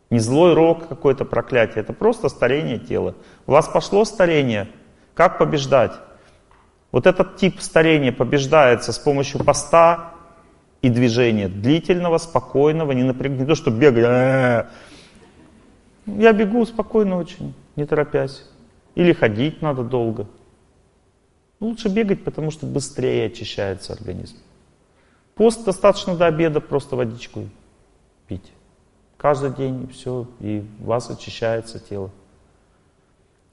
[0.10, 3.16] Не злой рок какое-то проклятие, это просто старение тела.
[3.46, 4.70] У вас пошло старение,
[5.14, 5.94] как побеждать?
[6.92, 10.16] Вот этот тип старения побеждается с помощью поста
[10.82, 14.68] и движения длительного, спокойного, не напряг, не то, что бегать.
[16.06, 18.44] Я бегу спокойно очень, не торопясь.
[18.96, 20.28] Или ходить надо долго.
[21.60, 24.38] Лучше бегать, потому что быстрее очищается организм.
[25.36, 27.48] Пост достаточно до обеда просто водичку
[28.28, 28.52] пить.
[29.18, 32.10] Каждый день и все, и у вас очищается тело.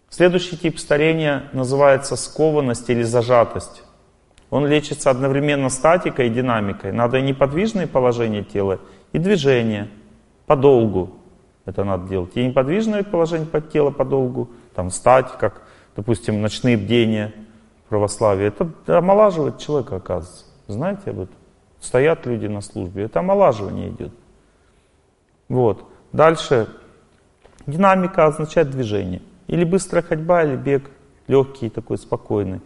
[0.08, 3.82] Следующий тип старения называется скованность или зажатость.
[4.50, 6.92] Он лечится одновременно статикой и динамикой.
[6.92, 8.80] Надо и неподвижное положение тела,
[9.12, 9.88] и движение
[10.46, 11.10] подолгу.
[11.66, 12.30] Это надо делать.
[12.34, 15.62] И неподвижное положение под тело подолгу, там встать, как,
[15.96, 17.34] допустим, ночные бдения
[17.90, 18.48] православия.
[18.48, 20.46] Это омолаживает человека, оказывается.
[20.66, 21.36] Знаете об этом?
[21.80, 23.04] Стоят люди на службе.
[23.04, 24.12] Это омолаживание идет.
[25.48, 25.84] Вот.
[26.12, 26.68] Дальше.
[27.66, 29.20] Динамика означает движение.
[29.46, 30.90] Или быстрая ходьба, или бег
[31.28, 32.60] легкий, такой спокойный.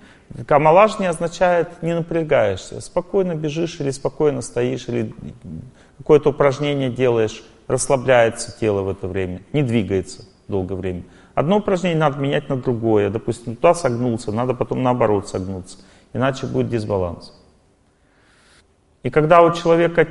[0.46, 2.80] Камалаж не означает не напрягаешься.
[2.80, 5.14] Спокойно бежишь или спокойно стоишь, или
[5.98, 11.02] какое-то упражнение делаешь, расслабляется тело в это время, не двигается долгое время.
[11.34, 13.10] Одно упражнение надо менять на другое.
[13.10, 15.78] Допустим, туда согнулся, надо потом наоборот согнуться.
[16.12, 17.32] Иначе будет дисбаланс.
[19.02, 20.06] И когда у человека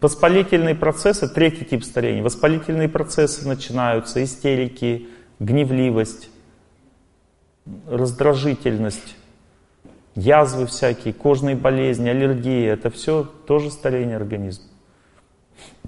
[0.00, 5.08] воспалительные процессы, третий тип старения, воспалительные процессы начинаются, истерики,
[5.40, 6.30] гневливость,
[7.88, 9.16] раздражительность,
[10.14, 14.66] язвы всякие, кожные болезни, аллергии, это все тоже старение организма.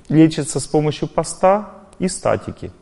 [0.08, 2.72] Лечится с помощью поста и статики.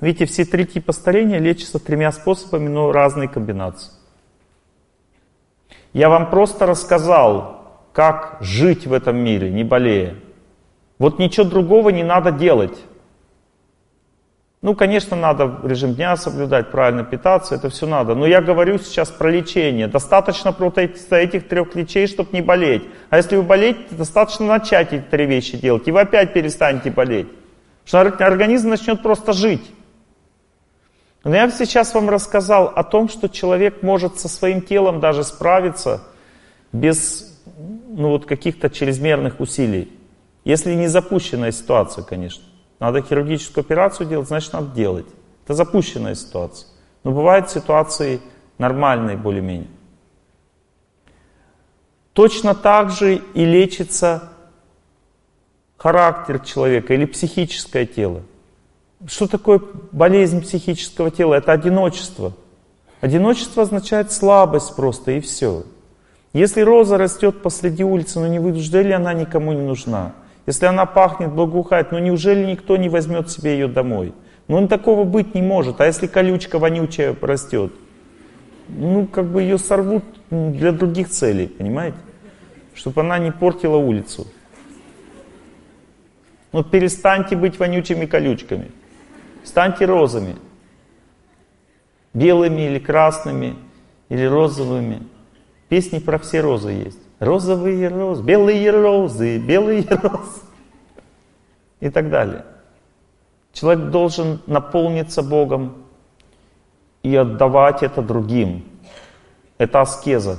[0.00, 3.92] Видите, все три типа старения лечатся тремя способами, но разные комбинации.
[5.92, 7.60] Я вам просто рассказал,
[7.92, 10.16] как жить в этом мире, не болея.
[10.98, 12.78] Вот ничего другого не надо делать.
[14.62, 18.14] Ну, конечно, надо режим дня соблюдать, правильно питаться, это все надо.
[18.14, 19.86] Но я говорю сейчас про лечение.
[19.86, 22.82] Достаточно просто этих трех лечей, чтобы не болеть.
[23.08, 27.28] А если вы болеете, достаточно начать эти три вещи делать, и вы опять перестанете болеть.
[27.90, 29.64] Потому что организм начнет просто жить.
[31.24, 36.02] Но я сейчас вам рассказал о том, что человек может со своим телом даже справиться
[36.70, 37.40] без
[37.88, 39.90] ну, вот каких-то чрезмерных усилий.
[40.44, 42.44] Если не запущенная ситуация, конечно.
[42.80, 45.06] Надо хирургическую операцию делать, значит надо делать.
[45.44, 46.66] Это запущенная ситуация.
[47.04, 48.20] Но бывают ситуации
[48.58, 49.68] нормальные более-менее.
[52.14, 54.30] Точно так же и лечится
[55.76, 58.22] характер человека или психическое тело.
[59.06, 59.60] Что такое
[59.92, 61.34] болезнь психического тела?
[61.34, 62.32] Это одиночество.
[63.00, 65.64] Одиночество означает слабость просто и все.
[66.32, 70.14] Если роза растет посреди улицы, но не неужели она никому не нужна?
[70.46, 74.14] Если она пахнет, благоухает, ну неужели никто не возьмет себе ее домой?
[74.48, 75.80] Ну такого быть не может.
[75.80, 77.72] А если колючка вонючая растет?
[78.68, 81.98] Ну как бы ее сорвут для других целей, понимаете?
[82.74, 84.26] Чтобы она не портила улицу.
[86.52, 88.70] Ну перестаньте быть вонючими колючками.
[89.44, 90.36] Станьте розами.
[92.12, 93.54] Белыми или красными,
[94.08, 95.02] или розовыми.
[95.68, 96.98] Песни про все розы есть.
[97.20, 100.40] Розовые розы, белые розы, белые розы.
[101.78, 102.46] И так далее.
[103.52, 105.84] Человек должен наполниться Богом
[107.02, 108.64] и отдавать это другим.
[109.58, 110.38] Это аскеза.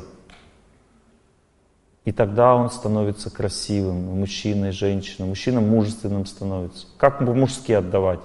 [2.04, 5.28] И тогда он становится красивым, мужчина и женщина.
[5.28, 6.88] Мужчина мужественным становится.
[6.98, 8.22] Как по-мужски отдавать?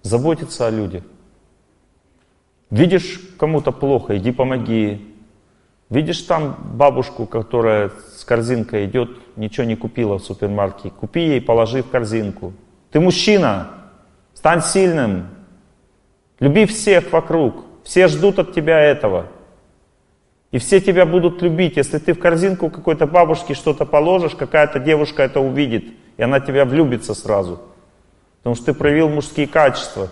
[0.00, 1.04] Заботиться о людях.
[2.70, 5.11] Видишь, кому-то плохо, иди помоги.
[5.92, 11.82] Видишь там бабушку, которая с корзинкой идет, ничего не купила в супермаркете, купи ей, положи
[11.82, 12.54] в корзинку.
[12.90, 13.68] Ты мужчина,
[14.34, 15.28] стань сильным,
[16.42, 17.64] Люби всех вокруг.
[17.84, 19.28] Все ждут от тебя этого.
[20.50, 21.76] И все тебя будут любить.
[21.76, 25.84] Если ты в корзинку какой-то бабушки что-то положишь, какая-то девушка это увидит,
[26.16, 27.62] и она тебя влюбится сразу.
[28.38, 30.10] Потому что ты проявил мужские качества.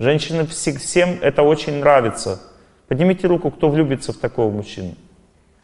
[0.00, 2.40] Женщины всем это очень нравится.
[2.88, 4.94] Поднимите руку, кто влюбится в такого мужчину.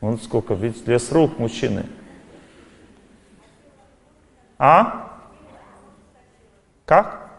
[0.00, 1.86] Вон сколько, видите, лес рук мужчины.
[4.58, 5.18] А?
[6.84, 7.30] Как?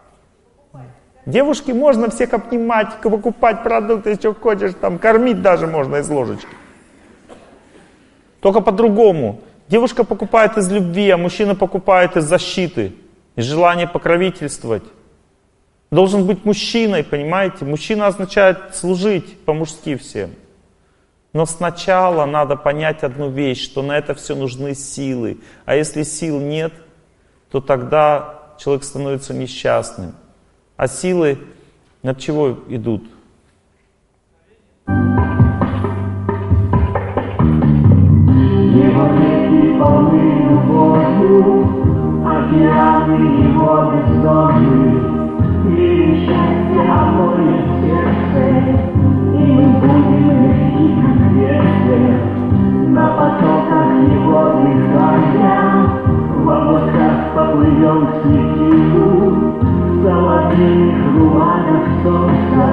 [1.26, 6.54] Девушки можно всех обнимать, покупать продукты, что хочешь, там кормить даже можно из ложечки.
[8.40, 9.40] Только по-другому.
[9.68, 12.92] Девушка покупает из любви, а мужчина покупает из защиты,
[13.36, 14.84] из желания покровительствовать.
[15.94, 17.64] Должен быть мужчиной, понимаете?
[17.64, 20.30] Мужчина означает служить по-мужски всем.
[21.32, 25.38] Но сначала надо понять одну вещь, что на это все нужны силы.
[25.64, 26.72] А если сил нет,
[27.48, 30.16] то тогда человек становится несчастным.
[30.76, 31.38] А силы
[32.02, 33.04] над чего идут?
[42.26, 45.13] Океаны и мы
[57.34, 59.54] поплывем к светилу,
[60.02, 62.66] золотых руанах солнца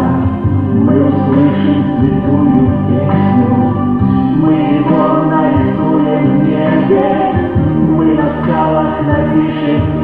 [0.74, 3.52] Мы услышим святую песню
[4.36, 7.10] Мы его нарисуем в небе
[7.90, 10.02] Мы на скалах напишем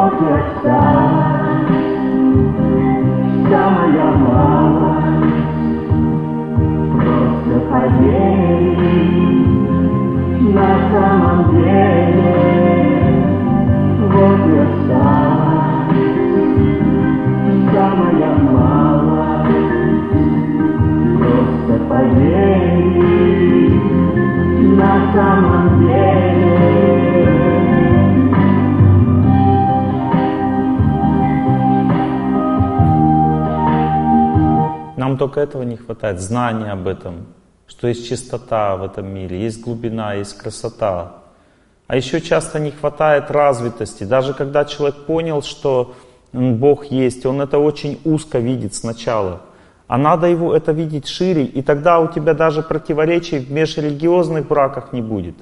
[0.00, 1.10] будем Вот я стала
[3.50, 5.00] Самая малая
[6.92, 8.78] просто поверь,
[10.40, 12.34] на самом деле
[14.00, 15.50] вот я стала
[17.72, 19.46] самая мала,
[21.18, 22.90] просто поверь,
[24.76, 26.39] на самом деле.
[35.10, 37.26] Нам только этого не хватает, знания об этом,
[37.66, 41.14] что есть чистота в этом мире, есть глубина, есть красота.
[41.88, 44.04] А еще часто не хватает развитости.
[44.04, 45.96] Даже когда человек понял, что
[46.32, 49.40] Бог есть, он это очень узко видит сначала.
[49.88, 54.92] А надо его это видеть шире, и тогда у тебя даже противоречий в межрелигиозных браках
[54.92, 55.34] не будет.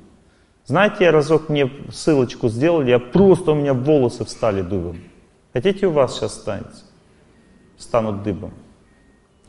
[0.64, 4.96] Знаете, я разок мне ссылочку сделали, я просто у меня волосы встали дыбом.
[5.52, 6.72] Хотите у вас сейчас станет?
[7.76, 8.54] Станут дыбом.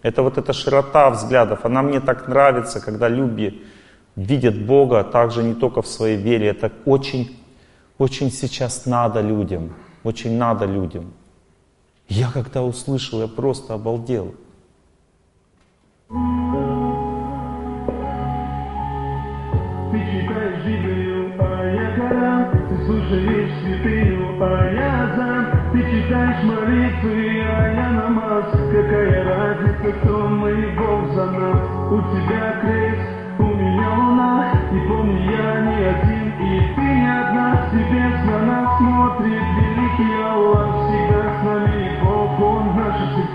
[0.02, 3.62] Это вот эта широта взглядов, она мне так нравится, когда люди
[4.16, 6.48] видят Бога также не только в своей вере.
[6.48, 7.38] Это очень,
[7.98, 9.74] очень сейчас надо людям,
[10.04, 11.14] очень надо людям.
[12.08, 14.36] Я когда услышал, я просто обалдел.
[25.72, 27.39] Ты а а читаешь молитвы, а
[28.72, 31.60] Какая разница, кто мы, Бог за нас.
[31.90, 33.02] У тебя крест,
[33.40, 37.68] у меня луна И помни, я не один, и ты не одна.
[37.68, 42.00] С небес на нас смотрит великий Аллах Всегда с нами.
[42.04, 43.34] Бог, Он в наших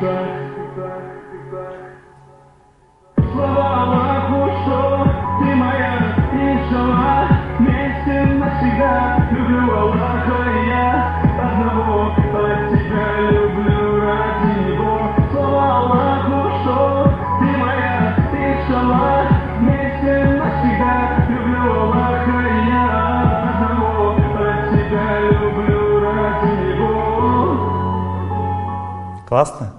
[29.34, 29.72] Классно?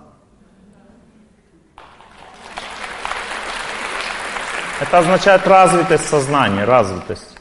[4.81, 7.37] Это означает развитость сознания, развитость.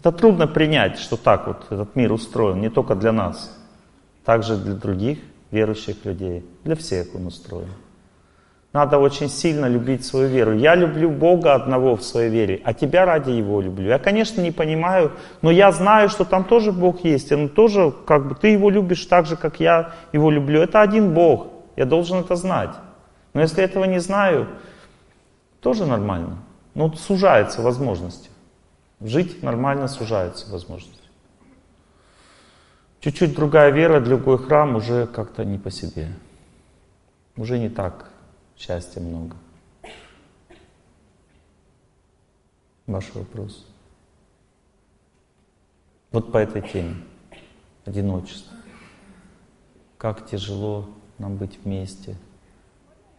[0.00, 3.56] Это трудно принять, что так вот этот мир устроен, не только для нас,
[4.24, 5.20] также для других
[5.52, 7.72] верующих людей, для всех он устроен.
[8.72, 10.52] Надо очень сильно любить свою веру.
[10.52, 13.88] Я люблю Бога одного в своей вере, а тебя ради Его люблю.
[13.88, 17.32] Я, конечно, не понимаю, но я знаю, что там тоже Бог есть.
[17.32, 20.60] Он тоже, как бы, ты Его любишь так же, как я Его люблю.
[20.60, 21.46] Это один Бог.
[21.76, 22.70] Я должен это знать.
[23.32, 24.48] Но если этого не знаю,
[25.60, 26.36] тоже нормально.
[26.74, 28.28] Ну, сужаются возможности.
[29.00, 30.98] Жить нормально сужаются возможности.
[33.00, 36.08] Чуть-чуть другая вера, другой храм уже как-то не по себе.
[37.36, 38.10] Уже не так
[38.58, 39.36] счастья много.
[42.86, 43.66] Ваш вопрос.
[46.10, 46.96] Вот по этой теме.
[47.84, 48.56] Одиночество.
[49.98, 52.16] Как тяжело нам быть вместе.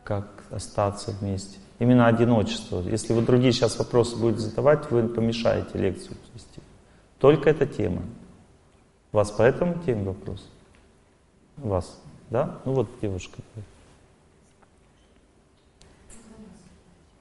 [0.03, 1.59] Как остаться вместе.
[1.77, 2.81] Именно одиночество.
[2.81, 6.61] Если вы другие сейчас вопросы будете задавать, вы помешаете лекцию вести.
[7.19, 8.01] Только эта тема.
[9.11, 10.47] У вас по этому теме вопрос?
[11.57, 12.59] У вас, да?
[12.65, 13.41] Ну вот девушка.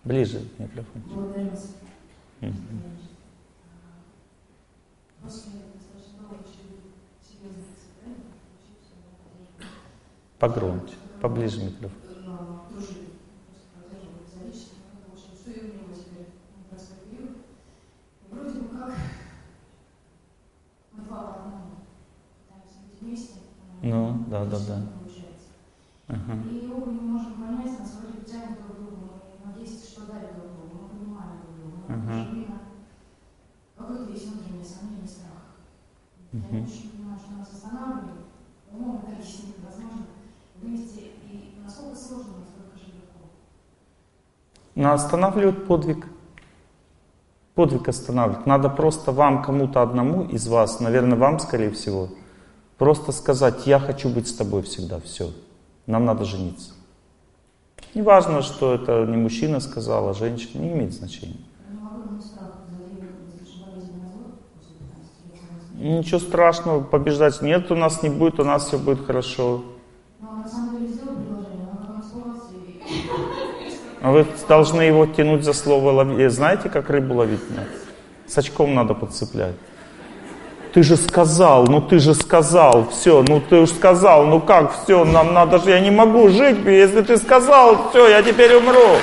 [0.08, 1.02] Ближе микрофон.
[10.38, 11.98] Погромче, поближе микрофон.
[23.82, 23.90] Мы.
[23.90, 24.82] Ну, да, да, да.
[26.50, 28.87] И оба не можем понять, нас вроде тянет друг но
[29.60, 32.58] есть что дать друг другу, мы понимаем друг друга, мы живем
[33.76, 35.32] какой-то есть внутреннее сомнение, страх.
[36.32, 36.56] Я Мгм.
[36.56, 38.26] не очень понимаю, что нас останавливает,
[38.72, 40.06] умом это объяснить невозможно.
[40.60, 43.28] Вместе, и насколько сложно, насколько же легко.
[44.74, 46.06] Но останавливает подвиг.
[47.54, 48.46] Подвиг останавливает.
[48.46, 52.08] Надо просто вам, кому-то одному из вас, наверное, вам, скорее всего,
[52.76, 55.32] просто сказать, я хочу быть с тобой всегда, все.
[55.86, 56.72] Нам надо жениться.
[57.94, 61.36] Не важно, что это не мужчина сказал, а женщина, не имеет значения.
[61.70, 64.76] Но огромный страх задает достаточно болезненный развод после
[65.74, 65.98] 15 лет.
[65.98, 69.62] Ничего страшного, побеждать нет, у нас не будет, у нас все будет хорошо.
[74.00, 76.32] А вы должны его тянуть за слово ловить.
[76.32, 77.68] Знаете, как рыбу ловить надо?
[78.26, 79.56] С очком надо подцеплять.
[80.72, 85.04] Ты же сказал, ну ты же сказал, все, ну ты уж сказал, ну как, все,
[85.04, 88.96] нам надо же, я не могу жить, если ты сказал, все, я теперь умру.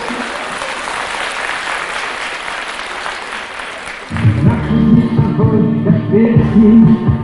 [5.85, 7.15] Как песни,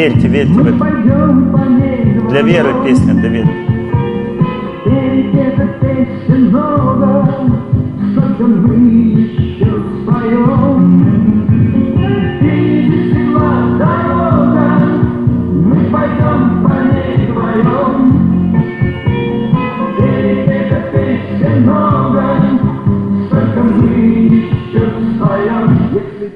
[0.00, 0.78] Верьте, верьте в это.
[2.30, 3.50] Для веры песня, для веры.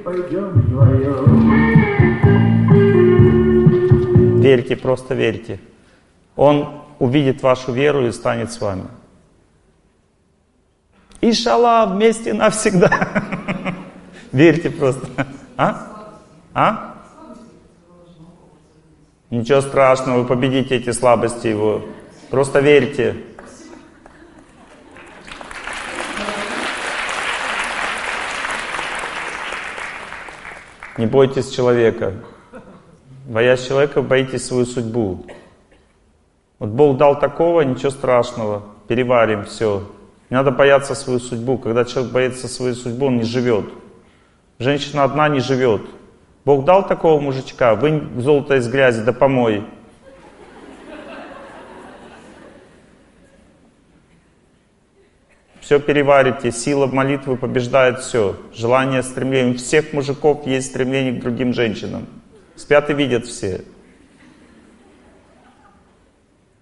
[0.05, 1.64] Пойдем вдвоем.
[4.55, 5.59] Верьте, просто верьте.
[6.37, 8.85] Он увидит вашу веру и станет с вами.
[11.21, 12.89] Ишалла вместе навсегда.
[14.33, 15.09] Верьте просто.
[15.57, 16.21] А?
[16.55, 16.95] А?
[19.31, 21.83] Ничего страшного, вы победите эти слабости его.
[22.31, 23.17] Просто верьте.
[30.97, 32.15] Не бойтесь человека.
[33.25, 35.25] Боясь человека, боитесь свою судьбу.
[36.59, 38.63] Вот Бог дал такого, ничего страшного.
[38.87, 39.91] Переварим все.
[40.29, 41.57] Не надо бояться свою судьбу.
[41.57, 43.65] Когда человек боится свою судьбу, он не живет.
[44.59, 45.83] Женщина одна не живет.
[46.45, 49.65] Бог дал такого мужичка, вынь золото из грязи, да помой.
[55.61, 58.37] Все переварите, сила молитвы побеждает все.
[58.53, 59.55] Желание, стремление.
[59.55, 62.07] У всех мужиков есть стремление к другим женщинам.
[62.57, 63.65] Спят и видят все.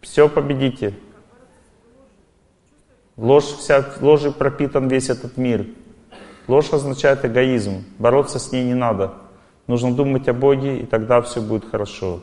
[0.00, 0.94] Все победите.
[3.16, 5.66] Ложь вся, ложью пропитан весь этот мир.
[6.48, 7.84] Ложь означает эгоизм.
[7.98, 9.14] Бороться с ней не надо.
[9.66, 12.20] Нужно думать о Боге, и тогда все будет хорошо.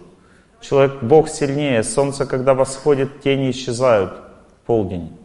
[0.61, 1.83] Человек, Бог сильнее.
[1.83, 5.17] Солнце, когда восходит, тени исчезают в полдень.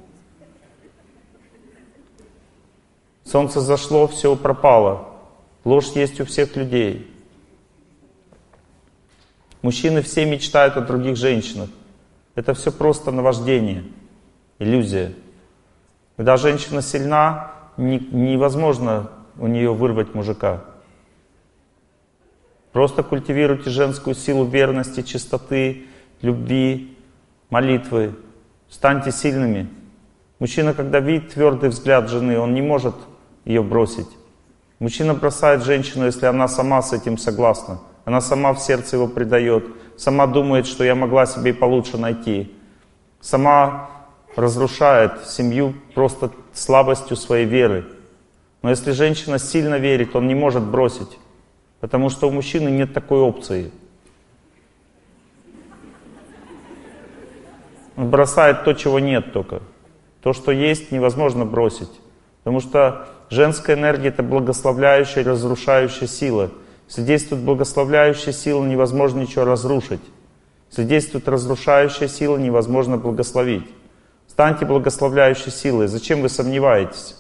[3.25, 5.09] Солнце зашло, все пропало.
[5.65, 7.11] Ложь есть у всех людей.
[9.65, 11.71] Мужчины все мечтают о других женщинах.
[12.35, 13.85] Это все просто наваждение,
[14.59, 15.15] иллюзия.
[16.19, 20.65] Когда женщина сильна, не- невозможно у нее вырвать мужика.
[22.73, 25.87] Просто культивируйте женскую силу верности, чистоты,
[26.21, 26.99] любви,
[27.49, 28.15] молитвы.
[28.69, 29.71] Станьте сильными.
[30.41, 32.97] Мужчина, когда видит твердый взгляд жены, он не может
[33.47, 34.11] ее бросить.
[34.79, 37.81] Мужчина бросает женщину, если она сама с этим согласна.
[38.05, 39.65] Она сама в сердце его предает,
[39.97, 42.55] сама думает, что я могла себе и получше найти.
[43.21, 43.91] Сама
[44.37, 47.87] разрушает семью просто слабостью своей веры.
[48.63, 51.19] Но если женщина сильно верит, он не может бросить,
[51.81, 53.71] потому что у мужчины нет такой опции.
[57.97, 59.63] Он бросает то, чего нет только.
[60.21, 61.91] То, что есть, невозможно бросить.
[62.43, 66.51] Потому что женская энергия— это благословляющая, разрушающая сила—
[66.89, 70.01] если благословляющая сила, невозможно ничего разрушить.
[70.77, 73.69] Если разрушающая сила, невозможно благословить.
[74.27, 75.87] Станьте благословляющей силой.
[75.87, 77.17] Зачем вы сомневаетесь?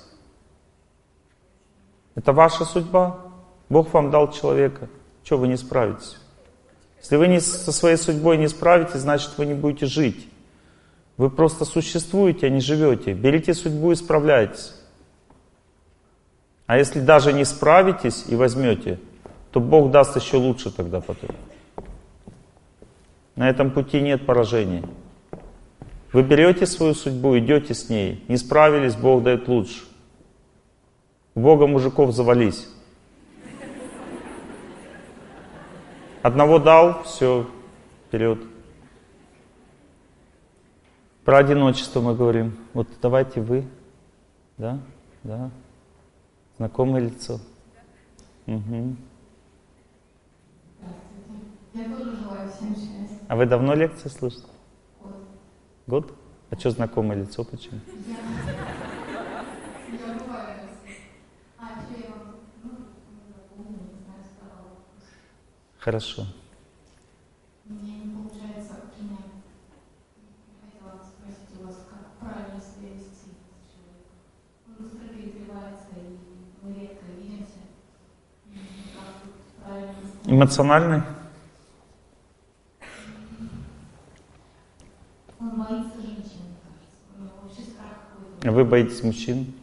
[2.14, 3.20] Это ваша судьба.
[3.68, 4.88] Бог вам дал человека.
[5.22, 6.16] Чего вы не справитесь?
[7.00, 10.28] Если вы не, со своей судьбой не справитесь, значит вы не будете жить.
[11.16, 13.12] Вы просто существуете, а не живете.
[13.12, 14.74] Берите судьбу и справляйтесь.
[16.66, 18.98] А если даже не справитесь и возьмете,
[19.54, 21.30] то Бог даст еще лучше тогда потом.
[23.36, 24.82] На этом пути нет поражения.
[26.12, 28.24] Вы берете свою судьбу, идете с ней.
[28.26, 29.84] Не справились, Бог дает лучше.
[31.36, 32.68] У Бога мужиков завались.
[36.22, 37.48] Одного дал, все,
[38.08, 38.40] вперед.
[41.24, 42.56] Про одиночество мы говорим.
[42.72, 43.64] Вот давайте вы.
[44.58, 44.80] Да?
[45.22, 45.48] Да.
[46.56, 47.38] Знакомое лицо.
[48.48, 48.96] Угу.
[51.74, 53.18] Я тоже желаю всем счастья.
[53.26, 54.46] А вы давно лекции слышите?
[55.02, 55.16] Год.
[55.88, 56.14] Год?
[56.50, 57.80] А что знакомое лицо, почему?
[58.06, 58.14] Я,
[59.92, 60.58] я бываю.
[61.58, 62.14] А, я
[62.62, 64.24] ну, знаю.
[65.80, 66.22] Хорошо.
[67.68, 69.34] У меня не получается принять.
[70.16, 74.14] Я хотела спросить у вас, как правильно себя вести с человеком.
[74.68, 76.18] Он быстро перегревается, и
[76.62, 77.66] мы редко видимся.
[78.46, 78.58] И
[78.94, 79.34] Как тут
[79.64, 80.30] правильно вести?
[80.30, 81.02] Эмоциональный?
[85.56, 86.98] Боится женщин, мне кажется.
[87.16, 88.50] У него вообще страх какой-то.
[88.50, 89.54] Вы боитесь мужчин?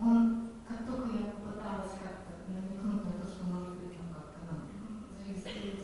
[0.00, 4.60] Он, как только я попыталась как-то намекнуть на то, что может быть он как-то нам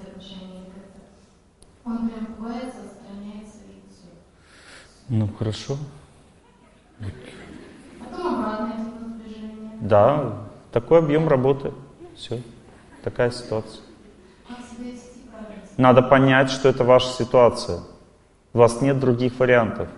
[0.08, 1.00] отношения или как-то,
[1.84, 4.08] он прям пугается, отстраняется и все.
[5.08, 5.76] Ну, хорошо.
[8.00, 9.70] Потом обратно идет напряжение.
[9.80, 11.72] Да, такой объем работы.
[12.16, 12.42] Все.
[13.04, 13.82] Такая ситуация.
[15.76, 17.82] Надо понять, что это ваша ситуация.
[18.58, 19.88] У вас нет других вариантов.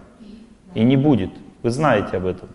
[0.75, 1.31] И не будет.
[1.63, 2.51] Вы знаете об этом.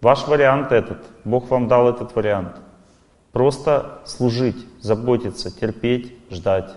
[0.00, 1.04] Ваш вариант этот.
[1.24, 2.56] Бог вам дал этот вариант.
[3.32, 6.74] Просто служить, заботиться, терпеть, ждать.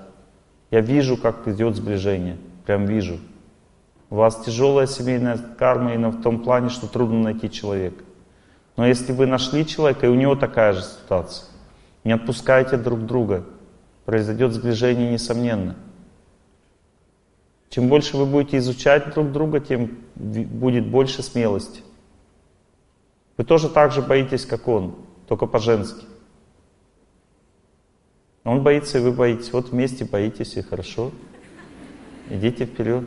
[0.71, 2.35] Я вижу, как идет сближение.
[2.65, 3.17] Прям вижу.
[4.09, 8.03] У вас тяжелая семейная карма именно в том плане, что трудно найти человека.
[8.75, 11.47] Но если вы нашли человека, и у него такая же ситуация,
[12.03, 13.45] не отпускайте друг друга,
[14.03, 15.77] произойдет сближение несомненно.
[17.71, 21.81] Чем больше вы будете изучать друг друга, тем будет больше смелости.
[23.37, 26.05] Вы тоже так же боитесь, как он, только по-женски.
[28.43, 29.53] Он боится, и вы боитесь.
[29.53, 31.11] Вот вместе боитесь, и хорошо.
[32.29, 33.05] Идите вперед.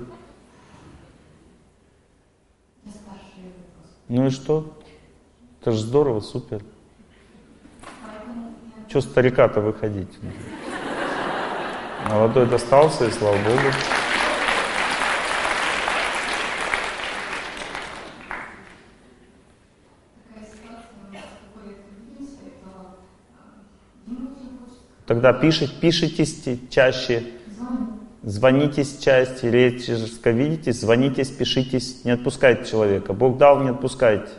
[4.09, 4.73] Ну и что?
[5.61, 6.62] Это же здорово, супер.
[8.03, 10.19] Поэтому я Че старика-то выходить?
[12.09, 13.70] Молодой достался, и слава Богу.
[20.35, 22.97] такая ситуация, у нас такой редко видимся, это
[23.39, 23.61] а,
[24.07, 27.24] ему очень хочется Тогда пишите, пишитесь чаще,
[28.22, 33.12] звонитесь чаще, редко видитесь, звонитесь, пишитесь, не отпускайте человека.
[33.12, 34.31] Бог дал, не отпускайте.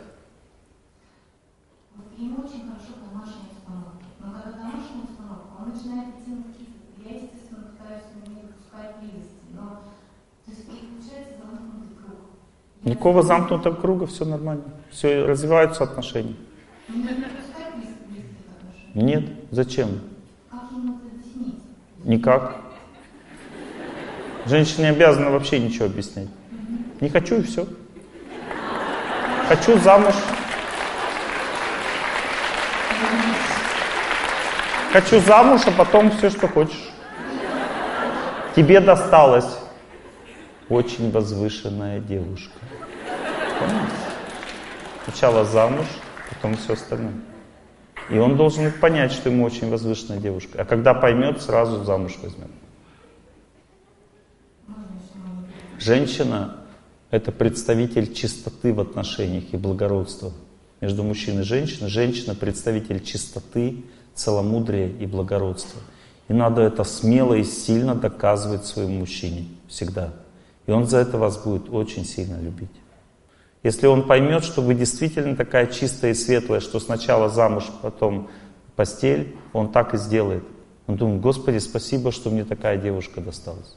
[12.86, 14.62] Никакого замкнутого круга, все нормально.
[14.90, 16.36] Все, развиваются отношения.
[16.88, 17.16] Отношений.
[18.94, 19.88] Нет, зачем?
[20.48, 21.62] Как ему это объяснить?
[22.06, 22.54] Никак.
[24.44, 26.28] Женщина не обязана вообще ничего объяснять.
[27.00, 27.66] Не хочу и все.
[29.48, 30.14] Хочу замуж.
[34.92, 36.90] Хочу замуж, а потом все, что хочешь.
[38.54, 39.58] Тебе досталась
[40.68, 42.56] очень возвышенная девушка.
[43.58, 43.90] Понимаешь?
[45.04, 45.86] Сначала замуж,
[46.30, 47.14] потом все остальное.
[48.10, 50.62] И он должен понять, что ему очень возвышенная девушка.
[50.62, 52.50] А когда поймет, сразу замуж возьмет.
[55.78, 56.56] Женщина—
[57.10, 60.32] это представитель чистоты в отношениях и благородства.
[60.80, 61.88] Между мужчиной и женщиной.
[61.88, 63.84] Женщина— представитель чистоты,
[64.14, 65.80] целомудрия и благородства.
[66.28, 69.46] И надо это смело и сильно доказывать своему мужчине.
[69.68, 70.12] Всегда.
[70.66, 72.70] И он за это вас будет очень сильно любить.
[73.66, 78.28] Если он поймет, что вы действительно такая чистая и светлая, что сначала замуж, потом
[78.76, 80.44] постель, он так и сделает.
[80.86, 83.76] Он думает, Господи, спасибо, что мне такая девушка досталась.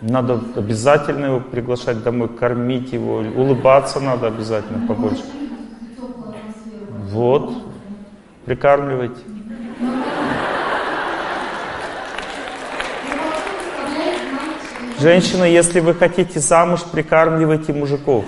[0.00, 5.22] Надо обязательно его приглашать домой, кормить его, улыбаться надо обязательно побольше.
[7.12, 7.52] Вот,
[8.44, 9.35] прикармливать.
[14.98, 18.24] Женщина, если вы хотите замуж, прикармливайте мужиков.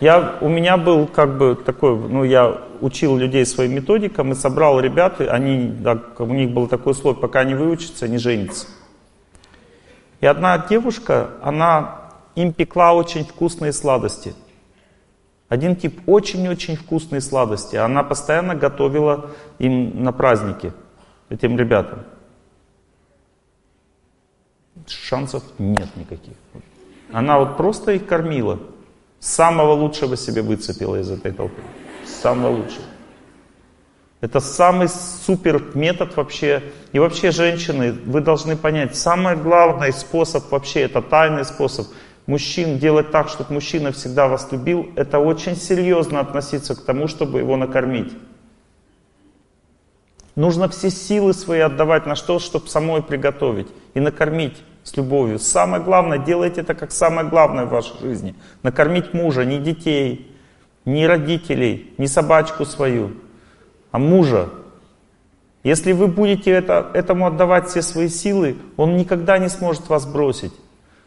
[0.00, 4.80] Я, у меня был как бы такой, ну я учил людей своим методикам и собрал
[4.80, 8.66] ребят, и они, да, у них был такой условие, пока не выучатся, не женятся.
[10.20, 14.34] И одна девушка, она им пекла очень вкусные сладости.
[15.50, 17.76] Один тип очень-очень вкусные сладости.
[17.76, 20.72] Она постоянно готовила им на праздники,
[21.28, 22.00] этим ребятам.
[24.86, 26.34] Шансов нет никаких.
[27.12, 28.58] Она вот просто их кормила.
[29.20, 31.62] Самого лучшего себе выцепила из этой толпы.
[32.04, 32.84] Самого лучшего.
[34.20, 36.62] Это самый супер метод вообще.
[36.92, 41.86] И вообще, женщины, вы должны понять, самый главный способ вообще, это тайный способ,
[42.26, 47.40] мужчин делать так, чтобы мужчина всегда вас любил, это очень серьезно относиться к тому, чтобы
[47.40, 48.12] его накормить.
[50.36, 55.38] Нужно все силы свои отдавать на что, чтобы самой приготовить и накормить с любовью.
[55.38, 58.34] Самое главное, делайте это как самое главное в вашей жизни.
[58.62, 60.30] Накормить мужа, не детей,
[60.84, 63.12] не родителей, не собачку свою,
[63.90, 64.50] а мужа.
[65.62, 70.52] Если вы будете это, этому отдавать все свои силы, он никогда не сможет вас бросить.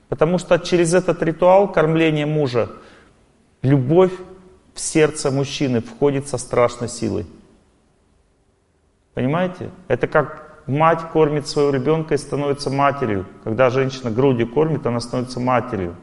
[0.10, 2.70] Потому что через этот ритуал кормления мужа
[3.62, 4.14] любовь
[4.74, 7.28] в сердце мужчины входит со страшной силой.
[9.14, 9.70] Понимаете?
[9.88, 13.26] Это как мать кормит своего ребенка и становится матерью.
[13.44, 15.96] Когда женщина грудью кормит, она становится матерью.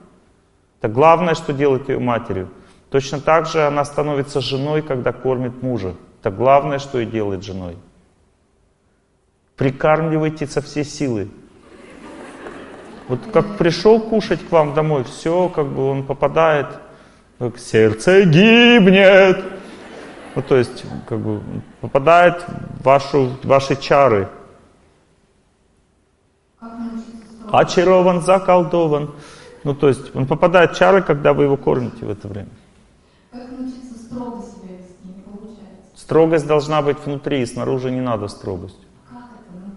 [0.80, 2.48] Это главное, что делает ее матерью.
[2.90, 5.94] Точно так же она становится женой, когда кормит мужа.
[6.20, 7.76] Это главное, что и делает женой.
[9.56, 11.28] Прикармливайте со всей силы.
[13.08, 16.66] Вот как пришел кушать к вам домой, все, как бы он попадает,
[17.38, 19.44] как сердце гибнет.
[20.34, 21.40] Ну, то есть, как бы
[21.80, 22.42] попадает
[22.80, 24.28] в вашу, ваши чары.
[27.58, 29.10] Очарован, заколдован.
[29.62, 32.48] Ну, то есть он попадает в чары, когда вы его кормите в это время.
[33.30, 35.96] Как научиться строго себя вести, не получается?
[35.96, 38.80] Строгость должна быть внутри, и снаружи не надо строгость.
[39.08, 39.52] Как это?
[39.52, 39.72] Ну,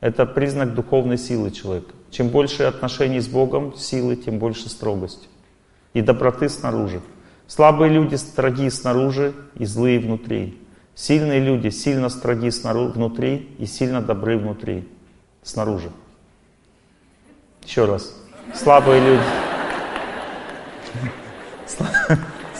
[0.00, 1.92] Это признак духовной силы человека.
[2.10, 5.28] Чем больше отношений с Богом, силы, тем больше строгости.
[5.94, 7.00] И доброты снаружи.
[7.46, 10.60] Слабые люди строги снаружи и злые внутри.
[10.94, 14.88] Сильные люди сильно строги снаружи, внутри и сильно добры внутри,
[15.42, 15.90] снаружи.
[17.66, 18.14] Еще раз.
[18.54, 19.22] Слабые люди.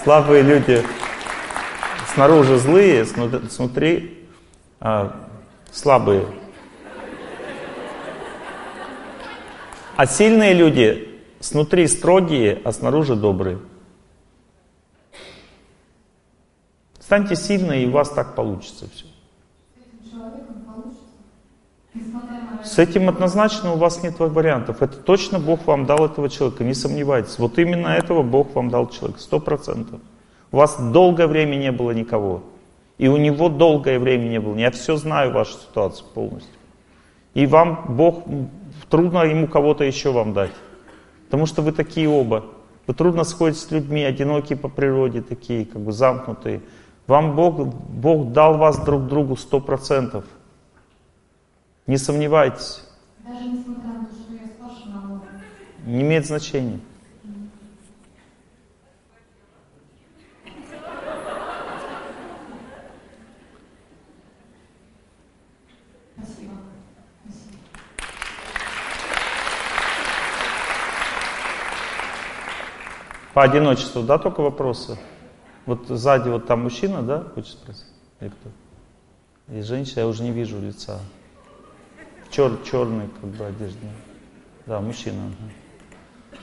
[0.03, 0.85] Слабые люди
[2.13, 4.27] снаружи злые, снут- снутри
[4.81, 5.29] а,
[5.71, 6.27] слабые.
[9.97, 13.61] А сильные люди снутри строгие, а снаружи добрые.
[16.99, 19.05] Станьте сильные, и у вас так получится все.
[19.05, 21.05] с этим человеком получится.
[21.05, 21.86] Несмотря на
[22.65, 24.83] С этим однозначно у вас нет вариантов.
[24.83, 27.39] Это точно Бог вам дал этого человека, не сомневайтесь.
[27.39, 30.01] Вот именно этого Бог вам дал человека, сто процентов.
[30.53, 32.43] У вас долгое время не было никого.
[32.99, 34.57] И у него долгое время не было.
[34.57, 36.53] Я все знаю вашу ситуацию полностью.
[37.35, 38.25] И вам Бог,
[38.89, 40.53] трудно ему кого-то еще вам дать.
[41.27, 42.47] Потому что вы такие оба.
[42.87, 46.63] Вы трудно сходите с людьми, одинокие по природе, такие, как бы замкнутые.
[47.07, 50.25] Вам Бог, Бог дал вас друг другу сто процентов.
[51.87, 52.83] Не сомневайтесь.
[53.25, 55.29] Даже несмотря на то, что я старше намного.
[55.85, 56.81] Не имеет значения.
[73.33, 74.99] По одиночеству, да, только вопросы?
[75.67, 77.85] Вот сзади вот там мужчина, да, хочет спросить?
[78.21, 79.55] Или кто?
[79.55, 80.99] И женщина, я уже не вижу лица.
[82.37, 83.89] Чер, черной как бы одежде.
[84.67, 85.23] Да, мужчина.
[85.23, 86.39] ага.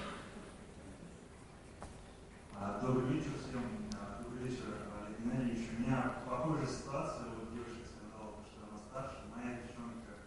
[2.59, 3.61] А, Добрый вечер всем.
[3.93, 5.69] А, Добрый вечер, а, Геннадий Ильич.
[5.77, 7.25] У меня похожая ситуация.
[7.37, 9.19] Вот девушка сказала, что она старше.
[9.35, 10.17] Моя девчонка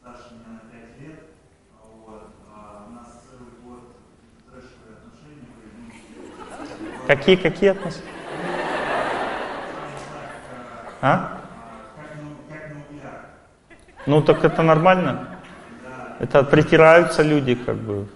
[0.00, 1.20] старше меня на 5 лет.
[1.78, 2.34] А, Вот.
[2.52, 3.94] А У нас целый год
[4.50, 5.46] трэшевые отношения.
[6.98, 8.10] Ну, Какие, какие отношения?
[11.00, 11.41] А?
[14.06, 15.28] Ну так это нормально.
[16.18, 18.08] Это притираются люди как бы.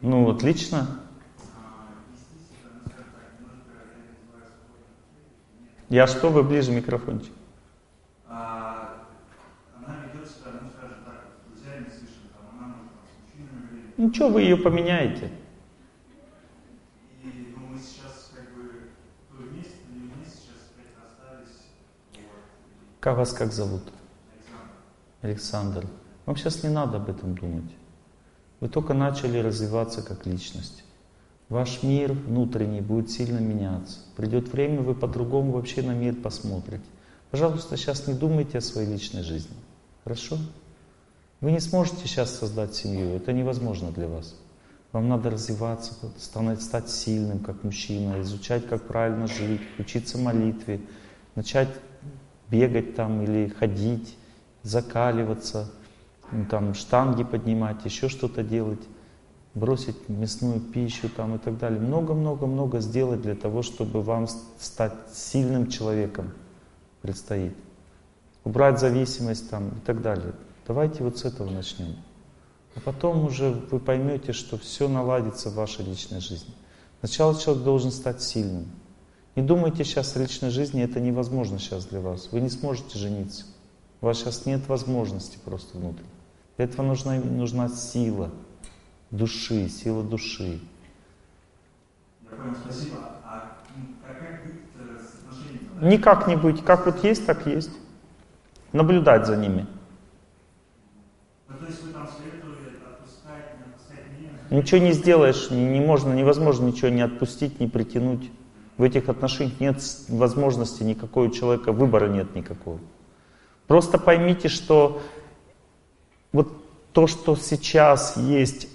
[0.00, 0.98] Ну, отлично.
[5.88, 7.32] Я что, вы ближе микрофончик?
[13.96, 15.30] Ничего, вы ее поменяете?
[23.02, 23.82] Как вас как зовут?
[25.22, 25.88] Александр.
[26.24, 27.72] Вам сейчас не надо об этом думать.
[28.60, 30.84] Вы только начали развиваться как личность.
[31.48, 33.98] Ваш мир внутренний будет сильно меняться.
[34.14, 36.84] Придет время, вы по-другому вообще на мир посмотрите.
[37.32, 39.56] Пожалуйста, сейчас не думайте о своей личной жизни.
[40.04, 40.38] Хорошо?
[41.40, 44.36] Вы не сможете сейчас создать семью, это невозможно для вас.
[44.92, 45.94] Вам надо развиваться,
[46.60, 50.80] стать сильным, как мужчина, изучать, как правильно жить, учиться молитве,
[51.34, 51.68] начать
[52.52, 54.16] бегать там или ходить,
[54.62, 55.70] закаливаться,
[56.30, 58.82] ну, там штанги поднимать, еще что-то делать,
[59.54, 61.80] бросить мясную пищу там и так далее.
[61.80, 66.32] Много-много-много сделать для того, чтобы вам стать сильным человеком
[67.00, 67.56] предстоит.
[68.44, 70.34] Убрать зависимость там и так далее.
[70.66, 71.96] Давайте вот с этого начнем.
[72.74, 76.54] А потом уже вы поймете, что все наладится в вашей личной жизни.
[77.00, 78.66] Сначала человек должен стать сильным.
[79.34, 82.28] Не думайте сейчас о личной жизни, это невозможно сейчас для вас.
[82.32, 83.46] Вы не сможете жениться.
[84.02, 86.04] У вас сейчас нет возможности просто внутри.
[86.56, 88.30] Для этого нужна, нужна сила
[89.10, 90.60] души, сила души.
[92.24, 92.96] Я понял, спасибо.
[93.24, 95.94] А м, как, как быть э, с отношениями?
[95.94, 96.62] Никак не быть.
[96.62, 97.70] Как вот есть, так есть.
[98.72, 99.66] Наблюдать за ними.
[101.48, 104.60] Ну, то есть вы там советовали отпускать, не отпускать меня?
[104.60, 108.30] Ничего не сделаешь, не, не можно, невозможно ничего не отпустить, не притянуть.
[108.82, 109.76] В этих отношениях нет
[110.08, 112.80] возможности никакой у человека, выбора нет никакого.
[113.68, 115.00] Просто поймите, что
[116.32, 116.48] вот
[116.92, 118.66] то, что сейчас есть,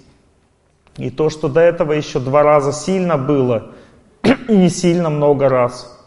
[0.95, 3.73] и то, что до этого еще два раза сильно было,
[4.47, 6.01] и не сильно много раз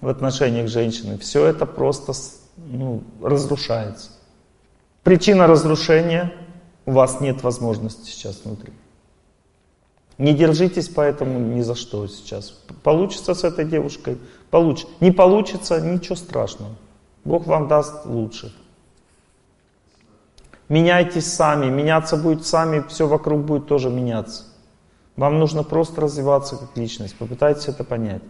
[0.00, 2.12] в отношениях женщины, все это просто
[2.56, 4.12] ну, разрушается.
[5.02, 6.32] Причина разрушения–
[6.86, 8.72] у вас нет возможности сейчас внутри.
[10.18, 12.50] Не держитесь поэтому ни за что сейчас.
[12.82, 14.18] Получится с этой девушкой–
[14.50, 14.92] получится.
[15.00, 16.74] Не получится– ничего страшного.
[17.24, 18.54] Бог вам даст лучше.
[20.68, 24.44] Меняйтесь сами, меняться будет сами, все вокруг будет тоже меняться.
[25.16, 28.22] Вам нужно просто развиваться как личность, попытайтесь это понять.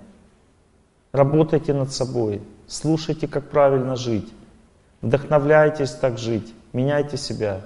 [1.13, 4.29] Работайте над собой, слушайте, как правильно жить,
[5.01, 7.63] вдохновляйтесь так жить, меняйте себя.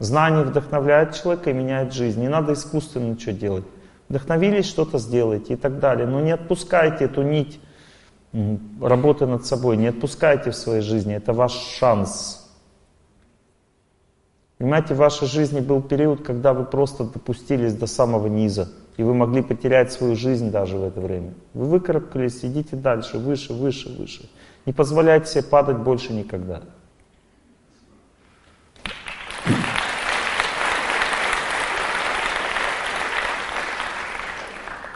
[0.00, 2.20] Знание вдохновляет человека и меняет жизнь.
[2.20, 3.64] Не надо искусственно ничего делать.
[4.08, 6.06] Вдохновились, что-то сделайте и так далее.
[6.06, 7.60] Но не отпускайте эту нить
[8.80, 11.14] работы над собой, не отпускайте в своей жизни.
[11.14, 12.50] Это ваш шанс.
[14.56, 19.12] Понимаете, в вашей жизни был период, когда вы просто допустились до самого низа, и вы
[19.12, 21.34] могли потерять свою жизнь даже в это время.
[21.52, 24.30] Вы выкарабкались, идите дальше, выше, выше, выше.
[24.64, 26.62] Не позволяйте себе падать больше никогда.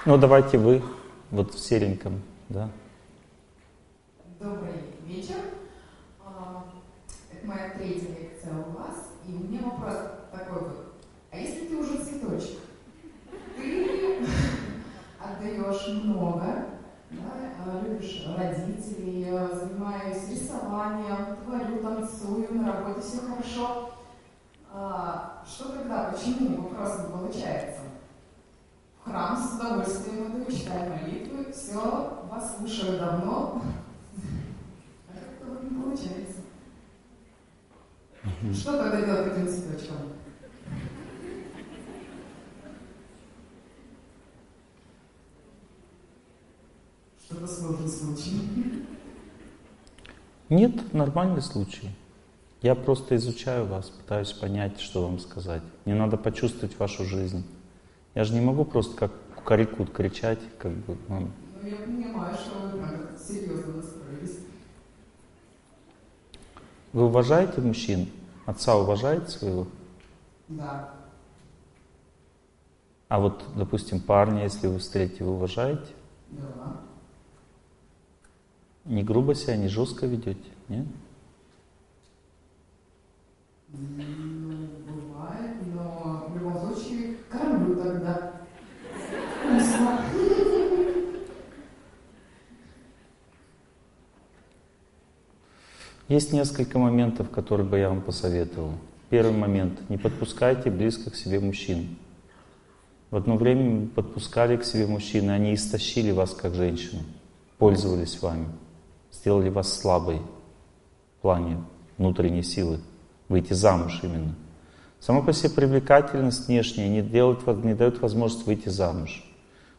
[0.06, 0.82] Ну, давайте вы,
[1.30, 2.20] вот в сереньком,
[2.50, 2.68] да.
[4.38, 4.74] Добрый
[5.06, 5.36] вечер.
[6.22, 6.66] А,
[7.32, 9.08] Это моя третья лекция у вас.
[9.26, 9.96] И у меня вопрос
[10.30, 10.94] такой вот.
[11.30, 12.58] А если ты уже цветочек,
[13.56, 14.26] ты
[15.18, 16.66] отдаешь много,
[17.10, 23.90] да, а, любишь родителей, а, занимаюсь рисованием, творю, танцую, на работе все хорошо.
[25.46, 27.83] Что тогда, почему вопрос не получается?
[29.04, 33.62] Храм с удовольствием иду, читаю молитвы, все, вас слушаю давно,
[35.08, 36.40] а как-то вот не получается.
[38.54, 39.96] Что тогда делать цветочком?
[47.22, 48.86] Что-то сложный случай.
[50.48, 51.90] Нет, нормальный случай.
[52.62, 55.62] Я просто изучаю вас, пытаюсь понять, что вам сказать.
[55.84, 57.44] Мне надо почувствовать вашу жизнь.
[58.14, 61.32] Я же не могу просто как кукарикут кричать, как бы вам.
[61.60, 64.38] Ну, я понимаю, что вы серьезно настроились.
[66.92, 68.08] Вы уважаете мужчин?
[68.46, 69.66] Отца уважаете своего?
[70.48, 70.94] Да.
[73.08, 75.92] А вот, допустим, парня, если вы встретите, вы уважаете?
[76.30, 76.80] Да.
[78.84, 80.50] Не грубо себя, не жестко ведете?
[80.68, 80.86] Нет?
[83.68, 88.32] Ну, бывает, но в любом случае кормлю тогда.
[89.42, 90.00] Вкусно.
[96.08, 98.72] Есть несколько моментов, которые бы я вам посоветовал.
[99.08, 99.88] Первый момент.
[99.88, 101.96] Не подпускайте близко к себе мужчин.
[103.10, 107.02] В одно время подпускали к себе мужчины, они истощили вас как женщину,
[107.58, 108.48] пользовались вами,
[109.12, 110.20] сделали вас слабой
[111.18, 111.62] в плане
[111.96, 112.80] внутренней силы,
[113.28, 114.34] выйти замуж именно.
[115.04, 119.22] Сама по себе привлекательность внешняя не, делает, не дает возможность выйти замуж.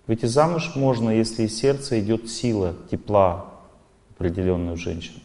[0.06, 3.48] Выйти замуж можно, если из сердца идет сила, тепла
[4.16, 5.18] определенную женщину.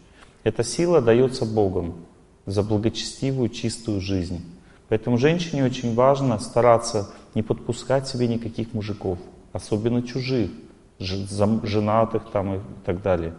[0.42, 1.96] Эта сила дается Богом
[2.46, 4.42] за благочестивую, чистую жизнь.
[4.88, 9.18] Поэтому женщине очень важно стараться не подпускать себе никаких мужиков,
[9.52, 10.50] особенно чужих,
[10.98, 13.34] женатых там и так далее.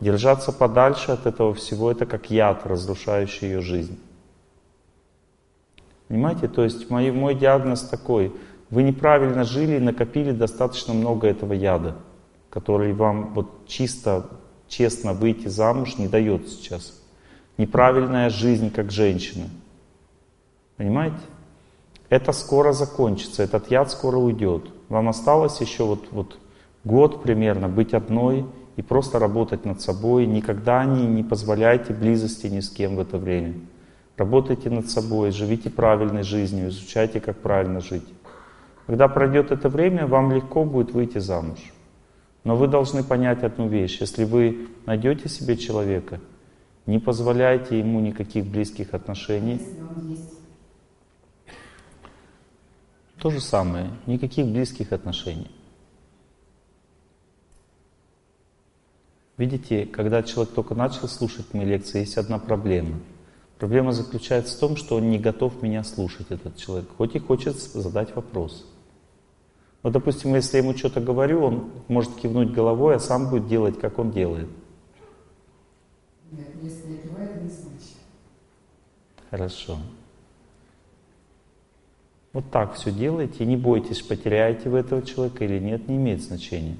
[0.00, 3.96] Держаться подальше от этого всего, это как яд, разрушающий ее жизнь.
[6.12, 8.34] Понимаете, то есть мой, мой диагноз такой,
[8.68, 11.96] вы неправильно жили и накопили достаточно много этого яда,
[12.50, 14.26] который вам вот чисто,
[14.68, 17.02] честно выйти замуж не дает сейчас.
[17.56, 19.46] Неправильная жизнь как женщина.
[20.76, 21.16] Понимаете?
[22.10, 24.64] Это скоро закончится, этот яд скоро уйдет.
[24.90, 26.38] Вам осталось еще вот, вот
[26.84, 28.44] год примерно быть одной
[28.76, 30.26] и просто работать над собой.
[30.26, 33.54] Никогда не, не позволяйте близости ни с кем в это время.
[34.22, 38.06] Работайте над собой, живите правильной жизнью, изучайте, как правильно жить.
[38.86, 41.58] Когда пройдет это время, вам легко будет выйти замуж.
[42.44, 44.00] Но вы должны понять одну вещь.
[44.00, 46.20] Если вы найдете себе человека,
[46.86, 49.60] не позволяйте ему никаких близких отношений.
[53.18, 55.50] То же самое, никаких близких отношений.
[59.36, 63.00] Видите, когда человек только начал слушать мои лекции, есть одна проблема–
[63.62, 67.54] Проблема заключается в том, что он не готов меня слушать, этот человек, хоть и хочет
[67.56, 68.66] задать вопрос.
[69.84, 73.78] Вот, допустим, если я ему что-то говорю, он может кивнуть головой, а сам будет делать,
[73.78, 74.48] как он делает.
[76.32, 77.98] Нет, если киваю, это не значит.
[79.30, 79.78] Хорошо.
[82.32, 86.78] Вот так все делайте, не бойтесь, потеряете вы этого человека или нет, не имеет значения.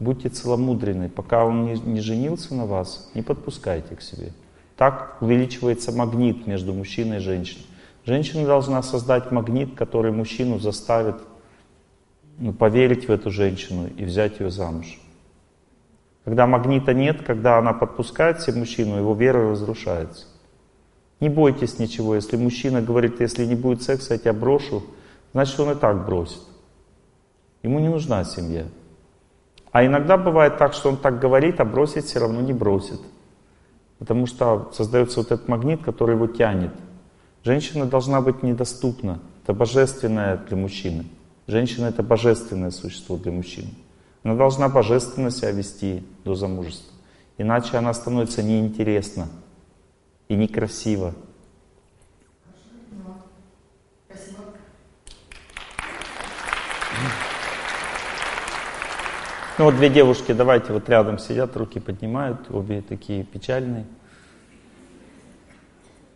[0.00, 4.32] Будьте целомудренны, пока он не, не женился на вас, не подпускайте к себе.
[4.78, 7.66] Так увеличивается магнит между мужчиной и женщиной.
[8.06, 11.16] Женщина должна создать магнит, который мужчину заставит
[12.38, 15.00] ну, поверить в эту женщину и взять ее замуж.
[16.24, 20.26] Когда магнита нет, когда она подпускает себе мужчину, его вера разрушается.
[21.18, 22.14] Не бойтесь ничего.
[22.14, 24.84] Если мужчина говорит, если не будет секса, я тебя брошу,
[25.32, 26.42] значит он и так бросит.
[27.64, 28.66] Ему не нужна семья.
[29.72, 33.00] А иногда бывает так, что он так говорит, а бросить все равно не бросит.
[33.98, 36.72] Потому что создается вот этот магнит, который его тянет.
[37.42, 39.20] Женщина должна быть недоступна.
[39.42, 41.04] Это божественное для мужчины.
[41.46, 43.70] Женщина это божественное существо для мужчины.
[44.22, 46.92] Она должна божественно себя вести до замужества.
[47.38, 49.28] Иначе она становится неинтересна
[50.28, 51.14] и некрасива.
[59.58, 63.86] Ну вот две девушки, давайте вот рядом сидят, руки поднимают, обе такие печальные.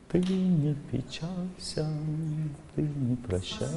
[0.08, 1.90] Ты не печалься,
[2.76, 3.76] ты не прощайся.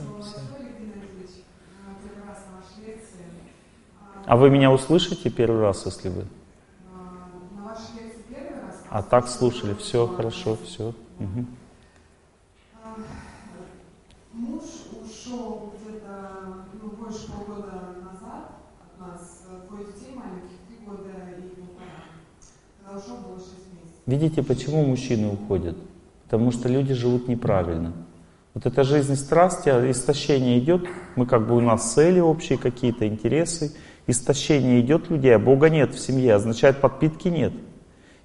[4.27, 6.25] А вы меня услышите первый раз, если вы?
[8.91, 10.93] А так слушали, все хорошо, все.
[11.19, 11.45] Угу.
[14.33, 14.63] Муж
[15.03, 19.34] ушел где-то ну, больше полгода назад от нас,
[19.85, 22.97] детей маленьких, три года и полтора.
[22.97, 24.01] Ушел, было шесть месяцев.
[24.05, 25.77] Видите, почему мужчины уходят?
[26.23, 27.93] Потому что люди живут неправильно.
[28.53, 33.05] Вот эта жизнь страсти, а истощение идет, мы как бы у нас цели общие какие-то,
[33.05, 33.75] интересы,
[34.07, 37.53] истощение идет людей, а Бога нет в семье, означает подпитки нет.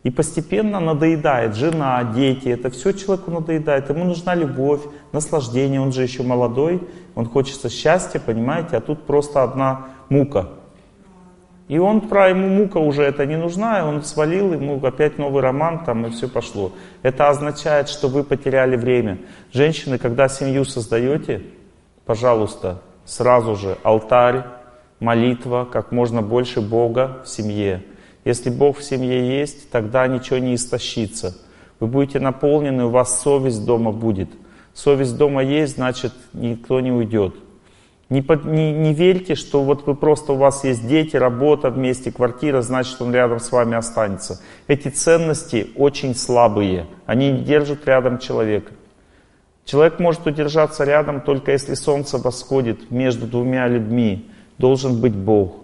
[0.05, 3.91] И постепенно надоедает жена, дети, это все человеку надоедает.
[3.91, 4.81] Ему нужна любовь,
[5.13, 10.60] наслаждение, он же еще молодой, он хочется счастья, понимаете, а тут просто одна мука.
[11.71, 15.41] И он, про ему мука уже это не нужна, и он свалил, ему опять новый
[15.41, 16.73] роман, там и все пошло.
[17.03, 19.19] Это означает, что вы потеряли время.
[19.53, 21.43] Женщины, когда семью создаете,
[22.05, 24.47] пожалуйста, сразу же алтарь,
[24.99, 27.85] молитва, как можно больше Бога в семье.
[28.25, 31.39] Если Бог в семье есть, тогда ничего не истощится.
[31.79, 34.31] Вы будете наполнены, у вас совесть дома будет.
[34.75, 37.37] Совесть дома есть, значит, никто не уйдет.
[38.11, 42.61] Не, не, не верьте, что вот вы просто у вас есть дети, работа вместе, квартира,
[42.61, 44.41] значит он рядом с вами останется.
[44.67, 48.73] Эти ценности очень слабые, они не держат рядом человека.
[49.65, 54.29] Человек может удержаться рядом только если солнце восходит между двумя людьми.
[54.59, 55.61] Должен быть Бог.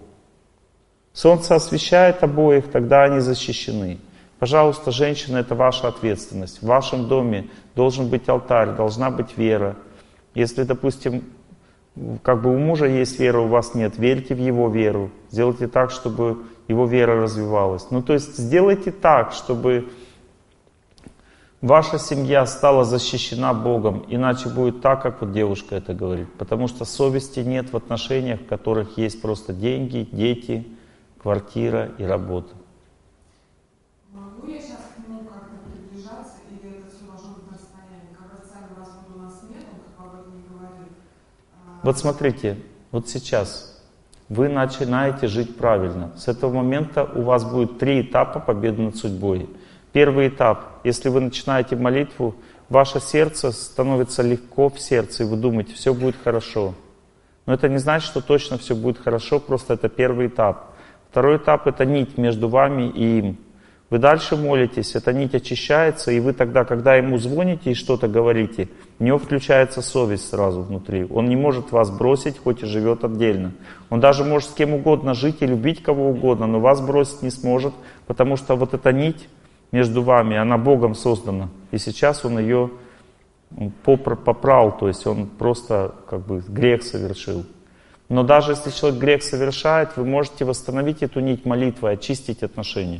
[1.11, 3.99] Солнце освещает обоих, тогда они защищены.
[4.39, 6.61] Пожалуйста, женщина, это ваша ответственность.
[6.61, 9.75] В вашем доме должен быть алтарь, должна быть вера.
[10.33, 11.23] Если, допустим,
[12.23, 15.09] как бы у мужа есть вера, у вас нет, верьте в его веру.
[15.31, 17.87] Сделайте так, чтобы его вера развивалась.
[17.91, 19.89] Ну, то есть сделайте так, чтобы
[21.61, 26.31] Ваша семья стала защищена Богом, иначе будет так, как вот девушка это говорит.
[26.37, 30.67] Потому что совести нет в отношениях, в которых есть просто деньги, дети,
[31.19, 32.53] квартира и работа.
[34.13, 38.13] Могу я сейчас к нему как-то приближаться, или это все должно быть на расстоянии?
[38.13, 40.93] Когда сами вас буду на смету, как об этом не говорили.
[41.65, 42.57] а, Вот смотрите,
[42.91, 43.81] вот сейчас
[44.29, 46.11] вы начинаете жить правильно.
[46.17, 49.49] С этого момента у вас будет три этапа победы над судьбой.
[49.93, 52.35] Первый этап, если вы начинаете молитву,
[52.69, 56.73] ваше сердце становится легко в сердце, и вы думаете, все будет хорошо.
[57.45, 60.73] Но это не значит, что точно все будет хорошо, просто это первый этап.
[61.09, 63.37] Второй этап— это нить между вами и им.
[63.89, 68.67] Вы дальше молитесь, эта нить очищается, и вы тогда, когда ему звоните и что-то говорите,
[68.99, 71.05] у него включается совесть сразу внутри.
[71.09, 73.53] Он не может вас бросить, хоть и живет отдельно.
[73.89, 77.29] Он даже может с кем угодно жить и любить кого угодно, но вас бросить не
[77.29, 77.73] сможет,
[78.07, 79.29] потому что вот эта нить
[79.71, 81.49] между вами, она Богом создана.
[81.71, 82.71] И сейчас он ее
[83.85, 87.45] поправил, то есть он просто как бы грех совершил.
[88.09, 92.99] Но даже если человек грех совершает, вы можете восстановить эту нить молитвы, очистить отношения.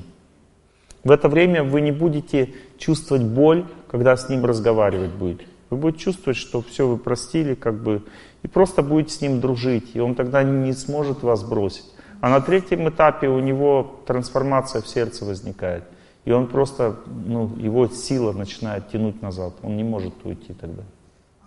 [1.07, 5.45] В это время вы не будете чувствовать боль, когда с ним разговаривать будете.
[5.69, 8.03] Вы будете чувствовать, что все вы простили, как бы,
[8.43, 11.85] и просто будете с ним дружить, и он тогда не сможет вас бросить.
[12.19, 15.85] А на третьем этапе у него трансформация в сердце возникает.
[16.25, 19.53] И он просто, ну, его сила начинает тянуть назад.
[19.63, 20.83] Он не может уйти тогда.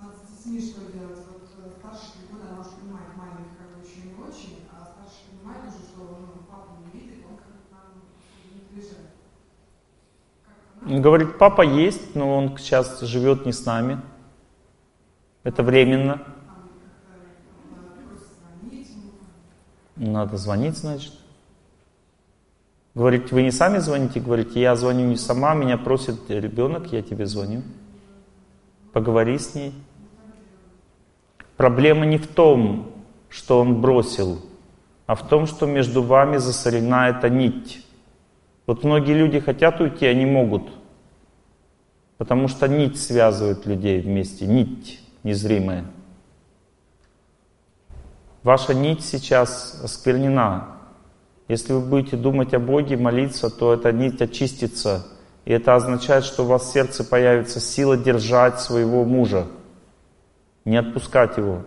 [0.00, 1.20] А с детьми что делать?
[1.28, 4.88] Вот э, старше три года, она уже понимает, маленький как бы еще не очень, а
[4.88, 8.08] старше понимает уже, что ну, папа не видит, он как бы к нам
[8.56, 9.20] не приезжает.
[10.82, 14.00] Говорит, папа есть, но он сейчас живет не с нами.
[15.42, 16.22] Это временно.
[19.96, 21.12] Надо звонить, значит.
[22.94, 24.20] Говорит, вы не сами звоните?
[24.20, 27.62] Говорите, я звоню не сама, меня просит ребенок, я тебе звоню.
[28.92, 29.74] Поговори с ней.
[31.56, 32.90] Проблема не в том,
[33.28, 34.40] что он бросил,
[35.06, 37.86] а в том, что между вами засорена эта нить.
[38.70, 40.70] Вот многие люди хотят уйти, не могут.
[42.18, 45.86] Потому что нить связывает людей вместе, нить незримая.
[48.44, 50.68] Ваша нить сейчас осквернена.
[51.48, 55.04] Если вы будете думать о Боге, молиться, то эта нить очистится.
[55.46, 59.48] И это означает, что у вас в сердце появится сила держать своего мужа,
[60.64, 61.64] не отпускать его.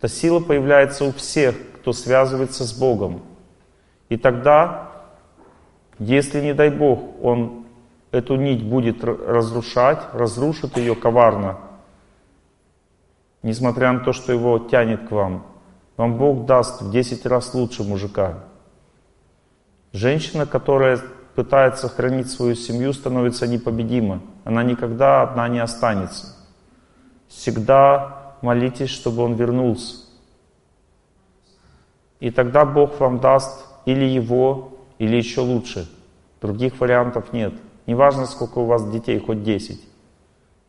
[0.00, 3.22] Эта сила появляется у всех, кто связывается с Богом.
[4.08, 4.91] И тогда,
[5.98, 7.66] если, не дай Бог, он
[8.10, 11.58] эту нить будет разрушать, разрушит ее коварно,
[13.42, 15.46] несмотря на то, что его тянет к вам,
[15.96, 18.40] вам Бог даст в 10 раз лучше мужика.
[19.92, 20.98] Женщина, которая
[21.34, 24.20] пытается сохранить свою семью, становится непобедима.
[24.44, 26.36] Она никогда одна не останется.
[27.28, 29.96] Всегда молитесь, чтобы он вернулся.
[32.20, 34.71] И тогда Бог вам даст или его,
[35.02, 35.88] или еще лучше.
[36.40, 37.52] Других вариантов нет.
[37.86, 39.80] Неважно, сколько у вас детей, хоть 10.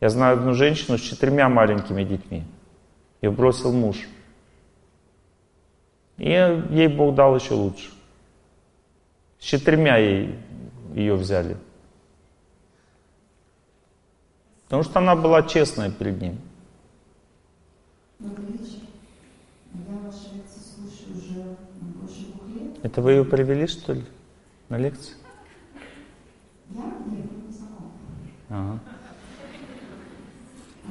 [0.00, 2.42] Я знаю одну женщину с четырьмя маленькими детьми.
[3.22, 3.96] Ее бросил муж.
[6.16, 7.92] И ей Бог дал еще лучше.
[9.38, 10.36] С четырьмя ей
[10.94, 11.56] ее взяли.
[14.64, 16.40] Потому что она была честная перед ним.
[22.48, 22.78] Лет.
[22.82, 24.04] Это вы ее привели, что ли,
[24.68, 25.16] на лекцию?
[26.70, 26.82] Я?
[26.82, 27.90] Не знакома.
[28.48, 28.80] Ага.
[30.86, 30.90] А,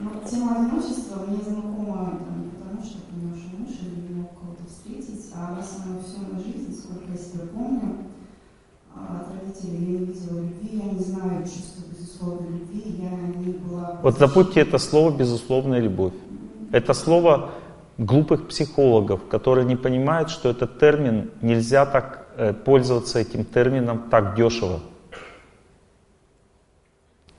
[0.00, 4.20] Но тема одиночества мне знакома там, не потому, что у меня уже муж или не
[4.20, 7.96] мог кого-то встретить, а со мной всю мою жизнь, сколько я себя помню,
[8.94, 13.52] а, от родителей я не видела любви, я не знаю чувства безусловной любви, я не
[13.52, 14.00] была...
[14.02, 16.14] Вот забудьте это слово «безусловная любовь».
[16.70, 17.50] Это слово
[17.98, 24.36] глупых психологов, которые не понимают, что этот термин, нельзя так э, пользоваться этим термином так
[24.36, 24.80] дешево.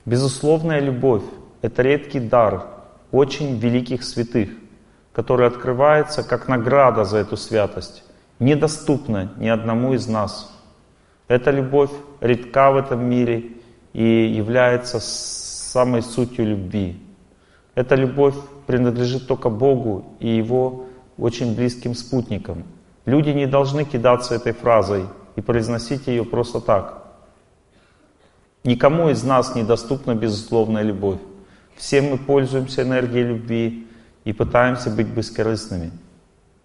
[0.04, 1.22] Безусловная любовь–
[1.62, 2.66] это редкий дар
[3.10, 4.50] очень великих святых,
[5.12, 8.04] который открывается как награда за эту святость,
[8.38, 10.52] недоступна ни одному из нас.
[11.26, 13.52] Эта любовь редка в этом мире
[13.92, 17.00] и является самой сутью любви.
[17.74, 18.34] Эта любовь
[18.70, 20.84] принадлежит только Богу и Его
[21.18, 22.62] очень близким спутникам.
[23.04, 27.02] Люди не должны кидаться этой фразой и произносить ее просто так.
[28.62, 31.18] Никому из нас недоступна безусловная любовь.
[31.74, 33.88] Все мы пользуемся энергией любви
[34.24, 35.90] и пытаемся быть бескорыстными.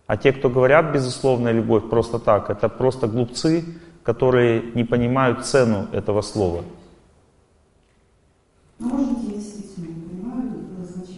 [0.06, 3.66] А те, кто говорят безусловная любовь просто так, это просто глупцы,
[4.04, 6.64] которые не понимают цену этого слова.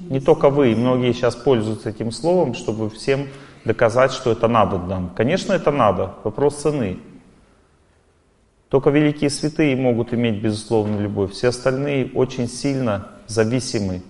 [0.09, 3.27] Не только вы, многие сейчас пользуются этим словом, чтобы всем
[3.65, 5.09] доказать, что это надо нам.
[5.15, 6.99] Конечно, это надо, вопрос цены.
[8.69, 11.31] Только великие святые могут иметь безусловную любовь.
[11.31, 14.01] Все остальные очень сильно зависимы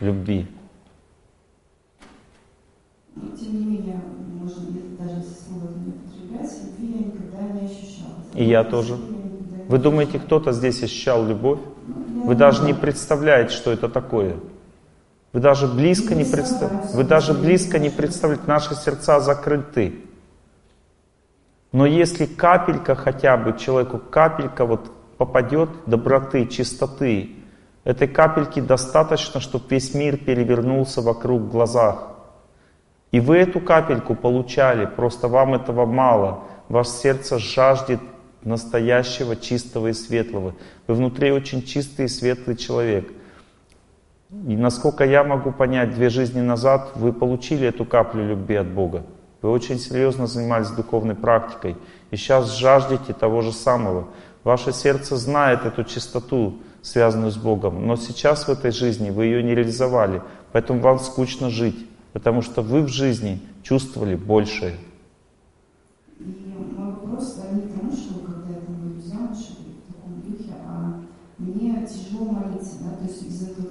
[0.00, 0.46] любви.
[3.14, 4.00] Тем не менее,
[4.40, 4.62] можно
[4.98, 8.14] даже если слово не употреблять, любви я никогда не ощущала.
[8.34, 8.96] И я тоже.
[9.68, 11.58] Вы думаете, кто-то здесь ощущал любовь?
[12.24, 14.36] Вы даже не представляете, что это такое.
[15.32, 16.96] Вы даже близко не представляете.
[16.96, 18.44] Вы даже близко не представляете.
[18.46, 20.04] Наши сердца закрыты.
[21.72, 27.36] Но если капелька хотя бы человеку, капелька вот попадет доброты, чистоты,
[27.84, 32.08] этой капельки достаточно, чтобы весь мир перевернулся вокруг глазах.
[33.10, 36.44] И вы эту капельку получали, просто вам этого мало.
[36.68, 38.00] Ваше сердце жаждет
[38.42, 40.54] настоящего, чистого и светлого.
[40.86, 43.10] Вы внутри очень чистый и светлый человек.
[44.30, 49.02] И насколько я могу понять, две жизни назад вы получили эту каплю любви от Бога.
[49.40, 51.76] Вы очень серьезно занимались духовной практикой.
[52.10, 54.08] И сейчас жаждете того же самого.
[54.44, 57.86] Ваше сердце знает эту чистоту, связанную с Богом.
[57.86, 60.20] Но сейчас в этой жизни вы ее не реализовали.
[60.52, 61.88] Поэтому вам скучно жить.
[62.12, 64.74] Потому что вы в жизни чувствовали большее.
[66.18, 67.92] И мой вопрос к тому,
[68.26, 71.00] когда я там выйду в таком духе, а
[71.38, 73.68] мне тяжело молиться, да, то есть из-за этого,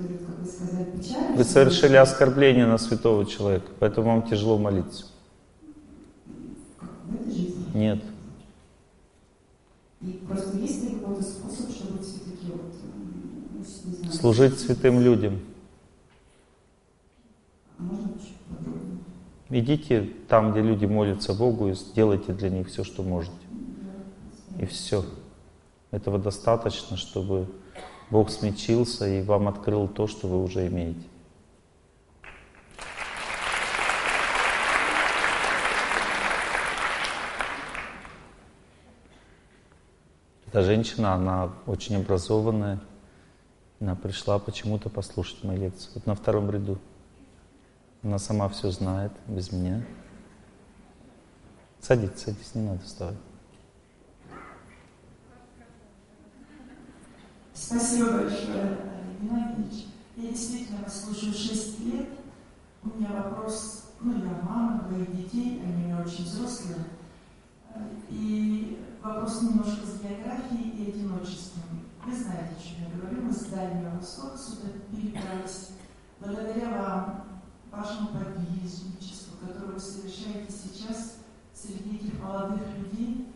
[0.57, 1.37] сказали, печали.
[1.37, 5.05] Вы совершили оскорбление на святого человека, поэтому вам тяжело молиться.
[7.05, 7.65] В этой жизни?
[7.73, 8.03] Нет.
[10.01, 12.73] И просто есть ли какой-то способ, чтобы все-таки вот,
[13.53, 15.39] ну, не знаю, Служить святым людям.
[17.79, 18.17] А можно?
[19.49, 23.33] Идите там, где люди молятся Богу, и сделайте для них все, что можете.
[24.59, 25.05] И все.
[25.91, 27.47] Этого достаточно, чтобы
[28.09, 31.01] Бог смягчился и вам открыл то, что вы уже имеете.
[40.47, 42.79] Эта женщина, она очень образованная.
[43.79, 45.91] Она пришла почему-то послушать мои лекции.
[45.93, 46.79] Вот на втором ряду.
[48.01, 49.83] Она сама все знает, без меня.
[51.81, 53.17] Садитесь, садитесь, не надо вставать.
[57.59, 58.77] Спасибо большое,
[59.19, 59.87] Геннадьевич.
[60.15, 62.09] Я действительно вас слушаю 6 лет.
[62.83, 66.77] У меня вопрос, ну, я мама двоих детей, они у меня очень взрослые.
[68.09, 71.63] И вопрос немножко с географией и одиночеством.
[72.05, 75.69] Вы знаете, о чем я говорю, мы с Дальнего Востока сюда перебрались.
[76.19, 81.15] Благодаря вам, вашему подвижничеству, которое вы совершаете сейчас
[81.53, 83.33] среди этих молодых людей,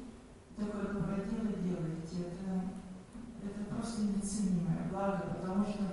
[0.55, 2.27] такое доброе дело делаете.
[2.31, 2.80] Это
[3.43, 5.83] это просто неоценимое благо, потому что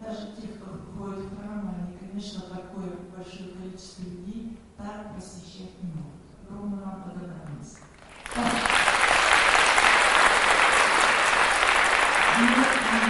[0.00, 0.66] даже те, кто
[0.96, 6.22] ходит в храм, они, конечно, такое большое количество людей так посещать не могут.
[6.48, 7.78] Огромная вам благодарность.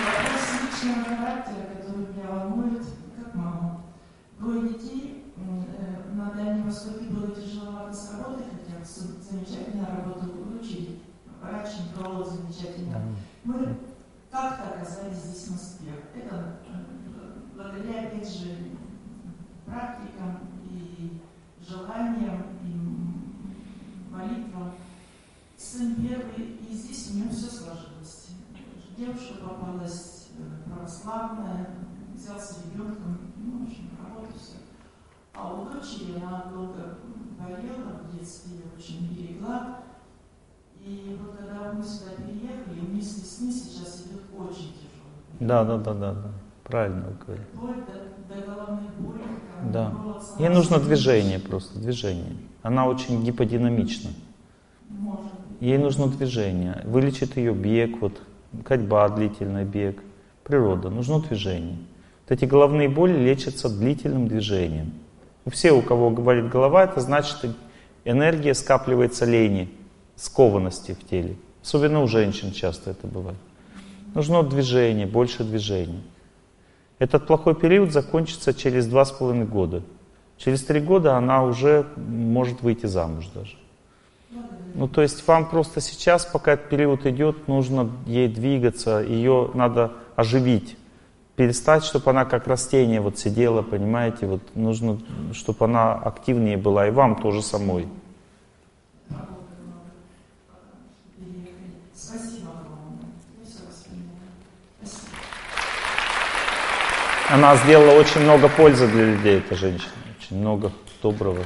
[0.07, 2.85] Вопрос личного характера, который меня волнует,
[3.17, 3.85] как мама.
[4.39, 5.35] Двое детей,
[6.15, 11.03] на Дальнем Востоке было тяжеловато с работой, хотя замечательно работал дочери,
[11.41, 11.69] врач,
[12.25, 13.15] замечательно.
[13.49, 13.79] Мы
[14.31, 15.93] как-то оказались здесь, в Москве.
[16.15, 16.59] Это
[17.55, 18.55] благодаря, опять же,
[19.65, 21.19] практикам и
[21.67, 24.75] желаниям, и молитвам.
[25.57, 28.29] Сын первый, и здесь у него все сложилось.
[28.99, 30.29] Девушка попалась
[30.67, 31.71] православная,
[32.15, 34.35] взялся ребенком, ну, в общем, работу.
[35.33, 36.99] А у дочери она долго
[37.41, 39.85] болела в детстве, очень берегла.
[40.89, 45.11] И вот когда мы сюда переехали, вместе с ней сейчас идет очень тяжело.
[45.39, 46.31] Да, да, да, да, да.
[46.65, 47.49] Правильно вы говорите.
[47.53, 49.21] Вплоть до, до головной боли.
[49.71, 49.93] Да.
[50.39, 52.37] Ей нужно движение просто, движение.
[52.63, 54.11] Она очень гиподинамична.
[54.89, 55.31] Может.
[55.61, 56.81] Ей нужно движение.
[56.85, 58.23] Вылечит ее бег, вот
[58.65, 60.03] ходьба, длительный бег,
[60.43, 60.89] природа.
[60.89, 61.77] Нужно движение.
[62.23, 64.93] Вот эти головные боли лечатся длительным движением.
[65.51, 67.37] Все, у кого говорит голова, это значит
[68.05, 69.71] энергия скапливается лени
[70.19, 71.37] скованности в теле.
[71.63, 73.39] Особенно у женщин часто это бывает.
[74.15, 76.03] Нужно движение, больше движения.
[76.99, 79.83] Этот плохой период закончится через два с половиной года.
[80.37, 83.57] Через три года она уже может выйти замуж даже.
[84.75, 89.93] Ну, то есть вам просто сейчас, пока этот период идет, нужно ей двигаться, ее надо
[90.17, 90.77] оживить.
[91.37, 95.01] Перестать, чтобы она как растение вот сидела, понимаете, вот нужно,
[95.33, 97.89] чтобы она активнее была, и вам тоже самой.
[101.95, 103.11] Спасибо огромное.
[103.39, 104.33] Я все воспринимаю.
[104.81, 105.13] Спасибо.
[107.31, 109.93] Она сделала очень много пользы для людей, эта женщина.
[110.19, 110.73] Очень много
[111.03, 111.45] доброго.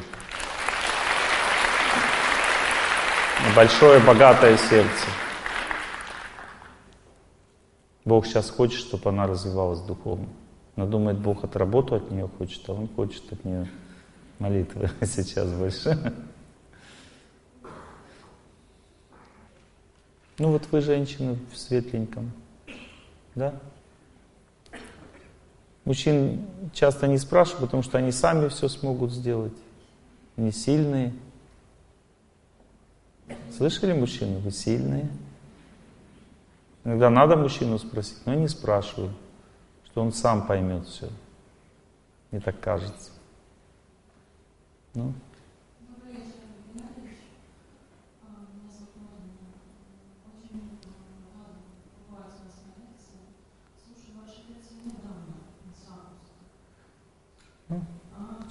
[3.57, 5.07] Большое, богатое сердце.
[8.05, 10.29] Бог сейчас хочет, чтобы она развивалась духовно.
[10.77, 13.69] Она думает, Бог от работу от нее хочет, а Он хочет от нее
[14.39, 16.15] молитвы сейчас больше.
[20.39, 22.31] Ну вот вы женщины в светленьком,
[23.35, 23.55] да?
[25.85, 29.53] Мужчин часто не спрашивают, потому что они сами все смогут сделать.
[30.37, 31.13] Они сильные.
[33.57, 34.39] Слышали мужчины?
[34.39, 35.09] Вы сильные.
[36.85, 39.13] Иногда надо мужчину спросить, но не спрашиваю,
[39.87, 41.09] что он сам поймет все.
[42.31, 43.11] Мне так кажется.
[44.95, 45.13] Ну?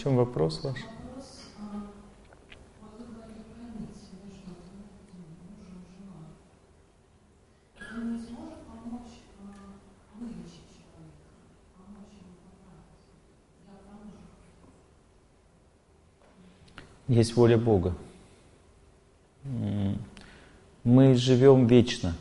[0.02, 0.78] Чем вопрос ваш?
[17.08, 17.94] Есть воля Бога.
[20.84, 22.16] Мы живем вечно.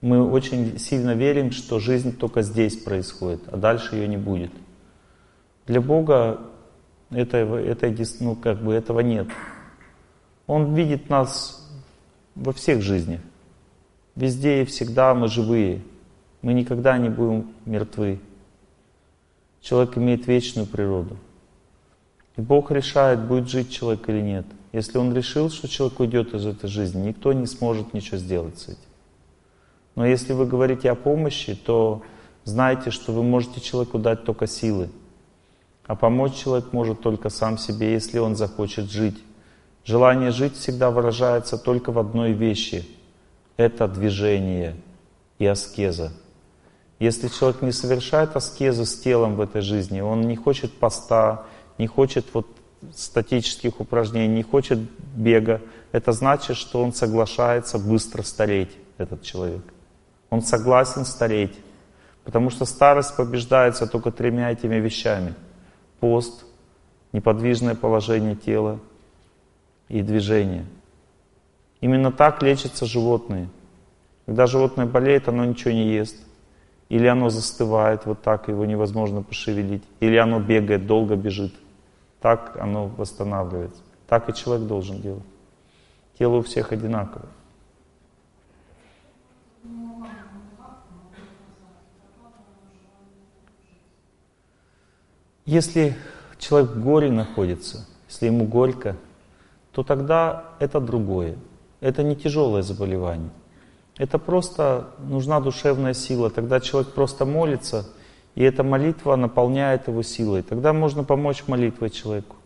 [0.00, 4.50] Мы очень сильно верим, что жизнь только здесь происходит, а дальше ее не будет.
[5.72, 6.38] Для Бога
[7.08, 9.26] это, это, ну, как бы этого нет.
[10.46, 11.66] Он видит нас
[12.34, 13.22] во всех жизнях.
[14.14, 15.80] Везде и всегда мы живые.
[16.42, 18.20] Мы никогда не будем мертвы.
[19.62, 21.16] Человек имеет вечную природу.
[22.36, 24.44] И Бог решает, будет жить человек или нет.
[24.72, 28.68] Если он решил, что человек уйдет из этой жизни, никто не сможет ничего сделать с
[28.68, 28.90] этим.
[29.94, 32.02] Но если вы говорите о помощи, то
[32.44, 34.90] знайте, что вы можете человеку дать только силы.
[35.86, 39.22] А помочь человек может только сам себе, если он захочет жить.
[39.84, 42.86] Желание жить всегда выражается только в одной вещи.
[43.56, 44.76] Это движение
[45.38, 46.12] и аскеза.
[47.00, 51.44] Если человек не совершает аскезу с телом в этой жизни, он не хочет поста,
[51.76, 52.46] не хочет вот
[52.94, 54.78] статических упражнений, не хочет
[55.16, 55.60] бега,
[55.90, 59.62] это значит, что он соглашается быстро стареть, этот человек.
[60.30, 61.56] Он согласен стареть,
[62.24, 65.34] потому что старость побеждается только тремя этими вещами.
[66.02, 66.44] Пост,
[67.12, 68.80] неподвижное положение тела
[69.88, 70.66] и движение.
[71.80, 73.48] Именно так лечатся животные.
[74.26, 76.16] Когда животное болеет, оно ничего не ест.
[76.88, 79.84] Или оно застывает вот так, его невозможно пошевелить.
[80.00, 81.54] Или оно бегает, долго бежит.
[82.20, 83.80] Так оно восстанавливается.
[84.08, 85.22] Так и человек должен делать.
[86.18, 87.30] Тело у всех одинаковое.
[95.44, 95.96] Если
[96.38, 98.96] человек в горе находится, если ему горько,
[99.72, 101.36] то тогда это другое.
[101.80, 103.30] Это не тяжелое заболевание.
[103.96, 106.30] Это просто нужна душевная сила.
[106.30, 107.88] Тогда человек просто молится–
[108.34, 110.42] и эта молитва наполняет его силой.
[110.42, 112.36] Тогда можно помочь молитвой человеку.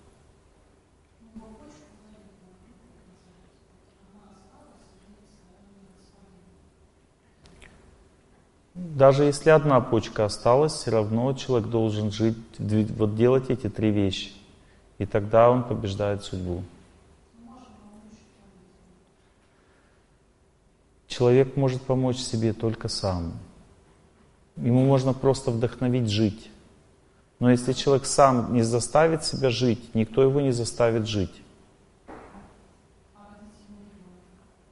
[8.96, 14.32] Даже если одна почка осталась, все равно человек должен жить, вот делать эти три вещи.
[14.96, 16.62] И тогда он побеждает судьбу.
[21.08, 23.34] Человек может помочь себе только сам.
[24.56, 26.50] Ему можно просто вдохновить жить.
[27.38, 31.42] Но если человек сам не заставит себя жить, никто его не заставит жить.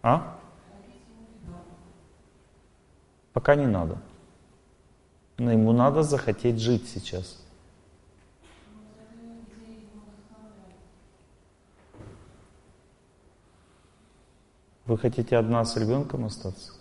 [0.01, 0.39] А?
[3.35, 3.99] Пока не надо.
[5.39, 7.41] Но ему надо захотеть жить сейчас.
[14.87, 16.73] Вы хотите одна с ребенком остаться?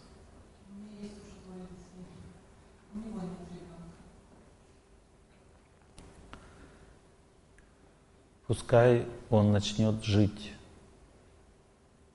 [8.45, 10.53] Пускай он начнет жить.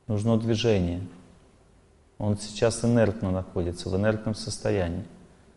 [0.07, 1.05] Нужно движение.
[2.19, 5.05] Он сейчас инертно находится, в инертном состоянии.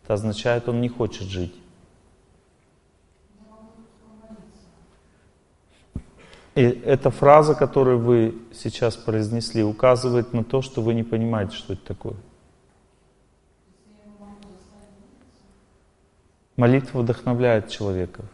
[0.02, 1.54] Это означает, он не хочет жить.
[6.54, 11.72] И эта фраза, которую вы сейчас произнесли, указывает на то, что вы не понимаете, что
[11.72, 12.16] это такое.
[16.56, 18.24] Молитва вдохновляет человека.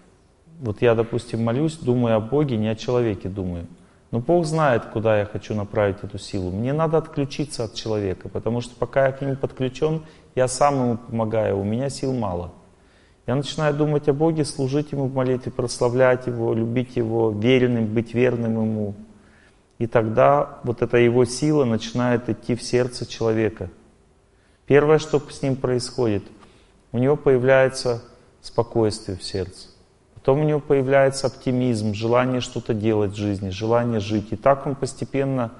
[0.59, 3.69] Вот я, допустим, молюсь, думаю о Боге, не о человеке думаю.
[4.11, 6.51] Но Бог знает, куда я хочу направить эту силу.
[6.51, 10.03] Мне надо отключиться от человека, потому что пока я к нему подключен,
[10.39, 12.53] я сам ему помогаю, у меня сил мало.
[13.27, 18.15] Я начинаю думать о Боге, служить Ему в молитве, прославлять Его, любить Его, верным, быть
[18.15, 18.95] верным Ему.
[19.79, 23.69] И тогда вот эта Его сила начинает идти в сердце человека.
[24.67, 26.23] Первое, что с ним происходит,
[26.93, 28.05] у него появляется
[28.41, 29.67] спокойствие в сердце.
[30.15, 34.29] Потом у него появляется оптимизм, желание что-то делать в жизни, желание жить.
[34.31, 35.51] И так он постепенно,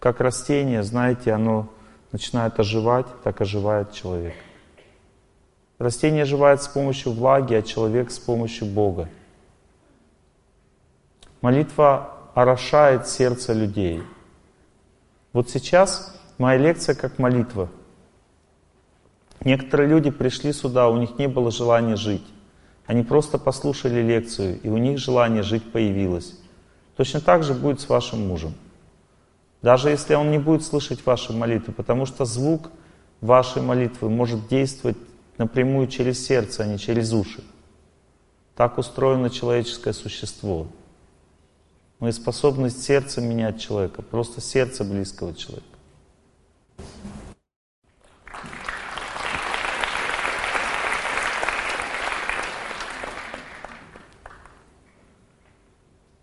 [0.00, 1.68] как растение, знаете, оно
[2.16, 4.32] начинает оживать, так оживает человек.
[5.78, 9.10] Растение оживает с помощью влаги, а человек с помощью Бога.
[11.42, 14.02] Молитва орошает сердце людей.
[15.34, 17.68] Вот сейчас моя лекция как молитва.
[19.44, 22.24] Некоторые люди пришли сюда, у них не было желания жить.
[22.86, 26.32] Они просто послушали лекцию, и у них желание жить появилось.
[26.96, 28.54] Точно так же будет с вашим мужем.
[29.62, 32.70] Даже если он не будет слышать ваши молитвы, потому что звук
[33.20, 34.96] вашей молитвы может действовать
[35.38, 37.42] напрямую через сердце, а не через уши.
[38.54, 40.66] Так устроено человеческое существо.
[41.98, 45.66] Мы способность сердца менять человека, просто сердце близкого человека.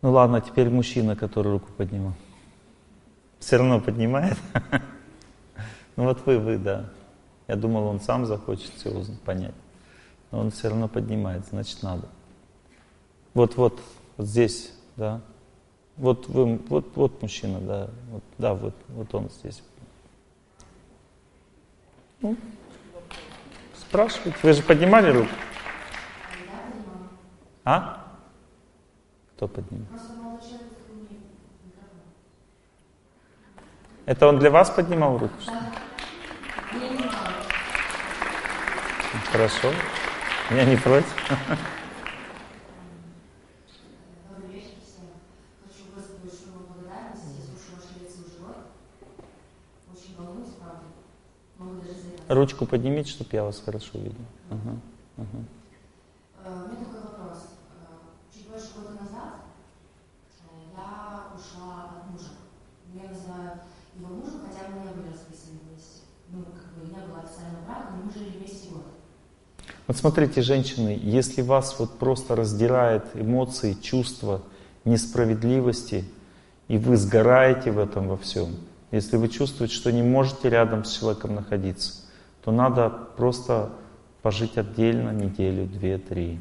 [0.01, 2.13] Ну ладно, теперь мужчина, который руку поднимал.
[3.43, 4.37] Все равно поднимает.
[5.97, 6.89] Ну вот вы, вы, да.
[7.47, 8.89] Я думал, он сам захочет все
[9.25, 9.53] понять.
[10.31, 12.07] Но он все равно поднимает, значит надо.
[13.33, 13.81] Вот, вот,
[14.17, 15.19] вот здесь, да.
[15.97, 17.89] Вот вы, вот, вот мужчина, да.
[18.11, 19.61] Вот, да, вот, вот он здесь.
[22.21, 22.37] Ну,
[23.77, 24.39] спрашивайте.
[24.41, 25.29] Вы же поднимали руку?
[27.65, 28.07] А?
[29.35, 29.89] Кто поднимет?
[34.05, 35.33] Это он для вас поднимал руку?
[39.31, 39.71] Хорошо.
[40.51, 41.07] Я не против.
[52.27, 54.25] Ручку поднимите, чтобы я вас хорошо видел.
[54.49, 54.77] Ага,
[55.17, 55.45] ага.
[56.45, 57.49] У меня такой вопрос.
[58.33, 59.33] Чуть больше года назад
[60.75, 62.31] я ушла от мужа.
[62.93, 63.59] Я называю
[63.95, 66.01] его мужем, хотя мы не были расписаны вместе.
[66.29, 68.85] Ну, как бы не было официального брака, но мы жили вместе год.
[69.85, 74.41] Вот смотрите, женщины, если вас вот просто раздирает эмоции, чувства
[74.85, 76.05] несправедливости,
[76.69, 78.55] и вы сгораете в этом во всем,
[78.91, 81.93] если вы чувствуете, что не можете рядом с человеком находиться,
[82.43, 83.71] то надо просто
[84.21, 86.39] пожить отдельно неделю, две, три.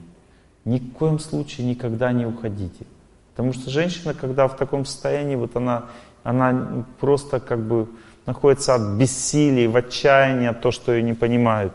[0.64, 2.86] Ни в коем случае никогда не уходите.
[3.34, 5.86] Потому что женщина, когда в таком состоянии, вот она,
[6.22, 7.88] она просто как бы
[8.26, 11.72] находится от бессилия, в отчаянии, от того, что ее не понимают.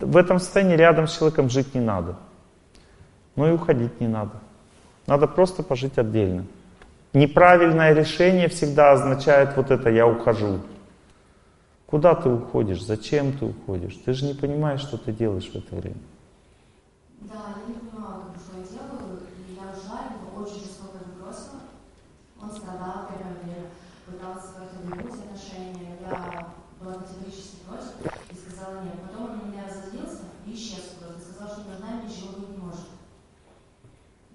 [0.00, 2.16] В этом состоянии рядом с человеком жить не надо.
[3.36, 4.32] Но и уходить не надо.
[5.06, 6.46] Надо просто пожить отдельно.
[7.12, 10.60] Неправильное решение всегда означает вот это «я ухожу».
[11.86, 12.84] Куда ты уходишь?
[12.84, 13.96] Зачем ты уходишь?
[14.04, 15.98] Ты же не понимаешь, что ты делаешь в это время.
[17.22, 21.66] Да, я не бы, что я делаю, я ушла, его очень жестоко бросила.
[22.40, 23.70] Он страдал первое время,
[24.06, 25.98] пытался как-то вернуть отношения.
[26.00, 26.46] Я
[26.80, 27.90] была категорически против
[28.30, 28.94] и сказала нет.
[29.02, 31.20] Потом он на меня разозлился и исчез куда-то.
[31.20, 32.86] Сказал, что между нами ничего быть не может.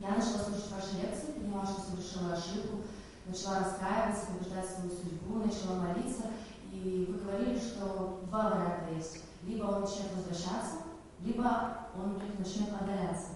[0.07, 2.83] Я начала слушать ваши лекции, поняла, что совершила ошибку,
[3.25, 6.25] начала раскаиваться, побеждать свою судьбу, начала молиться.
[6.71, 9.23] И вы говорили, что два варианта есть.
[9.41, 10.83] Либо он начнет возвращаться,
[11.21, 13.29] либо он начнет отдаляться.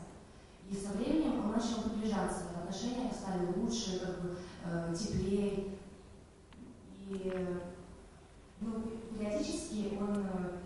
[0.69, 5.79] И со временем он начал приближаться, отношения стали лучше, как бы э, теплее.
[6.99, 7.47] И
[8.61, 8.73] ну,
[9.17, 10.59] периодически он, э,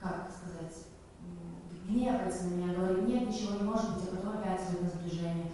[0.00, 0.86] как сказать,
[1.90, 5.46] гневается на меня, говорит, нет, ничего не может быть, а потом опять идет на сближение.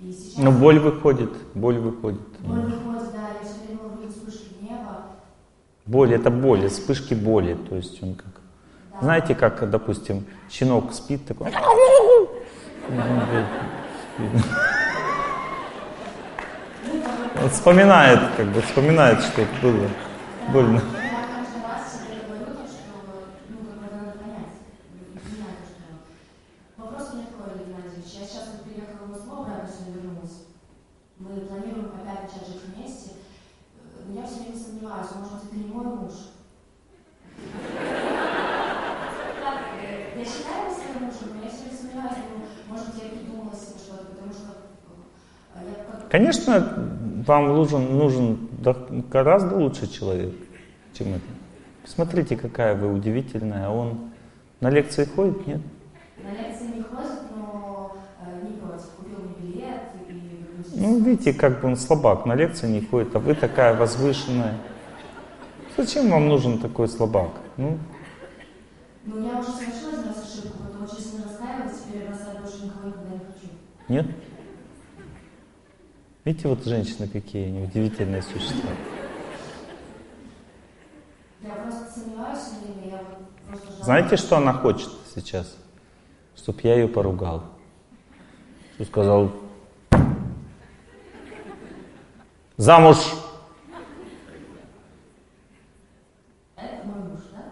[0.00, 0.42] И сейчас...
[0.42, 2.20] Но боль выходит, боль выходит.
[2.40, 5.02] Боль выходит, да, я все время ловлю вспышки гнева.
[5.86, 7.56] Боль это боль, вспышки боли.
[7.68, 8.40] То есть он как.
[8.92, 9.00] Да.
[9.00, 11.52] Знаете, как, допустим, щенок спит такой.
[17.40, 19.88] Вот вспоминает, как бы вспоминает, что это было
[20.52, 20.80] больно.
[46.14, 46.72] Конечно,
[47.26, 48.48] вам нужен, нужен
[49.10, 50.32] гораздо лучший человек,
[50.96, 51.24] чем это.
[51.84, 53.68] Смотрите, какая вы удивительная.
[53.68, 54.12] Он
[54.60, 55.60] на лекции ходит, нет?
[56.22, 58.90] На лекции не ходит, но э, не против.
[58.96, 60.80] Купил билет и...
[60.80, 62.26] Ну, видите, как бы он слабак.
[62.26, 64.54] На лекции не ходит, а вы такая возвышенная.
[65.76, 67.30] Зачем вам нужен такой слабак?
[67.56, 67.76] Ну,
[69.04, 72.86] ну я уже совершила один раз ошибку, потом очень сильно расстраивалась, теперь я больше никого
[72.86, 73.52] никогда не хочу.
[73.88, 74.06] Нет?
[76.24, 78.70] Видите, вот женщины какие они, удивительные существа.
[81.42, 83.84] Я просто сомневаюсь все время, я вот просто ждала.
[83.84, 85.54] Знаете, что она хочет сейчас?
[86.34, 87.44] Чтоб я ее поругал.
[88.76, 89.32] Что сказал,
[92.56, 92.96] замуж.
[96.56, 97.42] Это мой муж, да?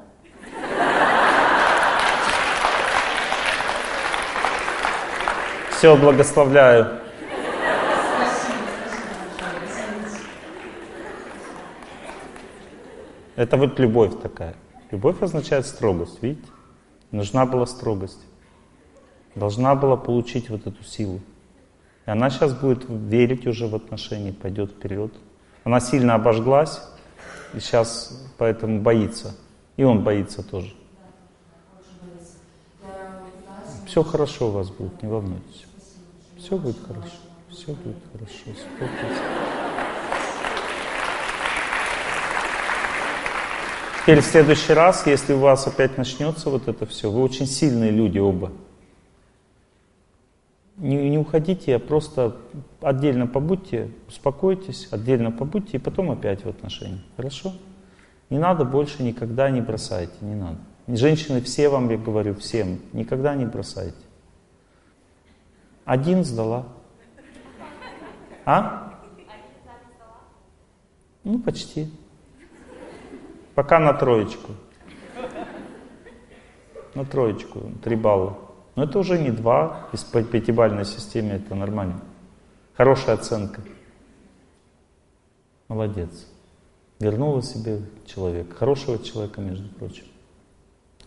[5.72, 7.01] Все, благословляю.
[13.36, 14.54] Это вот любовь такая.
[14.90, 16.46] Любовь означает строгость, видите?
[17.10, 18.20] Нужна была строгость.
[19.34, 21.20] Должна была получить вот эту силу.
[22.06, 25.12] И она сейчас будет верить уже в отношения, пойдет вперед.
[25.64, 26.82] Она сильно обожглась,
[27.54, 29.34] и сейчас поэтому боится.
[29.76, 30.74] И он боится тоже.
[33.86, 35.66] Все хорошо у вас будет, не волнуйтесь.
[36.38, 37.12] Все будет хорошо.
[37.50, 38.50] Все будет хорошо.
[38.50, 39.61] Успокойтесь.
[44.02, 47.92] Теперь в следующий раз, если у вас опять начнется вот это все, вы очень сильные
[47.92, 48.50] люди оба.
[50.76, 52.36] Не, не уходите, а просто
[52.80, 57.02] отдельно побудьте, успокойтесь, отдельно побудьте и потом опять в отношениях.
[57.16, 57.52] Хорошо?
[58.28, 60.58] Не надо больше никогда не бросайте, не надо.
[60.88, 63.94] Женщины все вам, я говорю, всем, никогда не бросайте.
[65.84, 66.66] Один сдала.
[68.44, 68.98] А?
[71.22, 71.88] Ну, почти.
[73.54, 74.52] Пока на троечку.
[76.94, 78.38] На троечку, три балла.
[78.74, 82.00] Но это уже не два, из пятибалльной системе это нормально.
[82.74, 83.60] Хорошая оценка.
[85.68, 86.26] Молодец.
[86.98, 88.54] Вернула себе человека.
[88.54, 90.04] Хорошего человека, между прочим.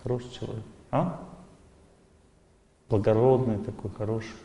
[0.03, 0.64] Хороший человек.
[0.91, 1.22] А?
[2.90, 4.35] Благородный такой, хороший.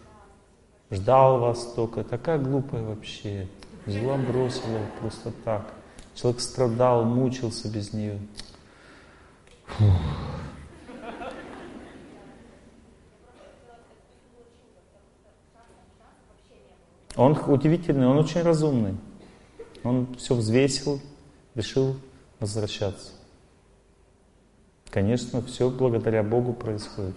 [0.91, 2.05] Ждал вас только.
[2.05, 3.49] Такая глупая вообще.
[3.85, 5.73] Взяла, бросила просто так.
[6.21, 8.19] Человек страдал, мучился без нее.
[9.65, 9.97] Фух.
[17.17, 18.97] Он удивительный, он очень разумный.
[19.83, 21.01] Он все взвесил,
[21.55, 21.97] решил
[22.39, 23.13] возвращаться.
[24.91, 27.17] Конечно, все благодаря Богу происходит.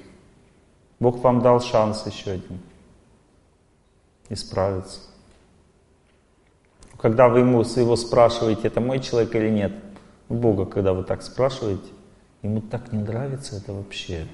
[1.00, 2.60] Бог вам дал шанс еще один
[4.30, 5.02] исправиться.
[7.04, 9.74] Когда вы ему его спрашиваете, это мой человек или нет,
[10.30, 11.92] Бога, когда вы так спрашиваете,
[12.44, 14.26] ему так не нравится это вообще.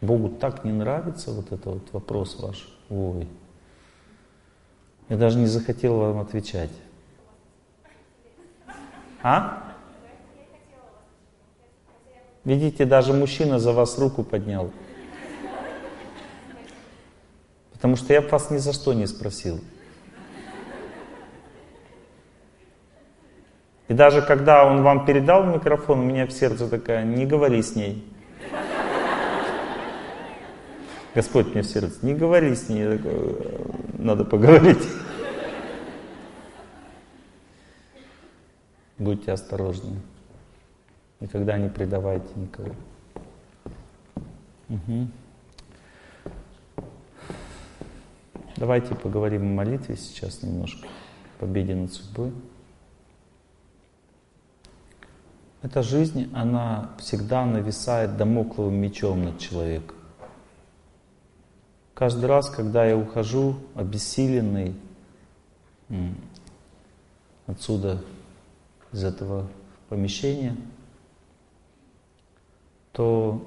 [0.00, 2.68] Богу так не нравится вот этот вот вопрос ваш.
[2.90, 3.26] Ой.
[5.08, 6.70] Я даже не захотел вам отвечать.
[9.20, 9.74] А?
[12.44, 14.70] Видите, даже мужчина за вас руку поднял.
[17.80, 19.58] Потому что я вас ни за что не спросил.
[23.88, 27.74] И даже когда он вам передал микрофон, у меня в сердце такая, не говори с
[27.74, 28.06] ней.
[31.14, 33.64] Господь мне в сердце, не говори с ней, такой,
[33.98, 34.86] надо поговорить.
[38.98, 39.96] Будьте осторожны.
[41.18, 42.74] Никогда не предавайте никого.
[44.68, 45.08] Угу.
[48.60, 50.86] Давайте поговорим о молитве сейчас немножко.
[51.38, 52.30] Победе над судьбой.
[55.62, 59.96] Эта жизнь, она всегда нависает домокловым мечом над человеком.
[61.94, 64.74] Каждый раз, когда я ухожу обессиленный
[67.46, 68.04] отсюда,
[68.92, 69.48] из этого
[69.88, 70.54] помещения,
[72.92, 73.42] то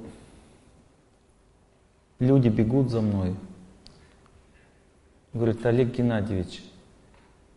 [2.17, 3.35] люди бегут за мной.
[5.33, 6.61] Говорит, Олег Геннадьевич,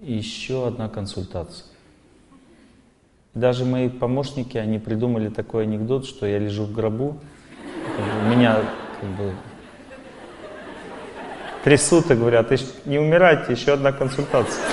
[0.01, 1.67] еще одна консультация.
[3.35, 7.21] Даже мои помощники, они придумали такой анекдот, что я лежу в гробу,
[8.23, 8.63] у меня
[8.99, 9.35] как бы
[11.65, 12.51] трясут и говорят,
[12.87, 14.65] не умирайте, еще одна консультация.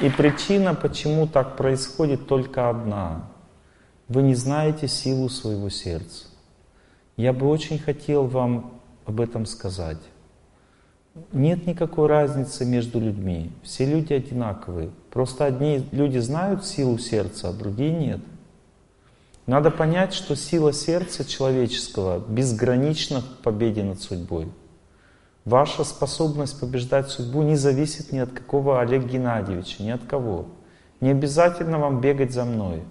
[0.00, 3.31] И причина, почему так происходит, только одна.
[4.12, 6.26] Вы не знаете силу своего сердца.
[7.16, 9.96] Я бы очень хотел вам об этом сказать.
[11.32, 13.52] Нет никакой разницы между людьми.
[13.62, 14.90] Все люди одинаковые.
[15.10, 18.20] Просто одни люди знают силу сердца, а другие нет.
[19.46, 24.52] Надо понять, что сила сердца человеческого безгранична в победе над судьбой.
[25.46, 30.48] Ваша способность побеждать судьбу не зависит ни от какого Олега Геннадьевича, ни от кого.
[31.00, 32.82] Не обязательно вам бегать за мной.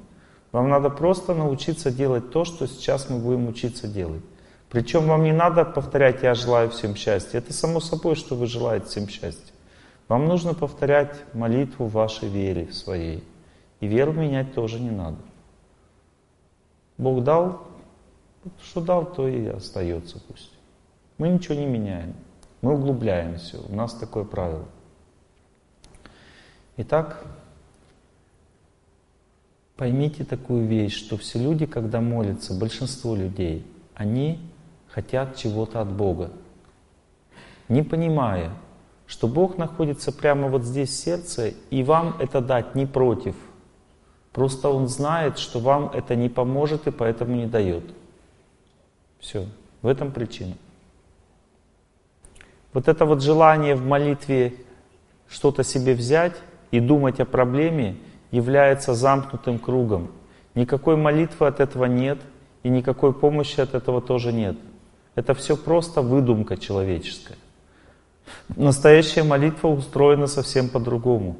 [0.51, 4.23] Вам надо просто научиться делать то, что сейчас мы будем учиться делать.
[4.69, 7.37] Причем вам не надо повторять «я желаю всем счастья».
[7.37, 9.53] Это само собой, что вы желаете всем счастья.
[10.07, 13.23] Вам нужно повторять молитву вашей вере своей.
[13.79, 15.17] И веру менять тоже не надо.
[16.97, 17.67] Бог дал,
[18.61, 20.51] что дал, то и остается пусть.
[21.17, 22.13] Мы ничего не меняем.
[22.61, 23.57] Мы углубляем все.
[23.67, 24.65] У нас такое правило.
[26.77, 27.25] Итак,
[29.81, 34.37] поймите такую вещь, что все люди, когда молятся, большинство людей, они
[34.89, 36.29] хотят чего-то от Бога.
[37.67, 38.51] Не понимая,
[39.07, 43.33] что Бог находится прямо вот здесь в сердце, и вам это дать не против.
[44.33, 47.85] Просто Он знает, что вам это не поможет, и поэтому не дает.
[49.19, 49.47] Все,
[49.81, 50.53] в этом причина.
[52.71, 54.53] Вот это вот желание в молитве
[55.27, 56.35] что-то себе взять
[56.69, 57.95] и думать о проблеме
[58.31, 60.11] является замкнутым кругом.
[60.55, 62.19] Никакой молитвы от этого нет,
[62.63, 64.57] и никакой помощи от этого тоже нет.
[65.15, 67.37] Это все просто выдумка человеческая.
[68.55, 71.37] Настоящая молитва устроена совсем по-другому.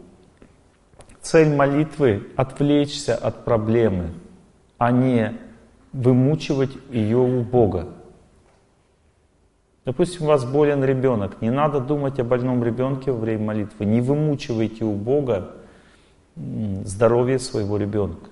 [1.22, 4.10] Цель молитвы— отвлечься от проблемы,
[4.78, 5.38] а не
[5.94, 7.90] вымучивать ее у Бога.
[9.86, 11.42] Допустим, у вас болен ребенок.
[11.42, 13.86] Не надо думать о больном ребенке во время молитвы.
[13.86, 15.52] Не вымучивайте у Бога
[16.35, 18.30] здоровье своего ребенка.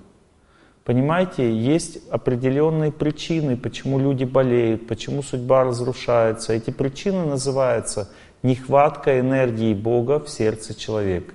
[0.86, 6.54] Понимаете, есть определенные причины, почему люди болеют, почему судьба разрушается.
[6.54, 8.10] Эти причины называются
[8.42, 11.34] нехватка энергии Бога в сердце человека.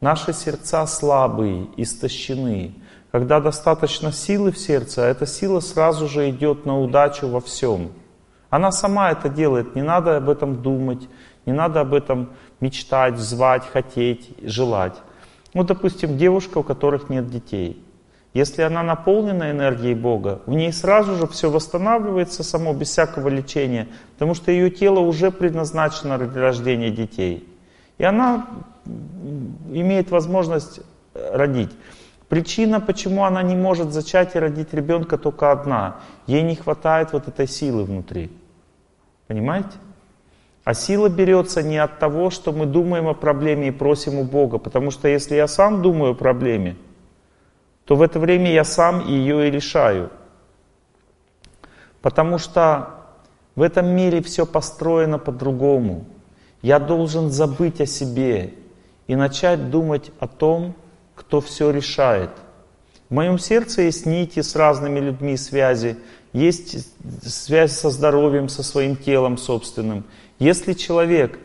[0.00, 2.74] Наши сердца слабые, истощены.
[3.10, 7.90] Когда достаточно силы в сердце, а эта сила сразу же идет на удачу во всем–
[8.52, 11.08] она сама это делает, не надо об этом думать,
[11.46, 14.92] не надо об этом мечтать, звать, хотеть, желать.
[15.54, 17.84] Ну, допустим, девушка, у которых нет детей.
[18.34, 23.88] Если она наполнена энергией Бога, в ней сразу же все восстанавливается само, без всякого лечения,
[24.14, 27.46] потому что ее тело уже предназначено для рождения детей.
[27.98, 28.46] И она
[29.70, 30.80] имеет возможность
[31.14, 31.70] родить.
[32.28, 35.96] Причина, почему она не может зачать и родить ребенка, только одна.
[36.26, 38.32] Ей не хватает вот этой силы внутри.
[39.26, 39.72] Понимаете?
[40.64, 44.58] А сила берется не от того, что мы думаем о проблеме и просим у Бога.
[44.58, 46.76] Потому что если я сам думаю о проблеме,
[47.84, 50.10] то в это время я сам ее и решаю.
[52.00, 52.90] Потому что
[53.56, 56.04] в этом мире все построено по-другому.
[56.62, 58.54] Я должен забыть о себе
[59.08, 60.74] и начать думать о том,
[61.16, 62.30] кто все решает.
[63.08, 65.98] В моем сердце есть нити с разными людьми связи
[66.32, 66.88] есть
[67.24, 70.04] связь со здоровьем, со своим телом собственным.
[70.42, 71.38] Если человек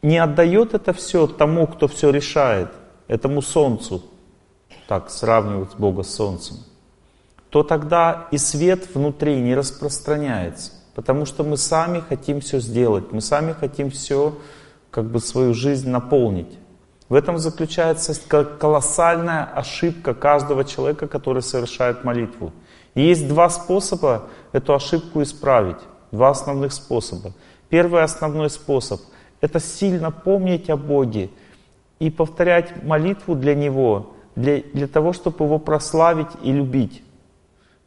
[0.00, 2.70] не отдает это все тому, кто все решает,
[3.06, 4.02] этому солнцу,
[4.88, 6.56] так сравнивать Бога с солнцем,
[7.50, 10.72] то тогда и свет внутри не распространяется.
[10.94, 14.38] Потому что мы сами хотим все сделать, мы сами хотим все,
[14.90, 16.58] как бы свою жизнь наполнить.
[17.10, 18.14] В этом заключается
[18.58, 22.52] колоссальная ошибка каждого человека, который совершает молитву.
[22.94, 25.76] И есть два способа эту ошибку исправить.
[26.10, 27.32] Два основных способа.
[27.72, 29.00] Первый основной способ–
[29.40, 31.30] это сильно помнить о Боге
[32.00, 37.02] и повторять молитву для Него, для, для того, чтобы Его прославить и любить.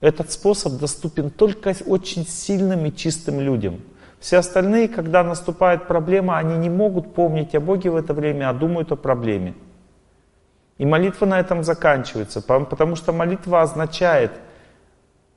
[0.01, 3.79] Этот способ доступен только очень сильным и чистым людям.
[4.19, 8.53] Все остальные, когда наступает проблема, они не могут помнить о Боге в это время, а
[8.53, 9.53] думают о проблеме.
[10.79, 14.31] И молитва на этом заканчивается, потому что молитва означает–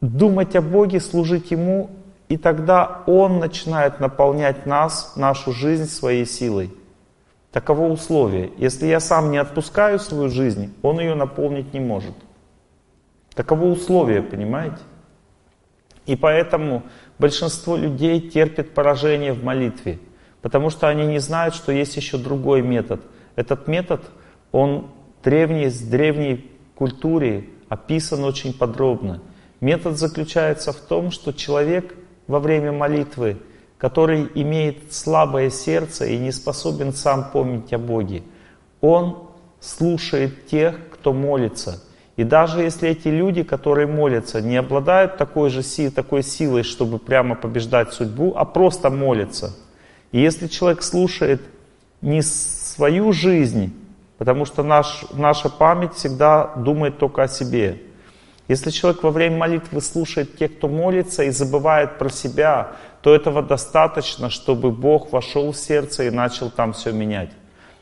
[0.00, 1.90] думать о Боге, служить Ему,
[2.28, 6.73] и тогда Он начинает наполнять нас, нашу жизнь своей силой.
[7.52, 8.50] Таково условие.
[8.58, 12.15] Если я сам не отпускаю свою жизнь, Он ее наполнить не может.
[13.34, 14.78] Таково условие, понимаете?
[16.05, 16.82] И поэтому
[17.18, 19.98] большинство людей терпит поражение в молитве,
[20.42, 23.00] потому что они не знают, что есть еще другой метод.
[23.36, 24.02] Этот метод,
[24.50, 24.90] он
[25.23, 29.20] древний, с древней культуре описан очень подробно.
[29.60, 31.94] Метод заключается в том, что человек
[32.28, 33.39] во время молитвы,
[33.78, 38.23] который имеет слабое сердце и не способен сам помнить о Боге,
[38.81, 41.82] он слушает тех, кто молится.
[42.16, 46.98] И даже если эти люди, которые молятся, не обладают такой же силой, такой силой, чтобы
[46.98, 49.57] прямо побеждать судьбу, а просто молятся.
[50.10, 51.40] И если человек слушает
[52.00, 53.73] не свою жизнь,
[54.18, 57.82] потому что наш, наша память всегда думает только о себе,
[58.48, 63.42] Если человек во время молитвы слушает тех, кто молится и забывает про себя, то этого
[63.42, 67.30] достаточно, чтобы Бог вошел в сердце и начал там все менять.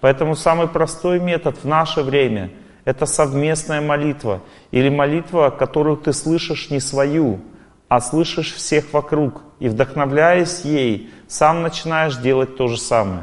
[0.00, 2.50] Поэтому самый простой метод в наше время–
[2.84, 4.42] это совместная молитва.
[4.72, 7.40] Или молитва, которую ты слышишь не свою,
[7.88, 9.42] а слышишь всех вокруг.
[9.60, 13.22] И вдохновляясь ей, сам начинаешь делать то же самое.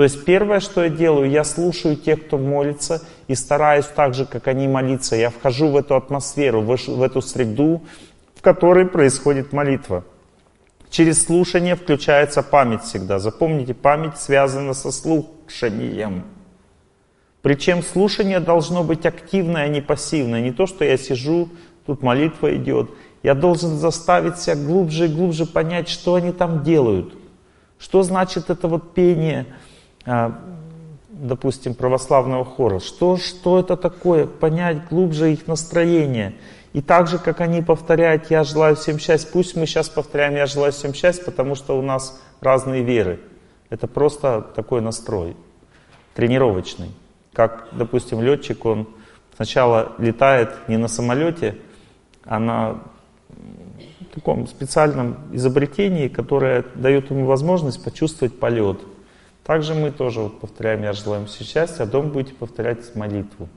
[0.00, 4.24] То есть первое, что я делаю, я слушаю тех, кто молится, и стараюсь так же,
[4.24, 5.14] как они молиться.
[5.14, 7.82] Я вхожу в эту атмосферу, в эту среду,
[8.34, 10.06] в которой происходит молитва.
[10.88, 13.18] Через слушание включается память всегда.
[13.18, 16.24] Запомните, память связана со слушанием.
[17.42, 20.40] Причем слушание должно быть активное, а не пассивное.
[20.40, 21.50] Не то, что я сижу,
[21.84, 22.88] тут молитва идет.
[23.22, 27.12] Я должен заставить себя глубже и глубже понять, что они там делают.
[27.78, 29.44] Что значит это вот пение
[31.08, 32.78] допустим, православного хора.
[32.80, 34.26] Что, что это такое?
[34.26, 36.34] Понять глубже их настроение.
[36.72, 40.46] И так же, как они повторяют «Я желаю всем счастья», пусть мы сейчас повторяем «Я
[40.46, 43.20] желаю всем счастья», потому что у нас разные веры.
[43.70, 45.36] Это просто такой настрой,
[46.14, 46.90] тренировочный.
[47.32, 48.88] Как, допустим, летчик, он
[49.36, 51.56] сначала летает не на самолете,
[52.24, 52.80] а на
[54.14, 58.80] таком специальном изобретении, которое дает ему возможность почувствовать полет.
[59.50, 63.48] Также мы тоже вот повторяем «Я желаю все счастья», а дом будете повторять молитву.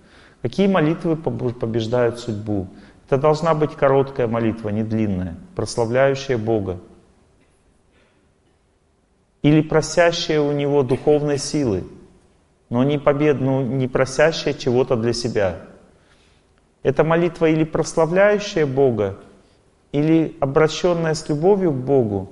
[0.41, 2.67] Какие молитвы побеждают судьбу?
[3.05, 6.80] Это должна быть короткая молитва, не длинная, прославляющая Бога.
[9.43, 11.83] Или просящая у Него духовной силы,
[12.72, 15.59] но не побед, ну, не просящая чего-то для себя.
[16.81, 19.19] Это молитва или прославляющая Бога,
[19.91, 22.31] или обращенная с любовью к Богу,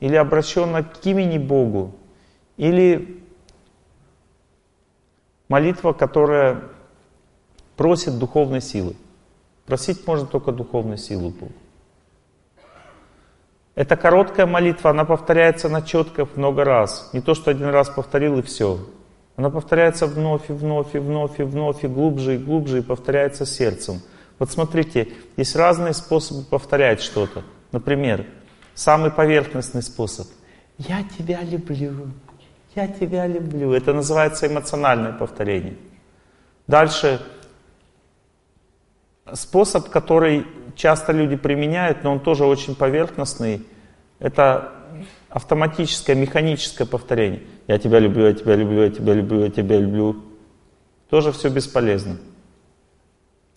[0.00, 1.96] или обращенная к имени Богу,
[2.56, 3.22] или
[5.48, 6.62] молитва, которая
[7.76, 8.96] просит духовной силы.
[9.66, 11.52] Просить можно только духовной силы Бога.
[13.74, 17.10] Это короткая молитва, она повторяется на четках много раз.
[17.12, 18.78] Не то, что один раз повторил и все.
[19.36, 23.46] Она повторяется вновь и вновь и вновь и вновь и глубже и глубже и повторяется
[23.46, 24.02] сердцем.
[24.38, 27.44] Вот смотрите, есть разные способы повторять что-то.
[27.70, 28.26] Например,
[28.74, 30.26] самый поверхностный способ.
[30.76, 32.08] Я тебя люблю.
[32.74, 33.72] Я тебя люблю.
[33.72, 35.76] Это называется эмоциональное повторение.
[36.66, 37.20] Дальше
[39.34, 43.66] способ, который часто люди применяют, но он тоже очень поверхностный,
[44.18, 44.72] это
[45.28, 47.42] автоматическое, механическое повторение.
[47.66, 50.22] Я тебя люблю, я тебя люблю, я тебя люблю, я тебя люблю.
[51.08, 52.16] Тоже все бесполезно.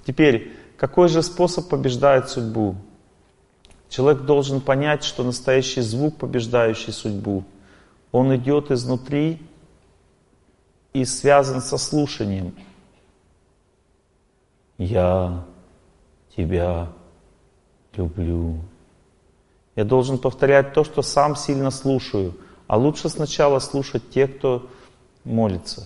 [0.03, 2.75] Теперь, какой же способ побеждает судьбу?
[3.89, 7.43] Человек должен понять, что настоящий звук, побеждающий судьбу,
[8.15, 9.41] он идет изнутри
[10.93, 12.55] и связан со слушанием.
[14.77, 15.43] Я
[16.33, 16.87] тебя
[17.93, 18.61] люблю.
[19.75, 22.37] Я должен повторять то, что сам сильно слушаю.
[22.67, 24.65] А лучше сначала слушать тех, кто
[25.25, 25.85] молится.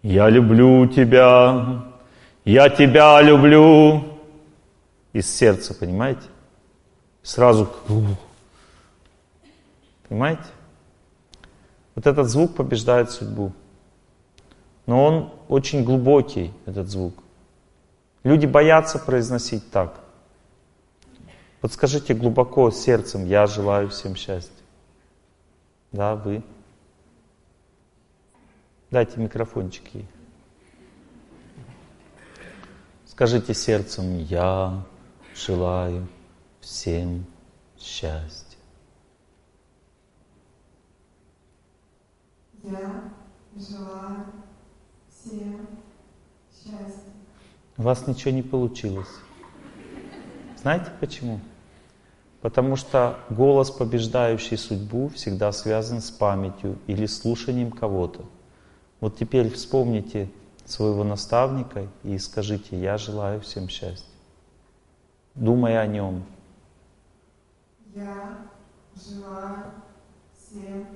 [0.00, 1.84] Я люблю тебя,
[2.46, 4.02] я тебя люблю.
[5.12, 6.22] Из сердца, понимаете?
[7.22, 7.68] Сразу
[10.10, 10.42] Понимаете?
[11.94, 13.52] Вот этот звук побеждает судьбу.
[14.86, 17.14] Но он очень глубокий, этот звук.
[18.24, 20.00] Люди боятся произносить так.
[21.62, 24.52] Вот скажите глубоко сердцем, я желаю всем счастья.
[25.92, 26.42] Да, вы.
[28.90, 30.08] Дайте микрофончик ей.
[33.06, 34.82] Скажите сердцем, я
[35.36, 36.08] желаю
[36.60, 37.26] всем
[37.78, 38.49] счастья.
[42.62, 43.10] Я
[43.56, 44.26] желаю
[45.08, 45.66] всем
[46.52, 47.12] счастья.
[47.76, 49.08] У вас ничего не получилось.
[50.58, 51.40] Знаете почему?
[52.42, 58.24] Потому что голос, побеждающий судьбу, всегда связан с памятью или слушанием кого-то.
[59.00, 60.30] Вот теперь вспомните
[60.66, 64.06] своего наставника и скажите, я желаю всем счастья.
[65.34, 66.24] Думая о нем.
[67.94, 68.38] Я
[68.94, 69.72] желаю
[70.36, 70.86] всем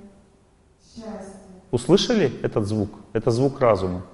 [0.83, 1.54] счастья.
[1.71, 2.91] Услышали этот звук?
[3.13, 4.05] Это звук разума.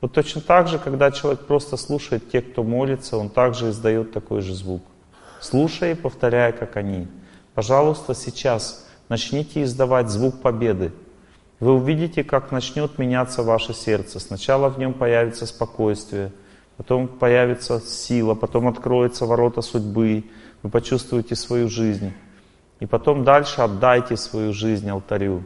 [0.00, 4.42] Вот точно так же, когда человек просто слушает тех, кто молится, он также издает такой
[4.42, 4.82] же звук.
[5.40, 7.08] Слушая и повторяя, как они.
[7.54, 10.92] Пожалуйста, сейчас начните издавать звук победы.
[11.58, 14.20] Вы увидите, как начнет меняться ваше сердце.
[14.20, 16.32] Сначала в нем появится спокойствие,
[16.76, 20.24] потом появится сила, потом откроются ворота судьбы,
[20.62, 22.12] вы почувствуете свою жизнь.
[22.80, 25.44] И потом дальше отдайте свою жизнь алтарю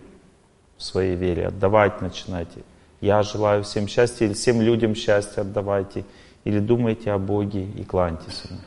[0.81, 1.49] в своей вере.
[1.49, 2.63] Отдавать начинайте.
[3.03, 6.05] Я желаю всем счастья, или всем людям счастья отдавайте.
[6.45, 8.61] или думаете о Боге и кланяетесь Ему.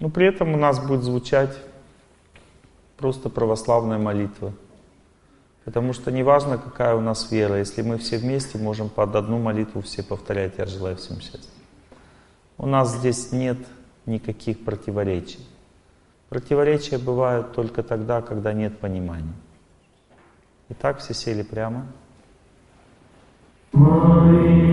[0.00, 1.56] Но при этом у нас будет звучать
[2.96, 4.52] просто православная молитва.
[5.64, 9.82] Потому что неважно, какая у нас вера, если мы все вместе можем под одну молитву
[9.82, 11.50] все повторять «Я желаю всем счастья».
[12.56, 13.58] У нас здесь нет
[14.04, 15.46] никаких противоречий.
[16.28, 19.34] Противоречия бывают только тогда, когда нет понимания.
[20.70, 21.86] Итак, все сели прямо.
[23.72, 24.68] Мои